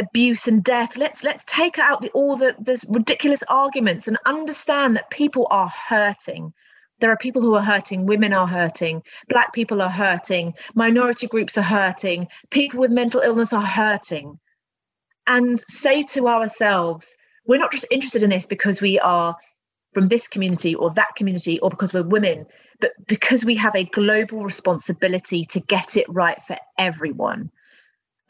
abuse 0.00 0.48
and 0.48 0.64
death. 0.64 0.96
Let's 0.96 1.22
let's 1.22 1.44
take 1.46 1.78
out 1.78 2.00
the, 2.00 2.10
all 2.10 2.36
the 2.36 2.56
this 2.58 2.84
ridiculous 2.88 3.42
arguments 3.48 4.08
and 4.08 4.18
understand 4.26 4.96
that 4.96 5.10
people 5.10 5.46
are 5.50 5.68
hurting. 5.68 6.52
There 7.00 7.10
are 7.10 7.16
people 7.16 7.40
who 7.40 7.54
are 7.54 7.62
hurting. 7.62 8.06
Women 8.06 8.32
are 8.32 8.46
hurting. 8.46 9.02
Black 9.28 9.52
people 9.52 9.80
are 9.80 9.90
hurting. 9.90 10.54
Minority 10.74 11.26
groups 11.26 11.56
are 11.56 11.62
hurting. 11.62 12.28
People 12.50 12.80
with 12.80 12.90
mental 12.90 13.20
illness 13.20 13.52
are 13.52 13.62
hurting. 13.62 14.38
And 15.26 15.60
say 15.60 16.02
to 16.14 16.28
ourselves, 16.28 17.14
we're 17.46 17.58
not 17.58 17.72
just 17.72 17.86
interested 17.90 18.22
in 18.22 18.30
this 18.30 18.46
because 18.46 18.80
we 18.80 18.98
are 18.98 19.36
from 19.92 20.08
this 20.08 20.28
community 20.28 20.74
or 20.74 20.90
that 20.90 21.14
community 21.16 21.58
or 21.60 21.70
because 21.70 21.92
we're 21.92 22.02
women, 22.02 22.46
but 22.80 22.92
because 23.06 23.44
we 23.44 23.54
have 23.56 23.74
a 23.74 23.84
global 23.84 24.42
responsibility 24.42 25.44
to 25.46 25.60
get 25.60 25.96
it 25.96 26.06
right 26.08 26.42
for 26.42 26.56
everyone. 26.78 27.50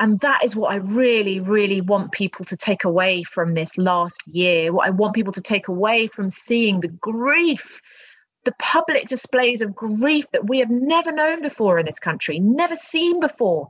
And 0.00 0.18
that 0.20 0.42
is 0.42 0.56
what 0.56 0.72
I 0.72 0.76
really, 0.76 1.40
really 1.40 1.82
want 1.82 2.12
people 2.12 2.46
to 2.46 2.56
take 2.56 2.84
away 2.84 3.22
from 3.22 3.52
this 3.52 3.76
last 3.76 4.18
year. 4.26 4.72
What 4.72 4.86
I 4.86 4.90
want 4.90 5.14
people 5.14 5.34
to 5.34 5.42
take 5.42 5.68
away 5.68 6.06
from 6.06 6.30
seeing 6.30 6.80
the 6.80 6.88
grief, 6.88 7.82
the 8.46 8.54
public 8.58 9.08
displays 9.08 9.60
of 9.60 9.74
grief 9.74 10.24
that 10.32 10.48
we 10.48 10.58
have 10.58 10.70
never 10.70 11.12
known 11.12 11.42
before 11.42 11.78
in 11.78 11.84
this 11.84 11.98
country, 11.98 12.40
never 12.40 12.76
seen 12.76 13.20
before 13.20 13.68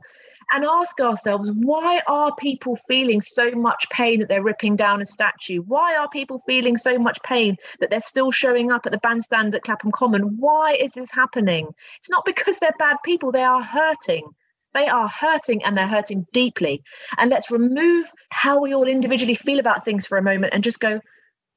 and 0.53 0.63
ask 0.63 1.01
ourselves 1.01 1.49
why 1.63 2.01
are 2.07 2.33
people 2.35 2.77
feeling 2.77 3.19
so 3.19 3.51
much 3.51 3.85
pain 3.89 4.19
that 4.19 4.29
they're 4.29 4.41
ripping 4.41 4.77
down 4.77 5.01
a 5.01 5.05
statue? 5.05 5.61
Why 5.61 5.97
are 5.97 6.07
people 6.09 6.39
feeling 6.39 6.77
so 6.77 6.97
much 6.97 7.21
pain 7.23 7.57
that 7.81 7.89
they're 7.89 7.99
still 7.99 8.31
showing 8.31 8.71
up 8.71 8.85
at 8.85 8.93
the 8.93 8.99
bandstand 8.99 9.53
at 9.53 9.63
Clapham 9.63 9.91
Common? 9.91 10.37
Why 10.37 10.75
is 10.75 10.93
this 10.93 11.11
happening? 11.11 11.73
It's 11.97 12.09
not 12.09 12.23
because 12.25 12.57
they're 12.57 12.71
bad 12.79 12.97
people, 13.03 13.33
they 13.33 13.43
are 13.43 13.61
hurting. 13.61 14.33
They 14.73 14.87
are 14.87 15.07
hurting 15.07 15.63
and 15.63 15.77
they're 15.77 15.87
hurting 15.87 16.25
deeply. 16.33 16.83
And 17.17 17.29
let's 17.29 17.51
remove 17.51 18.11
how 18.29 18.59
we 18.61 18.73
all 18.73 18.87
individually 18.87 19.35
feel 19.35 19.59
about 19.59 19.83
things 19.83 20.05
for 20.05 20.17
a 20.17 20.23
moment 20.23 20.53
and 20.53 20.63
just 20.63 20.79
go, 20.79 21.01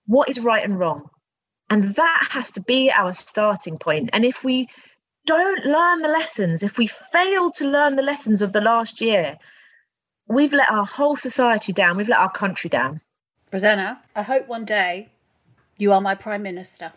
what 0.07 0.29
is 0.29 0.41
right 0.41 0.65
and 0.65 0.79
wrong? 0.79 1.09
And 1.71 1.95
that 1.95 2.29
has 2.31 2.51
to 2.53 2.61
be 2.61 2.91
our 2.91 3.13
starting 3.13 3.79
point. 3.79 4.11
And 4.13 4.25
if 4.25 4.45
we 4.45 4.69
don't 5.27 5.65
learn 5.65 6.03
the 6.03 6.09
lessons, 6.09 6.63
if 6.63 6.77
we 6.77 6.87
fail 6.87 7.51
to 7.53 7.69
learn 7.69 7.97
the 7.97 8.03
lessons 8.03 8.43
of 8.43 8.53
the 8.53 8.61
last 8.61 9.01
year, 9.01 9.39
we've 10.29 10.53
let 10.53 10.71
our 10.71 10.85
whole 10.85 11.17
society 11.17 11.73
down. 11.73 11.97
We've 11.97 12.09
let 12.09 12.19
our 12.19 12.31
country 12.31 12.69
down. 12.69 13.01
Rosena, 13.51 13.99
I 14.15 14.23
hope 14.23 14.49
one 14.49 14.65
day 14.65 15.09
you 15.79 15.93
are 15.93 16.01
my 16.01 16.15
prime 16.15 16.43
minister. 16.43 16.93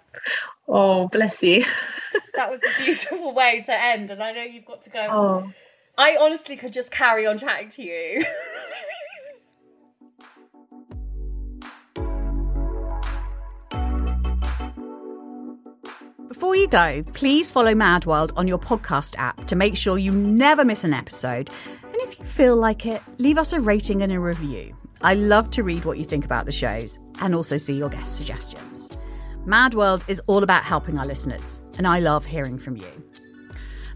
Oh, 0.68 1.08
bless 1.08 1.42
you. 1.44 1.64
that 2.36 2.52
was 2.52 2.64
a 2.64 2.84
beautiful 2.84 3.34
way 3.34 3.62
to 3.62 3.74
end, 3.74 4.12
and 4.12 4.22
I 4.22 4.32
know 4.32 4.44
you've 4.44 4.66
got 4.66 4.82
to 4.84 4.90
go. 4.90 5.08
Oh. 5.10 5.52
I 5.98 6.16
honestly 6.20 6.56
could 6.56 6.74
just 6.74 6.92
carry 6.92 7.26
on 7.26 7.40
chatting 7.40 7.70
to 7.70 7.82
you. 7.82 8.24
Before 16.28 16.56
you 16.56 16.68
go, 16.68 17.04
please 17.14 17.50
follow 17.50 17.74
Mad 17.74 18.06
World 18.06 18.32
on 18.36 18.48
your 18.48 18.60
podcast 18.60 19.16
app 19.18 19.48
to 19.48 19.56
make 19.56 19.76
sure 19.76 19.98
you 19.98 20.12
never 20.12 20.64
miss 20.64 20.84
an 20.84 20.94
episode. 20.94 21.50
And 21.82 21.96
if 21.96 22.20
you 22.20 22.26
feel 22.26 22.56
like 22.56 22.86
it, 22.86 23.02
leave 23.18 23.40
us 23.40 23.54
a 23.54 23.60
rating 23.60 24.04
and 24.04 24.12
a 24.12 24.20
review. 24.20 24.78
I 25.02 25.16
love 25.16 25.50
to 25.52 25.64
read 25.64 25.84
what 25.84 25.98
you 25.98 26.04
think 26.04 26.26
about 26.26 26.46
the 26.46 26.52
shows 26.52 27.00
and 27.22 27.34
also 27.34 27.58
see 27.58 27.74
your 27.74 27.90
guest 27.90 28.18
suggestions. 28.18 28.90
Mad 29.46 29.74
World 29.74 30.06
is 30.08 30.22
all 30.28 30.44
about 30.44 30.64
helping 30.64 31.00
our 31.00 31.08
listeners, 31.08 31.60
and 31.80 31.88
I 31.88 32.00
love 32.00 32.26
hearing 32.26 32.60
from 32.60 32.78
you. 32.78 33.07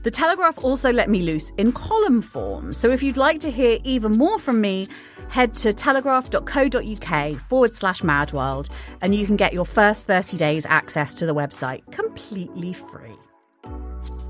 The 0.03 0.09
Telegraph 0.09 0.63
also 0.63 0.91
let 0.91 1.11
me 1.11 1.21
loose 1.21 1.51
in 1.57 1.71
column 1.73 2.23
form, 2.23 2.73
so 2.73 2.89
if 2.89 3.03
you'd 3.03 3.17
like 3.17 3.39
to 3.41 3.51
hear 3.51 3.77
even 3.83 4.17
more 4.17 4.39
from 4.39 4.59
me, 4.59 4.87
head 5.29 5.55
to 5.57 5.73
telegraph.co.uk 5.73 7.39
forward 7.47 7.75
slash 7.75 8.01
madworld 8.01 8.69
and 9.01 9.13
you 9.13 9.27
can 9.27 9.35
get 9.35 9.53
your 9.53 9.65
first 9.65 10.07
30 10.07 10.37
days 10.37 10.65
access 10.65 11.13
to 11.13 11.27
the 11.27 11.35
website 11.35 11.89
completely 11.91 12.73
free. 12.73 13.15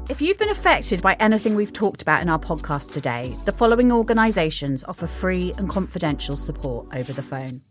If 0.10 0.22
you've 0.22 0.38
been 0.38 0.50
affected 0.50 1.02
by 1.02 1.16
anything 1.22 1.56
we've 1.56 1.72
talked 1.72 2.02
about 2.02 2.22
in 2.22 2.28
our 2.28 2.40
podcast 2.40 2.92
today, 2.92 3.34
the 3.46 3.54
following 3.54 3.94
organisations 3.94 4.84
offer 4.84 5.08
free 5.08 5.54
and 5.58 5.70
confidential 5.70 6.36
support 6.36 6.86
over 6.94 7.14
the 7.14 7.24
phone. 7.24 7.62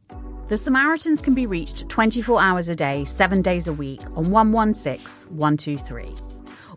The 0.48 0.56
Samaritans 0.56 1.20
can 1.20 1.34
be 1.34 1.46
reached 1.46 1.86
24 1.90 2.40
hours 2.40 2.70
a 2.70 2.74
day, 2.74 3.04
7 3.04 3.42
days 3.42 3.68
a 3.68 3.74
week 3.74 4.00
on 4.16 4.30
116 4.30 5.28
123. 5.36 6.29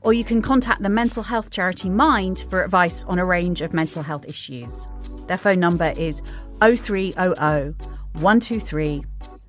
Or 0.03 0.13
you 0.13 0.23
can 0.23 0.41
contact 0.41 0.83
the 0.83 0.89
mental 0.89 1.23
health 1.23 1.49
charity 1.49 1.89
Mind 1.89 2.45
for 2.49 2.63
advice 2.63 3.03
on 3.05 3.19
a 3.19 3.25
range 3.25 3.61
of 3.61 3.73
mental 3.73 4.03
health 4.03 4.25
issues. 4.27 4.87
Their 5.27 5.37
phone 5.37 5.59
number 5.59 5.93
is 5.97 6.21
0300 6.61 7.75
123 8.13 9.05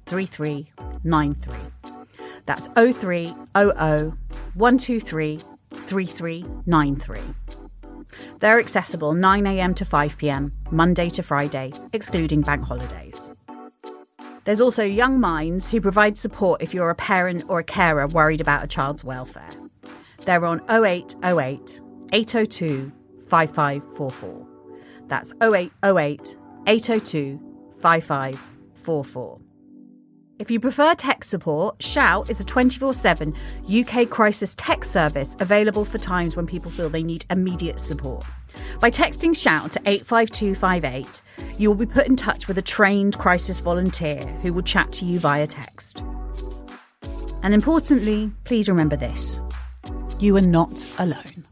3393. 0.07 1.59
That's 2.47 2.69
0300 2.69 4.13
123 4.55 5.39
3393. 5.73 7.21
They're 8.39 8.61
accessible 8.61 9.13
9am 9.13 9.75
to 9.77 9.85
5pm, 9.85 10.53
Monday 10.71 11.09
to 11.11 11.23
Friday, 11.23 11.73
excluding 11.93 12.43
bank 12.43 12.65
holidays. 12.65 13.31
There's 14.45 14.61
also 14.61 14.85
Young 14.85 15.19
Minds 15.19 15.71
who 15.71 15.81
provide 15.81 16.19
support 16.19 16.63
if 16.63 16.75
you're 16.75 16.91
a 16.91 16.95
parent 16.95 17.45
or 17.49 17.61
a 17.61 17.65
carer 17.65 18.07
worried 18.07 18.43
about 18.43 18.63
a 18.63 18.67
child's 18.67 19.03
welfare. 19.03 19.49
They're 20.25 20.45
on 20.45 20.61
0808 20.69 21.81
802 22.13 22.93
5544. 23.29 24.47
That's 25.07 25.35
0808 25.43 26.37
802 26.67 27.41
5544. 27.81 29.41
If 30.37 30.51
you 30.51 30.59
prefer 30.59 30.95
tech 30.95 31.23
support, 31.23 31.81
Shout 31.81 32.29
is 32.29 32.41
a 32.41 32.45
24 32.45 32.93
7 32.93 33.35
UK 33.69 34.11
crisis 34.11 34.55
tech 34.57 34.83
service 34.83 35.37
available 35.39 35.85
for 35.85 35.99
times 35.99 36.35
when 36.35 36.47
people 36.47 36.71
feel 36.71 36.89
they 36.89 37.05
need 37.05 37.25
immediate 37.31 37.79
support. 37.79 38.25
By 38.81 38.91
texting 38.91 39.37
Shout 39.41 39.71
to 39.73 39.81
85258, 39.87 41.23
you 41.59 41.69
will 41.69 41.77
be 41.77 41.87
put 41.87 42.09
in 42.09 42.17
touch 42.17 42.49
with 42.49 42.59
a 42.59 42.63
trained 42.63 43.17
crisis 43.19 43.61
volunteer 43.61 44.27
who 44.43 44.53
will 44.53 44.63
chat 44.63 44.91
to 44.95 45.05
you 45.05 45.21
via 45.21 45.47
text. 45.47 46.03
And 47.45 47.55
importantly, 47.55 48.33
please 48.45 48.69
remember 48.69 48.97
this 48.97 49.39
you 50.25 50.39
are 50.39 50.41
not 50.41 50.87
alone. 50.99 51.44